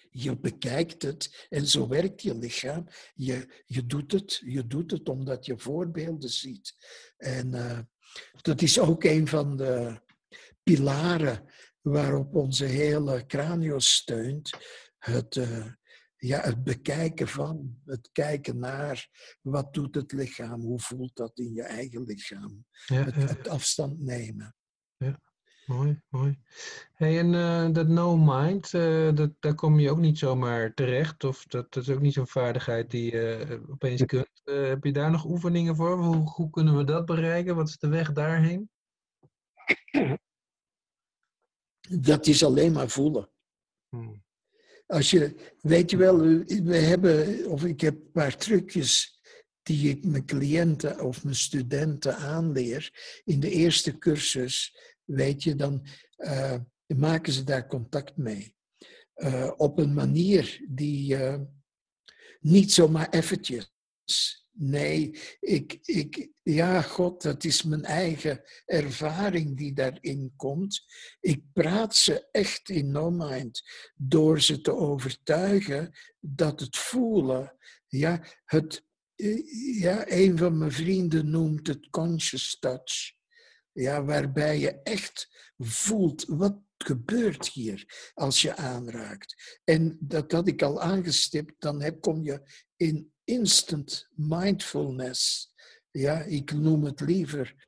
je 0.09 0.39
bekijkt 0.39 1.01
het 1.01 1.47
en 1.49 1.67
zo 1.67 1.87
werkt 1.87 2.21
je 2.21 2.37
lichaam. 2.37 2.87
Je, 3.13 3.63
je, 3.65 3.85
doet, 3.85 4.11
het, 4.11 4.41
je 4.45 4.67
doet 4.67 4.91
het 4.91 5.09
omdat 5.09 5.45
je 5.45 5.57
voorbeelden 5.57 6.29
ziet. 6.29 6.75
En 7.17 7.47
uh, 7.53 7.79
dat 8.41 8.61
is 8.61 8.79
ook 8.79 9.03
een 9.03 9.27
van 9.27 9.57
de 9.57 10.01
pilaren 10.63 11.53
waarop 11.81 12.35
onze 12.35 12.65
hele 12.65 13.25
cranio 13.25 13.79
steunt. 13.79 14.57
Het, 14.97 15.35
uh, 15.35 15.65
ja, 16.17 16.41
het 16.41 16.63
bekijken 16.63 17.27
van, 17.27 17.77
het 17.85 18.09
kijken 18.11 18.57
naar 18.59 19.09
wat 19.41 19.73
doet 19.73 19.95
het 19.95 20.11
lichaam, 20.11 20.61
hoe 20.61 20.79
voelt 20.79 21.15
dat 21.15 21.37
in 21.39 21.53
je 21.53 21.63
eigen 21.63 22.03
lichaam. 22.03 22.65
Ja, 22.85 23.03
het, 23.03 23.15
het 23.15 23.47
afstand 23.47 23.99
nemen. 23.99 24.55
Ja. 24.97 25.19
Mooi, 25.65 26.01
mooi. 26.09 26.39
Hey, 26.93 27.19
en 27.19 27.33
uh, 27.33 27.73
dat 27.73 27.87
no 27.87 28.17
mind, 28.17 28.73
uh, 28.73 29.13
dat, 29.15 29.31
daar 29.39 29.55
kom 29.55 29.79
je 29.79 29.91
ook 29.91 29.97
niet 29.97 30.17
zomaar 30.17 30.73
terecht. 30.73 31.23
Of 31.23 31.45
dat, 31.45 31.73
dat 31.73 31.83
is 31.83 31.89
ook 31.89 32.01
niet 32.01 32.13
zo'n 32.13 32.27
vaardigheid 32.27 32.91
die 32.91 33.11
je 33.11 33.45
uh, 33.49 33.69
opeens 33.69 34.05
kunt. 34.05 34.41
heb 34.43 34.83
je 34.83 34.91
daar 34.91 35.11
nog 35.11 35.25
oefeningen 35.25 35.75
voor? 35.75 35.97
Hoe, 35.97 36.29
hoe 36.29 36.49
kunnen 36.49 36.77
we 36.77 36.83
dat 36.83 37.05
bereiken? 37.05 37.55
Wat 37.55 37.67
is 37.67 37.77
de 37.77 37.87
weg 37.87 38.11
daarheen? 38.11 38.69
Dat 41.89 42.25
is 42.25 42.43
alleen 42.43 42.71
maar 42.71 42.89
voelen. 42.89 43.29
Hmm. 43.89 44.25
Als 44.87 45.11
je, 45.11 45.35
weet 45.61 45.91
je 45.91 45.97
wel, 45.97 46.17
we 46.45 46.75
hebben, 46.75 47.45
of 47.49 47.63
ik 47.63 47.81
heb 47.81 47.93
een 47.95 48.11
paar 48.11 48.37
trucjes 48.37 49.21
die 49.63 49.89
ik 49.89 50.05
mijn 50.05 50.25
cliënten 50.25 50.99
of 51.01 51.23
mijn 51.23 51.35
studenten 51.35 52.17
aanleer. 52.17 52.91
In 53.23 53.39
de 53.39 53.49
eerste 53.49 53.97
cursus 53.97 54.77
weet 55.03 55.43
je, 55.43 55.55
dan 55.55 55.87
uh, 56.17 56.55
maken 56.95 57.33
ze 57.33 57.43
daar 57.43 57.67
contact 57.67 58.17
mee. 58.17 58.55
Uh, 59.15 59.51
op 59.57 59.77
een 59.77 59.93
manier 59.93 60.65
die, 60.67 61.15
uh, 61.15 61.39
niet 62.39 62.71
zomaar 62.71 63.09
eventjes. 63.09 63.71
Nee, 64.59 65.19
ik, 65.39 65.79
ik, 65.81 66.29
ja, 66.43 66.81
God, 66.81 67.21
dat 67.21 67.43
is 67.43 67.63
mijn 67.63 67.83
eigen 67.83 68.43
ervaring 68.65 69.57
die 69.57 69.73
daarin 69.73 70.33
komt. 70.35 70.83
Ik 71.19 71.43
praat 71.53 71.95
ze 71.95 72.27
echt 72.31 72.69
in 72.69 72.91
no 72.91 73.11
mind 73.11 73.61
door 73.95 74.41
ze 74.41 74.61
te 74.61 74.75
overtuigen 74.75 75.97
dat 76.19 76.59
het 76.59 76.77
voelen, 76.77 77.57
ja, 77.87 78.23
het, 78.45 78.85
ja, 79.79 80.11
een 80.11 80.37
van 80.37 80.57
mijn 80.57 80.71
vrienden 80.71 81.29
noemt 81.29 81.67
het 81.67 81.89
conscious 81.89 82.59
touch. 82.59 83.15
Ja, 83.71 84.03
waarbij 84.03 84.59
je 84.59 84.81
echt 84.81 85.29
voelt 85.57 86.25
wat 86.27 86.59
gebeurt 86.77 87.47
hier 87.47 88.11
als 88.13 88.41
je 88.41 88.55
aanraakt. 88.55 89.59
En 89.63 89.97
dat 89.99 90.31
had 90.31 90.47
ik 90.47 90.61
al 90.61 90.81
aangestipt, 90.81 91.53
dan 91.59 91.81
heb, 91.81 92.01
kom 92.01 92.23
je 92.23 92.41
in 92.75 93.11
instant 93.27 94.07
mindfulness. 94.15 95.53
Ja, 95.91 96.21
ik 96.21 96.51
noem 96.51 96.83
het 96.83 96.99
liever 96.99 97.67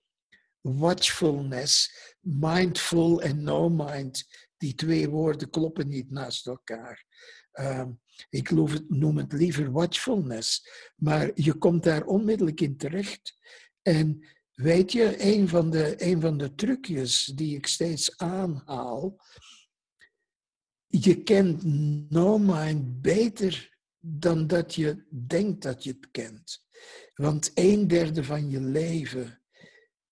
watchfulness. 0.61 1.93
Mindful 2.19 3.21
en 3.21 3.43
no 3.43 3.69
mind. 3.69 4.25
Die 4.57 4.75
twee 4.75 5.09
woorden 5.09 5.49
kloppen 5.49 5.87
niet 5.87 6.11
naast 6.11 6.47
elkaar. 6.47 7.05
Ehm, 7.51 7.91
ik 8.29 8.51
noem 8.87 9.17
het 9.17 9.33
liever 9.33 9.71
watchfulness. 9.71 10.69
Maar 10.95 11.31
je 11.33 11.53
komt 11.53 11.83
daar 11.83 12.05
onmiddellijk 12.05 12.61
in 12.61 12.77
terecht. 12.77 13.33
En 13.81 14.25
weet 14.53 14.91
je, 14.91 15.15
een 15.23 15.47
van 15.47 15.69
de, 15.69 16.03
een 16.03 16.21
van 16.21 16.37
de 16.37 16.55
trucjes 16.55 17.25
die 17.25 17.55
ik 17.55 17.67
steeds 17.67 18.17
aanhaal. 18.17 19.19
Je 20.87 21.23
kent 21.23 21.63
no 22.09 22.37
mind 22.37 23.01
beter 23.01 23.77
dan 23.99 24.47
dat 24.47 24.75
je 24.75 25.05
denkt 25.27 25.61
dat 25.61 25.83
je 25.83 25.89
het 25.89 26.11
kent. 26.11 26.65
Want 27.13 27.51
een 27.53 27.87
derde 27.87 28.23
van 28.23 28.49
je 28.49 28.61
leven 28.61 29.41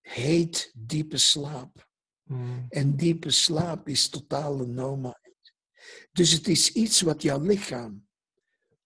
heet 0.02 0.72
diepe 0.78 1.18
slaap. 1.18 1.90
Hmm. 2.24 2.66
En 2.70 2.96
diepe 2.96 3.32
slaap 3.32 3.88
is 3.88 4.10
totale 4.10 4.66
no-mind. 4.66 5.54
Dus 6.12 6.32
het 6.32 6.48
is 6.48 6.72
iets 6.72 7.02
wat 7.02 7.22
jouw 7.22 7.40
lichaam 7.40 8.08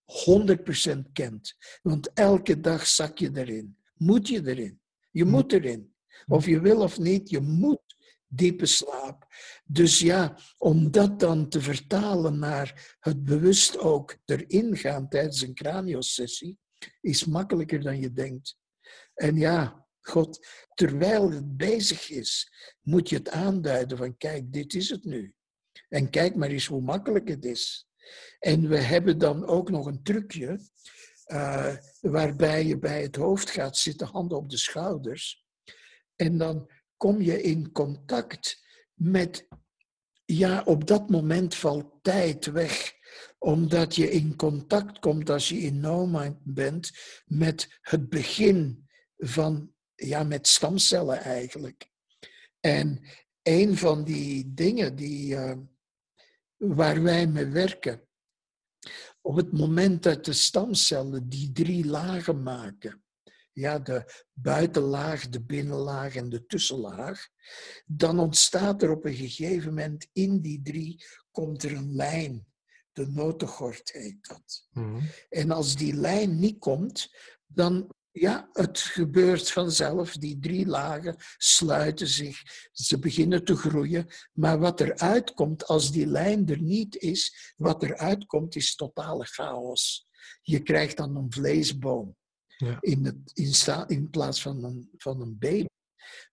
100% 0.06 1.12
kent. 1.14 1.56
Want 1.82 2.14
elke 2.14 2.60
dag 2.60 2.88
zak 2.88 3.18
je 3.18 3.32
erin. 3.34 3.78
Moet 3.94 4.28
je 4.28 4.48
erin. 4.48 4.82
Je 5.12 5.22
hmm. 5.24 5.32
moet 5.32 5.54
erin. 5.54 5.94
Of 6.28 6.46
je 6.46 6.60
wil 6.60 6.82
of 6.82 7.00
niet, 7.00 7.30
je 7.30 7.40
moet 7.40 7.96
diepe 8.28 8.66
slaap. 8.66 9.28
Dus 9.72 10.00
ja, 10.00 10.38
om 10.58 10.92
dat 10.92 11.20
dan 11.20 11.50
te 11.50 11.62
vertalen 11.62 12.40
naar 12.40 12.96
het 13.00 13.24
bewust 13.24 13.78
ook 13.78 14.18
erin 14.26 14.78
gaan 14.78 15.10
tijdens 15.10 15.42
een 15.42 15.54
craniosessie, 15.54 16.58
is 17.02 17.26
makkelijker 17.26 17.82
dan 17.82 18.00
je 18.00 18.12
denkt. 18.12 18.58
En 19.14 19.38
ja, 19.38 19.88
God, 20.02 20.48
terwijl 20.74 21.32
het 21.32 21.58
bezig 21.58 22.10
is, 22.10 22.52
moet 22.82 23.10
je 23.10 23.16
het 23.16 23.30
aanduiden 23.30 23.98
van 23.98 24.18
kijk, 24.18 24.54
dit 24.54 24.74
is 24.74 24.90
het 24.90 25.06
nu. 25.06 25.34
En 25.90 26.10
kijk 26.10 26.36
maar 26.36 26.50
eens 26.50 26.66
hoe 26.66 26.82
makkelijk 26.82 27.28
het 27.28 27.46
is. 27.46 27.88
En 28.40 28.70
we 28.70 28.78
hebben 28.78 29.18
dan 29.18 29.46
ook 29.46 29.70
nog 29.70 29.86
een 29.86 30.04
trucje 30.04 30.60
uh, 31.28 31.76
waarbij 32.00 32.66
je 32.66 32.80
bij 32.80 33.02
het 33.02 33.16
hoofd 33.16 33.50
gaat 33.50 33.78
zitten, 33.78 34.08
handen 34.08 34.38
op 34.38 34.50
de 34.50 34.58
schouders. 34.58 35.46
En 36.16 36.38
dan 36.38 36.72
kom 36.98 37.22
je 37.22 37.42
in 37.42 37.72
contact 37.72 38.70
met, 38.94 39.48
ja, 40.26 40.64
op 40.66 40.88
dat 40.88 41.10
moment 41.10 41.56
valt 41.56 41.94
tijd 42.02 42.46
weg 42.46 43.00
omdat 43.44 43.96
je 43.96 44.12
in 44.12 44.36
contact 44.36 45.00
komt 45.00 45.30
als 45.30 45.50
je 45.50 45.58
in 45.58 45.80
no-mind 45.80 46.38
bent 46.44 46.92
met 47.26 47.80
het 47.82 48.10
begin 48.10 48.90
van, 49.18 49.74
ja, 49.96 50.24
met 50.24 50.48
stamcellen 50.48 51.20
eigenlijk. 51.20 51.90
En 52.60 53.08
een 53.42 53.78
van 53.78 54.04
die 54.04 54.54
dingen 54.54 54.96
die, 54.96 55.34
uh, 55.34 55.58
waar 56.58 57.02
wij 57.02 57.28
mee 57.28 57.46
werken, 57.46 58.08
op 59.22 59.36
het 59.36 59.52
moment 59.52 60.04
dat 60.04 60.26
de 60.26 60.34
stamcellen 60.34 61.30
die 61.30 61.52
drie 61.52 61.86
lagen 61.86 62.44
maken, 62.44 63.04
ja, 63.54 63.80
de 63.80 64.26
buitenlaag, 64.34 65.30
de 65.30 65.44
binnenlaag 65.44 66.16
en 66.16 66.30
de 66.30 66.46
tussenlaag, 66.46 67.28
dan 67.86 68.20
ontstaat 68.20 68.82
er 68.82 68.92
op 68.92 69.06
een 69.06 69.16
gegeven 69.16 69.70
moment 69.70 70.08
in 70.12 70.42
die 70.42 70.62
drie, 70.62 71.04
komt 71.32 71.64
er 71.64 71.72
een 71.72 71.96
lijn. 71.96 72.46
De 72.92 73.08
notengort 73.08 73.92
heet 73.92 74.28
dat. 74.28 74.68
Mhm. 74.72 75.00
En 75.30 75.52
als 75.52 75.76
die 75.76 75.94
lijn 75.94 76.40
niet 76.40 76.60
komt, 76.60 77.10
dan 77.46 77.96
ja, 78.12 78.50
het 78.52 78.80
gebeurt 78.80 79.52
vanzelf. 79.52 80.16
Die 80.18 80.40
drie 80.40 80.66
lagen 80.66 81.16
sluiten 81.38 82.08
zich, 82.08 82.42
ze 82.72 83.00
beginnen 83.00 83.44
te 83.44 83.56
groeien. 83.56 84.08
Maar 84.34 84.60
wat 84.60 84.80
er 84.80 84.98
uitkomt 84.98 85.66
als 85.68 85.92
die 85.92 86.08
lijn 86.08 86.48
er 86.50 86.62
niet 86.62 86.96
is, 86.96 87.54
wat 87.58 87.84
er 87.84 87.98
uitkomt 87.98 88.56
is 88.56 88.76
totale 88.76 89.26
chaos. 89.26 90.08
Je 90.42 90.60
krijgt 90.60 90.98
dan 90.98 91.16
een 91.16 91.32
vleesboom 91.32 92.16
in, 92.80 93.06
het, 93.06 93.32
in, 93.34 93.88
in 93.88 94.10
plaats 94.10 94.42
van 94.42 94.64
een, 94.64 94.90
van 94.98 95.22
een 95.22 95.38
baby. 95.40 95.66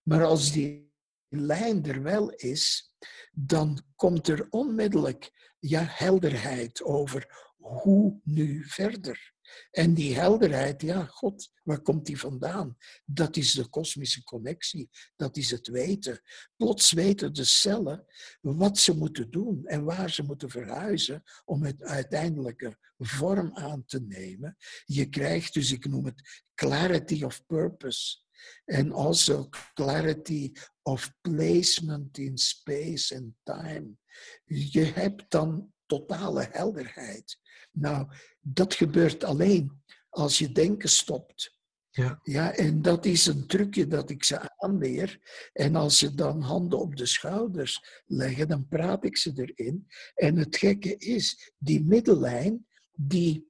Maar 0.03 0.23
als 0.25 0.51
die 0.51 0.93
lijn 1.27 1.85
er 1.85 2.01
wel 2.03 2.31
is, 2.31 2.93
dan 3.31 3.81
komt 3.95 4.27
er 4.27 4.47
onmiddellijk 4.49 5.53
ja, 5.59 5.83
helderheid 5.87 6.83
over 6.83 7.53
hoe 7.57 8.19
nu 8.23 8.63
verder. 8.63 9.33
En 9.71 9.93
die 9.93 10.15
helderheid, 10.15 10.81
ja, 10.81 11.05
God, 11.05 11.51
waar 11.63 11.81
komt 11.81 12.05
die 12.05 12.19
vandaan? 12.19 12.77
Dat 13.05 13.37
is 13.37 13.53
de 13.53 13.67
kosmische 13.67 14.23
connectie, 14.23 14.89
dat 15.15 15.37
is 15.37 15.51
het 15.51 15.67
weten. 15.67 16.21
Plots 16.55 16.91
weten 16.91 17.33
de 17.33 17.43
cellen 17.43 18.05
wat 18.41 18.77
ze 18.77 18.97
moeten 18.97 19.31
doen 19.31 19.65
en 19.65 19.83
waar 19.83 20.09
ze 20.09 20.23
moeten 20.23 20.49
verhuizen 20.49 21.23
om 21.45 21.63
het 21.63 21.83
uiteindelijke 21.83 22.77
vorm 22.97 23.51
aan 23.53 23.85
te 23.85 24.01
nemen. 24.01 24.57
Je 24.85 25.09
krijgt 25.09 25.53
dus, 25.53 25.71
ik 25.71 25.85
noem 25.85 26.05
het 26.05 26.45
clarity 26.55 27.23
of 27.23 27.45
purpose. 27.45 28.17
En 28.65 28.91
also 28.91 29.49
clarity 29.73 30.51
of 30.81 31.13
placement 31.21 32.17
in 32.17 32.37
space 32.37 33.15
and 33.15 33.33
time. 33.43 33.97
Je 34.45 34.83
hebt 34.83 35.31
dan 35.31 35.73
totale 35.89 36.47
helderheid. 36.51 37.39
Nou, 37.71 38.07
dat 38.39 38.73
gebeurt 38.73 39.23
alleen 39.23 39.81
als 40.09 40.37
je 40.37 40.51
denken 40.51 40.89
stopt. 40.89 41.57
Ja. 41.91 42.19
ja, 42.23 42.55
en 42.55 42.81
dat 42.81 43.05
is 43.05 43.25
een 43.25 43.47
trucje 43.47 43.87
dat 43.87 44.09
ik 44.09 44.23
ze 44.23 44.57
aanleer. 44.57 45.19
En 45.53 45.75
als 45.75 45.97
ze 45.97 46.15
dan 46.15 46.41
handen 46.41 46.79
op 46.79 46.95
de 46.95 47.05
schouders 47.05 48.01
leggen, 48.05 48.47
dan 48.47 48.67
praat 48.67 49.05
ik 49.05 49.17
ze 49.17 49.31
erin. 49.35 49.87
En 50.15 50.37
het 50.37 50.57
gekke 50.57 50.97
is, 50.97 51.53
die 51.57 51.83
middellijn, 51.83 52.67
die, 52.91 53.49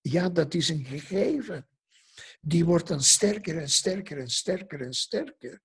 ja, 0.00 0.28
dat 0.28 0.54
is 0.54 0.68
een 0.68 0.84
gegeven. 0.84 1.68
Die 2.40 2.64
wordt 2.64 2.88
dan 2.88 3.02
sterker 3.02 3.58
en 3.58 3.70
sterker 3.70 4.18
en 4.18 4.30
sterker 4.30 4.80
en 4.80 4.92
sterker. 4.92 5.62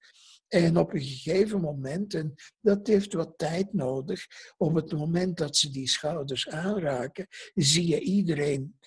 En 0.49 0.77
op 0.77 0.93
een 0.93 1.01
gegeven 1.01 1.61
moment, 1.61 2.13
en 2.13 2.33
dat 2.61 2.87
heeft 2.87 3.13
wat 3.13 3.37
tijd 3.37 3.73
nodig, 3.73 4.25
op 4.57 4.75
het 4.75 4.91
moment 4.91 5.37
dat 5.37 5.57
ze 5.57 5.69
die 5.69 5.87
schouders 5.89 6.49
aanraken, 6.49 7.27
zie 7.53 7.87
je 7.87 7.99
iedereen 7.99 8.79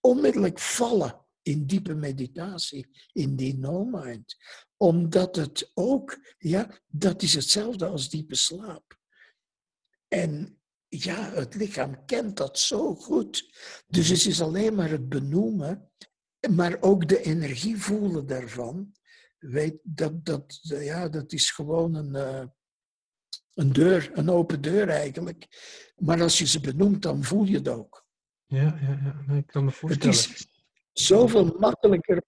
onmiddellijk 0.00 0.58
vallen 0.58 1.26
in 1.42 1.66
diepe 1.66 1.94
meditatie, 1.94 2.88
in 3.12 3.36
die 3.36 3.58
no-mind. 3.58 4.36
Omdat 4.76 5.36
het 5.36 5.70
ook, 5.74 6.34
ja, 6.38 6.80
dat 6.86 7.22
is 7.22 7.34
hetzelfde 7.34 7.86
als 7.86 8.08
diepe 8.08 8.34
slaap. 8.34 8.98
En 10.08 10.60
ja, 10.88 11.30
het 11.30 11.54
lichaam 11.54 12.04
kent 12.04 12.36
dat 12.36 12.58
zo 12.58 12.94
goed. 12.94 13.54
Dus 13.86 14.08
het 14.08 14.26
is 14.26 14.40
alleen 14.40 14.74
maar 14.74 14.90
het 14.90 15.08
benoemen, 15.08 15.90
maar 16.50 16.76
ook 16.80 17.08
de 17.08 17.22
energie 17.22 17.76
voelen 17.76 18.26
daarvan 18.26 18.95
weet 19.48 19.78
dat, 19.82 20.24
dat, 20.24 20.58
ja, 20.62 21.08
dat 21.08 21.32
is 21.32 21.50
gewoon 21.50 21.94
een, 21.94 22.14
uh, 22.14 22.44
een 23.54 23.72
deur, 23.72 24.10
een 24.14 24.30
open 24.30 24.60
deur 24.60 24.88
eigenlijk. 24.88 25.46
Maar 25.96 26.22
als 26.22 26.38
je 26.38 26.46
ze 26.46 26.60
benoemt, 26.60 27.02
dan 27.02 27.24
voel 27.24 27.44
je 27.44 27.56
het 27.56 27.68
ook. 27.68 28.06
Ja, 28.46 28.78
ja, 28.80 29.14
ja. 29.26 29.34
ik 29.34 29.46
kan 29.46 29.64
me 29.64 29.70
voorstellen. 29.70 30.16
Het 30.16 30.24
is 30.24 30.48
zoveel 30.92 31.56
makkelijker, 31.58 32.22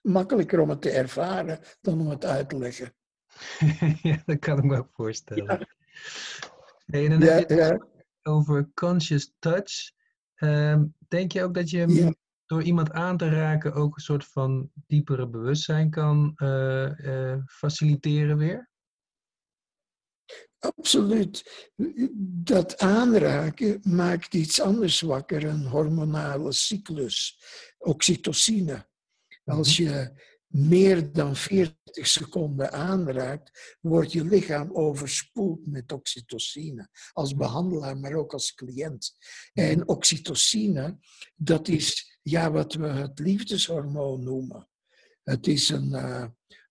makkelijker 0.00 0.60
om 0.60 0.70
het 0.70 0.82
te 0.82 0.90
ervaren 0.90 1.60
dan 1.80 2.00
om 2.00 2.08
het 2.08 2.24
uit 2.24 2.48
te 2.48 2.58
leggen. 2.58 2.94
ja, 4.02 4.22
dat 4.24 4.38
kan 4.38 4.58
ik 4.58 4.64
me 4.64 4.76
ook 4.76 4.92
voorstellen. 4.92 5.44
Ja. 5.44 5.66
Hey, 6.86 7.04
en 7.04 7.10
dan 7.10 7.20
heb 7.20 7.48
je 7.48 7.54
het 7.54 7.88
over 8.22 8.70
conscious 8.74 9.34
touch. 9.38 9.92
Um, 10.36 10.94
denk 11.08 11.32
je 11.32 11.42
ook 11.42 11.54
dat 11.54 11.70
je 11.70 12.14
door 12.52 12.62
iemand 12.62 12.90
aan 12.90 13.16
te 13.16 13.28
raken 13.28 13.72
ook 13.74 13.96
een 13.96 14.02
soort 14.02 14.24
van 14.26 14.70
diepere 14.86 15.28
bewustzijn 15.28 15.90
kan 15.90 16.32
uh, 16.36 16.98
uh, 16.98 17.36
faciliteren 17.46 18.36
weer? 18.36 18.70
absoluut. 20.58 21.70
Dat 22.44 22.78
aanraken 22.78 23.80
maakt 23.82 24.34
iets 24.34 24.60
anders 24.60 25.00
wakker, 25.00 25.44
een 25.44 25.66
hormonale 25.66 26.52
cyclus, 26.52 27.42
oxytocine. 27.78 28.88
Als 29.44 29.78
Mhm. 29.78 29.88
je 29.88 30.20
meer 30.46 31.12
dan 31.12 31.36
40 31.36 32.06
seconden 32.06 32.72
aanraakt, 32.72 33.76
wordt 33.80 34.12
je 34.12 34.24
lichaam 34.24 34.70
overspoeld 34.72 35.66
met 35.66 35.92
oxytocine. 35.92 36.88
Als 37.12 37.34
behandelaar, 37.34 37.96
maar 37.96 38.14
ook 38.14 38.32
als 38.32 38.54
cliënt. 38.54 39.16
En 39.52 39.88
oxytocine, 39.88 40.98
dat 41.34 41.68
is 41.68 42.11
ja, 42.22 42.50
wat 42.50 42.74
we 42.74 42.86
het 42.86 43.18
liefdeshormoon 43.18 44.22
noemen. 44.22 44.68
Het 45.22 45.46
is 45.46 45.68
een, 45.68 45.94
eh, 45.94 46.24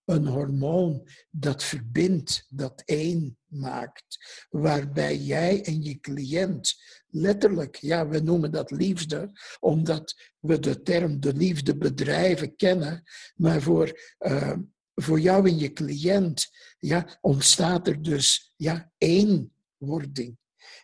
een 0.06 0.28
hormoon 0.28 1.08
dat 1.30 1.64
verbindt, 1.64 2.45
dat 2.49 2.82
één 2.86 3.38
maakt, 3.45 4.45
waarbij 4.49 5.18
jij 5.18 5.64
en 5.64 5.84
je 5.84 5.99
cliënt 5.99 6.76
letterlijk, 7.12 7.76
ja, 7.76 8.08
we 8.08 8.20
noemen 8.20 8.52
dat 8.52 8.72
liefde, 8.72 9.32
omdat 9.60 10.16
we 10.39 10.60
de 10.60 10.82
term 10.82 11.20
de 11.20 11.34
liefde 11.34 11.78
bedrijven 11.78 12.56
kennen, 12.56 13.04
maar 13.36 13.62
voor, 13.62 13.99
eh, 14.18 14.58
voor 14.95 15.20
jou 15.20 15.49
en 15.49 15.58
je 15.58 15.74
cliënt 15.74 16.49
ja, 16.80 17.18
ontstaat 17.22 17.88
er 17.88 18.02
dus 18.02 18.54
ja, 18.56 18.91
eenwording. 18.97 20.38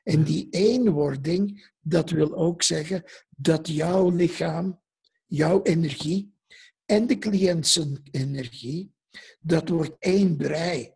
En 0.03 0.23
die 0.23 0.47
eenwording, 0.49 1.71
dat 1.79 2.09
wil 2.09 2.35
ook 2.35 2.63
zeggen 2.63 3.03
dat 3.39 3.67
jouw 3.67 4.09
lichaam, 4.09 4.81
jouw 5.25 5.61
energie 5.63 6.33
en 6.85 7.07
de 7.07 7.17
cliënt 7.17 7.67
zijn 7.67 7.99
energie, 8.11 8.93
dat 9.39 9.69
wordt 9.69 9.95
één 9.99 10.37
brei. 10.37 10.93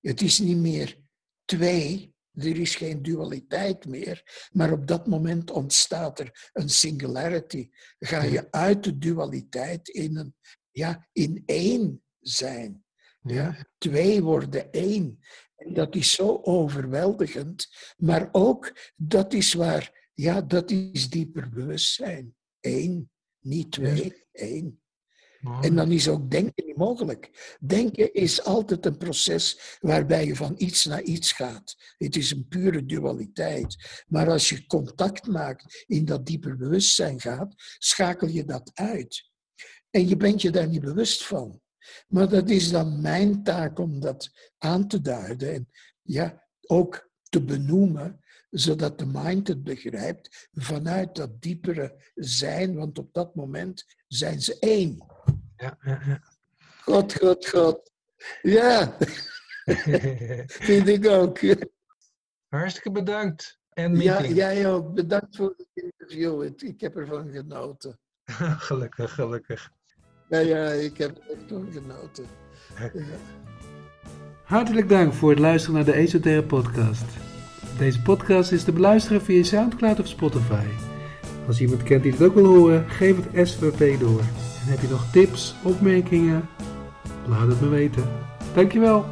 Het 0.00 0.20
is 0.20 0.38
niet 0.38 0.56
meer 0.56 0.98
twee, 1.44 2.14
er 2.34 2.58
is 2.60 2.74
geen 2.74 3.02
dualiteit 3.02 3.86
meer, 3.86 4.48
maar 4.52 4.72
op 4.72 4.86
dat 4.86 5.06
moment 5.06 5.50
ontstaat 5.50 6.18
er 6.20 6.50
een 6.52 6.68
singularity. 6.68 7.70
Ga 7.98 8.22
je 8.22 8.50
uit 8.50 8.84
de 8.84 8.98
dualiteit 8.98 9.88
in, 9.88 10.16
een, 10.16 10.34
ja, 10.70 11.08
in 11.12 11.42
één 11.46 12.02
zijn. 12.20 12.84
Ja, 13.22 13.66
twee 13.78 14.22
worden 14.22 14.72
één. 14.72 15.18
En 15.56 15.74
dat 15.74 15.94
is 15.94 16.12
zo 16.12 16.40
overweldigend, 16.42 17.68
maar 17.96 18.28
ook 18.32 18.92
dat 18.96 19.32
is 19.32 19.52
waar, 19.52 19.99
ja, 20.20 20.40
dat 20.40 20.70
is 20.70 21.10
dieper 21.10 21.48
bewustzijn. 21.48 22.34
Eén, 22.60 23.10
niet 23.40 23.72
twee, 23.72 24.26
één. 24.32 24.80
En 25.60 25.74
dan 25.74 25.90
is 25.90 26.08
ook 26.08 26.30
denken 26.30 26.66
niet 26.66 26.76
mogelijk. 26.76 27.56
Denken 27.60 28.12
is 28.12 28.44
altijd 28.44 28.86
een 28.86 28.96
proces 28.96 29.76
waarbij 29.80 30.26
je 30.26 30.36
van 30.36 30.54
iets 30.56 30.84
naar 30.84 31.02
iets 31.02 31.32
gaat. 31.32 31.94
Het 31.98 32.16
is 32.16 32.30
een 32.30 32.48
pure 32.48 32.86
dualiteit. 32.86 34.04
Maar 34.06 34.30
als 34.30 34.48
je 34.48 34.66
contact 34.66 35.26
maakt 35.26 35.84
in 35.86 36.04
dat 36.04 36.26
dieper 36.26 36.56
bewustzijn 36.56 37.20
gaat, 37.20 37.54
schakel 37.78 38.28
je 38.28 38.44
dat 38.44 38.70
uit. 38.74 39.30
En 39.90 40.08
je 40.08 40.16
bent 40.16 40.42
je 40.42 40.50
daar 40.50 40.68
niet 40.68 40.80
bewust 40.80 41.26
van. 41.26 41.60
Maar 42.08 42.28
dat 42.28 42.50
is 42.50 42.70
dan 42.70 43.00
mijn 43.00 43.42
taak 43.42 43.78
om 43.78 44.00
dat 44.00 44.30
aan 44.58 44.88
te 44.88 45.00
duiden 45.00 45.54
en 45.54 45.68
ja, 46.02 46.48
ook 46.60 47.10
te 47.22 47.42
benoemen, 47.44 48.20
zodat 48.50 48.98
de 48.98 49.06
mind 49.06 49.48
het 49.48 49.64
begrijpt 49.64 50.48
vanuit 50.52 51.16
dat 51.16 51.42
diepere 51.42 52.12
zijn, 52.14 52.74
want 52.74 52.98
op 52.98 53.12
dat 53.12 53.34
moment 53.34 53.84
zijn 54.08 54.40
ze 54.40 54.58
één. 54.58 55.06
Ja, 55.56 55.78
ja, 55.82 56.02
ja. 56.06 56.22
God, 56.82 57.14
God, 57.14 57.48
God. 57.48 57.92
Ja, 58.42 58.96
vind 60.68 60.88
ik 60.88 61.06
ook. 61.06 61.38
Hartstikke 62.48 62.90
bedankt. 62.90 63.58
En 63.70 63.96
Ja, 63.96 64.26
jij 64.26 64.70
ook. 64.70 64.94
Bedankt 64.94 65.36
voor 65.36 65.54
het 65.56 65.66
interview. 65.74 66.42
Ik 66.42 66.80
heb 66.80 66.96
ervan 66.96 67.30
genoten. 67.30 67.98
gelukkig, 68.68 69.14
gelukkig. 69.14 69.70
Ja, 70.28 70.38
ja, 70.38 70.70
ik 70.70 70.98
heb 70.98 71.16
er 71.16 71.30
echt 71.30 71.48
van 71.48 71.68
genoten. 71.72 72.24
Ja. 72.78 73.16
Hartelijk 74.44 74.88
dank 74.88 75.12
voor 75.12 75.30
het 75.30 75.38
luisteren 75.38 75.76
naar 75.76 75.84
de 75.84 75.92
Esoterre 75.92 76.44
podcast. 76.44 77.19
Deze 77.80 78.02
podcast 78.02 78.52
is 78.52 78.64
te 78.64 78.72
beluisteren 78.72 79.22
via 79.22 79.42
Soundcloud 79.42 80.00
of 80.00 80.06
Spotify. 80.06 80.64
Als 81.46 81.60
iemand 81.60 81.82
kent 81.82 82.02
die 82.02 82.12
het 82.12 82.22
ook 82.22 82.34
wil 82.34 82.46
horen, 82.46 82.90
geef 82.90 83.16
het 83.16 83.48
SVP 83.48 84.00
door. 84.00 84.20
En 84.20 84.70
heb 84.70 84.80
je 84.80 84.88
nog 84.88 85.10
tips, 85.12 85.54
opmerkingen? 85.64 86.48
Laat 87.26 87.48
het 87.48 87.60
me 87.60 87.68
weten. 87.68 88.04
Dankjewel. 88.54 89.04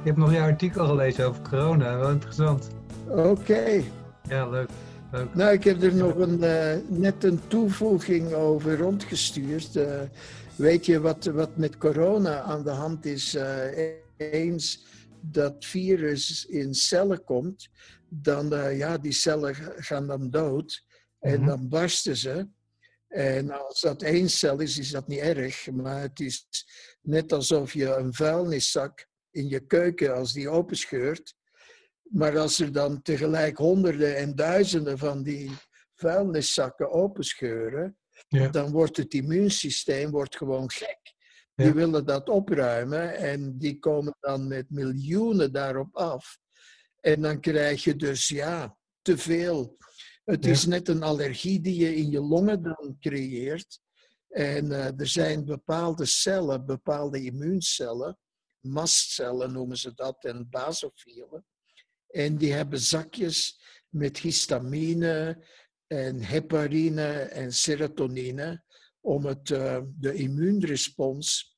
Ik 0.00 0.08
heb 0.08 0.16
nog 0.16 0.32
jouw 0.32 0.46
artikel 0.46 0.86
gelezen 0.86 1.28
over 1.28 1.42
corona. 1.42 1.96
Wel 1.98 2.10
interessant. 2.10 2.70
Oké. 3.08 3.82
Ja, 4.28 4.48
leuk. 4.48 4.68
Leuk. 5.12 5.34
Nou, 5.34 5.52
ik 5.52 5.64
heb 5.64 5.82
er 5.82 5.94
nog 5.94 6.16
een, 6.16 6.42
eh, 6.42 6.76
net 6.88 7.24
een 7.24 7.40
toevoeging 7.48 8.32
over 8.32 8.76
rondgestuurd. 8.78 9.76
Eh, 9.76 10.00
weet 10.56 10.86
je 10.86 11.00
wat, 11.00 11.24
wat 11.24 11.56
met 11.56 11.78
corona 11.78 12.40
aan 12.40 12.62
de 12.64 12.70
hand 12.70 13.04
is? 13.04 13.34
Eh, 13.34 13.90
eens 14.16 14.84
dat 15.20 15.64
virus 15.64 16.46
in 16.46 16.74
cellen 16.74 17.24
komt, 17.24 17.68
dan 18.08 18.48
ja, 18.76 18.98
die 18.98 19.12
cellen 19.12 19.54
gaan 19.76 20.06
dan 20.06 20.30
dood 20.30 20.84
en 21.18 21.38
Mhm. 21.38 21.46
dan 21.46 21.68
barsten 21.68 22.16
ze. 22.16 22.48
En 23.08 23.50
als 23.50 23.80
dat 23.80 24.02
één 24.02 24.28
cel 24.30 24.60
is, 24.60 24.78
is 24.78 24.90
dat 24.90 25.08
niet 25.08 25.18
erg, 25.18 25.70
maar 25.70 26.00
het 26.00 26.20
is 26.20 26.46
net 27.02 27.32
alsof 27.32 27.72
je 27.72 27.94
een 27.94 28.14
vuilniszak 28.14 29.06
in 29.30 29.48
je 29.48 29.60
keuken, 29.60 30.14
als 30.14 30.32
die 30.32 30.48
openscheurt, 30.48 31.34
maar 32.12 32.38
als 32.38 32.58
er 32.60 32.72
dan 32.72 33.02
tegelijk 33.02 33.56
honderden 33.58 34.16
en 34.16 34.34
duizenden 34.34 34.98
van 34.98 35.22
die 35.22 35.50
vuilniszakken 35.94 36.90
openscheuren, 36.90 37.96
Ja. 38.28 38.48
dan 38.48 38.70
wordt 38.70 38.96
het 38.96 39.14
immuunsysteem 39.14 40.10
wordt 40.10 40.36
gewoon 40.36 40.70
gek. 40.70 41.00
Ja. 41.54 41.64
Die 41.64 41.72
willen 41.72 42.04
dat 42.06 42.28
opruimen 42.28 43.16
en 43.16 43.58
die 43.58 43.78
komen 43.78 44.16
dan 44.20 44.48
met 44.48 44.70
miljoenen 44.70 45.52
daarop 45.52 45.96
af. 45.96 46.38
En 47.00 47.22
dan 47.22 47.40
krijg 47.40 47.84
je 47.84 47.96
dus 47.96 48.28
ja, 48.28 48.76
te 49.02 49.18
veel. 49.18 49.76
Het 50.24 50.44
Ja. 50.44 50.50
is 50.50 50.66
net 50.66 50.88
een 50.88 51.02
allergie 51.02 51.60
die 51.60 51.76
je 51.76 51.96
in 51.96 52.10
je 52.10 52.20
longen 52.20 52.62
dan 52.62 52.96
creëert. 53.00 53.80
En 54.28 54.72
eh, 54.72 55.00
er 55.00 55.06
zijn 55.06 55.44
bepaalde 55.44 56.04
cellen, 56.04 56.66
bepaalde 56.66 57.22
immuuncellen, 57.24 58.18
mastcellen 58.60 59.52
noemen 59.52 59.76
ze 59.76 59.94
dat, 59.94 60.24
en 60.24 60.46
basofielen. 60.50 61.44
En 62.12 62.36
die 62.36 62.52
hebben 62.52 62.78
zakjes 62.78 63.60
met 63.88 64.18
histamine 64.18 65.44
en 65.86 66.22
heparine 66.22 67.12
en 67.12 67.52
serotonine 67.52 68.62
om 69.00 69.26
het, 69.26 69.50
eh, 69.50 69.80
de 69.98 70.14
immuunrespons 70.14 71.56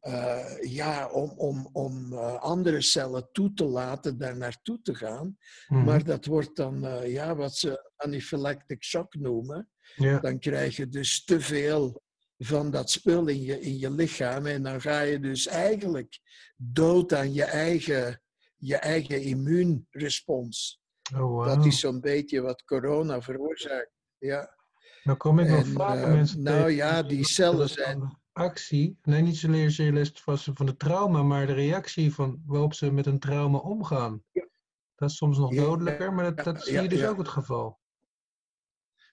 eh, 0.00 0.56
ja, 0.60 1.08
om, 1.08 1.30
om, 1.30 1.68
om 1.72 2.12
eh, 2.12 2.34
andere 2.34 2.80
cellen 2.80 3.28
toe 3.32 3.52
te 3.52 3.64
laten 3.64 4.18
daar 4.18 4.36
naartoe 4.36 4.80
te 4.82 4.94
gaan. 4.94 5.38
Mhm. 5.68 5.84
Maar 5.84 6.04
dat 6.04 6.24
wordt 6.24 6.56
dan 6.56 6.80
ja, 7.06 7.36
wat 7.36 7.56
ze 7.56 7.90
anaphylactic 7.96 8.84
shock 8.84 9.14
noemen. 9.14 9.68
Dan 9.96 10.38
krijg 10.38 10.76
je 10.76 10.88
dus 10.88 11.24
te 11.24 11.40
veel 11.40 12.02
van 12.38 12.70
dat 12.70 12.90
spul 12.90 13.26
in 13.26 13.42
je, 13.42 13.60
in 13.60 13.78
je 13.78 13.90
lichaam. 13.90 14.46
En 14.46 14.62
dan 14.62 14.80
ga 14.80 15.00
je 15.00 15.20
dus 15.20 15.46
eigenlijk 15.46 16.18
dood 16.56 17.12
aan 17.12 17.32
je 17.32 17.44
eigen, 17.44 18.22
je 18.66 18.76
eigen 18.76 19.22
immuunrespons. 19.22 20.82
Oh, 21.14 21.20
wow. 21.20 21.46
Dat 21.46 21.66
is 21.66 21.80
zo'n 21.80 22.00
beetje 22.00 22.40
wat 22.40 22.64
corona 22.64 23.22
veroorzaakt. 23.22 23.92
Ja. 24.18 24.56
Nou 25.02 25.18
kom 25.18 25.38
ik 25.38 25.48
nog 25.48 25.66
vaker 25.66 26.02
eh, 26.04 26.12
mensen 26.12 26.42
nou 26.42 26.56
tegen 26.56 26.74
ja, 26.74 27.02
die 27.02 27.24
cellen 27.24 27.68
zijn- 27.68 28.22
Actie, 28.32 28.98
nee, 29.02 29.22
niet 29.22 29.36
zozeer 29.36 30.10
van, 30.54 30.66
de 30.66 30.76
trauma, 30.76 31.22
maar 31.22 31.46
de 31.46 31.52
reactie 31.52 32.14
van 32.14 32.42
waarop 32.46 32.74
ze 32.74 32.92
met 32.92 33.06
een 33.06 33.18
trauma 33.18 33.58
omgaan. 33.58 34.22
Ja. 34.32 34.48
Dat 34.94 35.10
is 35.10 35.16
soms 35.16 35.38
nog 35.38 35.54
Ja, 35.54 35.60
dodelijker, 35.62 36.12
maar 36.12 36.34
dat, 36.34 36.44
dat 36.44 36.56
ja, 36.56 36.62
zie 36.72 36.82
je 36.82 36.88
dus 36.88 37.04
ook 37.06 37.18
het 37.18 37.28
geval. 37.28 37.78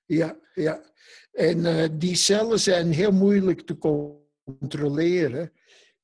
Ja, 0.06 0.40
ja. 0.54 0.92
En 1.32 1.66
eh, 1.66 1.90
die 1.92 2.16
cellen 2.16 2.60
zijn 2.60 2.92
heel 2.92 3.12
moeilijk 3.12 3.62
te 3.62 3.78
controleren. 3.78 5.52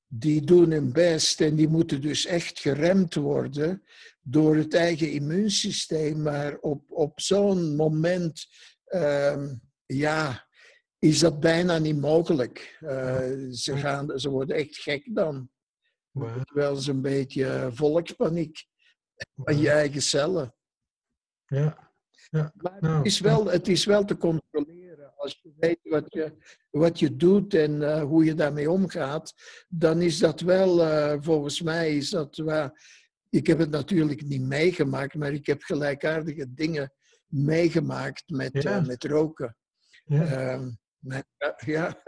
Die 0.08 0.41
doen 0.41 0.72
hun 0.72 0.91
best 0.91 1.41
en 1.41 1.55
die 1.55 1.68
moeten 1.68 2.01
dus 2.01 2.26
echt 2.26 2.60
geremd 2.60 3.14
worden 3.14 3.84
door 4.22 4.55
het 4.55 4.74
eigen 4.74 5.12
immuunsysteem. 5.12 6.22
Maar 6.22 6.58
op, 6.58 6.84
op 6.88 7.20
zo'n 7.20 7.76
moment, 7.76 8.47
ehm, 8.86 9.55
ja, 9.86 10.47
is 10.99 11.20
dat 11.20 11.39
bijna 11.39 11.78
niet 11.78 11.99
mogelijk. 11.99 12.78
Eh, 12.80 13.30
ze, 13.51 13.78
gaan, 13.78 14.20
ze 14.20 14.30
worden 14.30 14.55
echt 14.55 14.78
gek 14.78 15.16
dan. 15.16 15.49
Maar, 16.12 16.49
Wel 16.53 16.76
eens 16.76 16.88
een 16.88 17.01
beetje 17.01 17.70
volkspaniek 17.74 18.66
van 19.36 19.58
je 19.58 19.70
eigen 19.70 20.01
cellen. 20.01 20.55
Ja. 21.45 21.93
ja. 22.30 22.51
Maar 22.55 22.78
Nou, 22.80 22.97
het, 22.97 23.05
is 23.05 23.20
wel, 23.20 23.45
het 23.45 23.68
is 23.68 23.86
wel 23.86 24.05
te 24.05 24.18
controleren. 24.18 24.86
Als 25.18 25.39
je 25.41 25.51
weet 25.59 25.80
wat 25.84 26.05
je, 26.13 26.34
wat 26.70 26.99
je 26.99 27.15
doet 27.15 27.53
en 27.53 27.82
eh, 27.82 28.01
hoe 28.03 28.26
je 28.26 28.34
daarmee 28.34 28.72
omgaat, 28.72 29.34
dan 29.68 30.01
is 30.01 30.18
dat 30.20 30.39
wel, 30.39 30.82
eh, 30.84 31.18
volgens 31.22 31.61
mij, 31.61 31.95
is 31.95 32.09
dat 32.09 32.36
wel. 32.38 32.70
Ik 33.30 33.47
heb 33.47 33.57
het 33.59 33.70
natuurlijk 33.70 34.22
niet 34.26 34.41
meegemaakt, 34.41 35.15
maar 35.15 35.34
ik 35.34 35.45
heb 35.45 35.61
gelijkaardige 35.61 36.53
dingen 36.53 36.93
meegemaakt 37.28 38.24
met, 38.30 38.63
Ja. 38.63 38.78
eh, 38.78 38.86
met 38.86 39.03
roken. 39.03 39.55
ja. 40.05 40.26
Ehm, 40.26 40.70
mijn, 40.99 41.24
ja, 41.78 42.03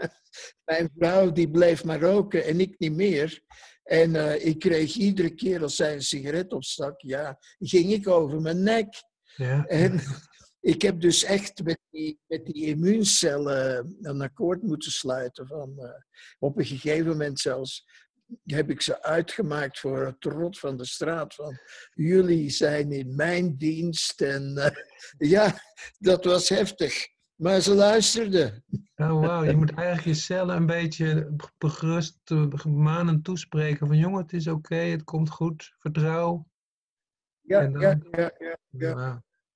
mijn 0.64 0.90
vrouw 0.98 1.32
die 1.32 1.50
bleef 1.50 1.84
maar 1.84 2.00
roken 2.00 2.44
en 2.44 2.60
ik 2.60 2.78
niet 2.78 2.94
meer. 2.94 3.42
En 3.82 4.40
ik 4.46 4.58
kreeg 4.58 4.94
iedere 4.94 5.34
keer 5.34 5.62
als 5.62 5.76
zij 5.76 5.94
een 5.94 6.02
sigaret 6.02 6.52
opstak, 6.52 7.00
ja, 7.00 7.38
ging 7.58 7.92
ik 7.92 8.08
over 8.08 8.40
mijn 8.40 8.62
nek. 8.62 8.88
ja. 9.36 9.64
En 9.66 9.92
ik 10.60 10.82
heb 10.82 11.00
dus 11.00 11.24
echt 11.24 11.62
met 11.64 11.78
die, 11.90 12.20
met 12.26 12.46
die 12.46 12.66
immuuncellen 12.66 13.96
een 14.00 14.20
akkoord 14.20 14.62
moeten 14.62 14.90
sluiten. 14.92 15.46
Van, 15.46 15.78
eh, 15.78 15.90
op 16.38 16.58
een 16.58 16.64
gegeven 16.64 17.06
moment 17.06 17.38
zelfs 17.40 17.88
heb 18.44 18.70
ik 18.70 18.80
ze 18.80 19.02
uitgemaakt 19.02 19.78
voor 19.78 20.06
het 20.06 20.24
rot 20.24 20.58
van 20.58 20.76
de 20.76 20.84
straat. 20.84 21.34
Van, 21.34 21.58
jullie 21.94 22.50
zijn 22.50 22.92
in 22.92 23.14
mijn 23.14 23.56
dienst. 23.56 24.20
En 24.20 24.56
eh, 24.56 24.76
ja, 25.34 25.54
dat 25.98 26.24
was 26.24 26.48
heftig. 26.48 27.08
Maar 27.34 27.60
ze 27.60 27.74
luisterden. 27.74 28.64
Oh, 28.96 29.20
wauw. 29.20 29.44
Je 29.44 29.56
moet 29.56 29.74
eigenlijk 29.74 30.06
je 30.06 30.14
cellen 30.14 30.56
een 30.56 30.66
beetje 30.66 31.36
begerust, 31.58 32.18
eh, 32.24 32.64
manend 32.64 33.24
toespreken. 33.24 33.86
Van 33.86 33.96
jongen, 33.96 34.22
het 34.22 34.32
is 34.32 34.46
oké, 34.46 34.74
het 34.74 35.04
komt 35.04 35.30
goed, 35.30 35.74
vertrouw. 35.78 36.48
Ja, 37.40 37.66
dan- 37.66 37.80
ja, 38.10 38.30
ja, 38.38 38.58
ja. 38.70 39.22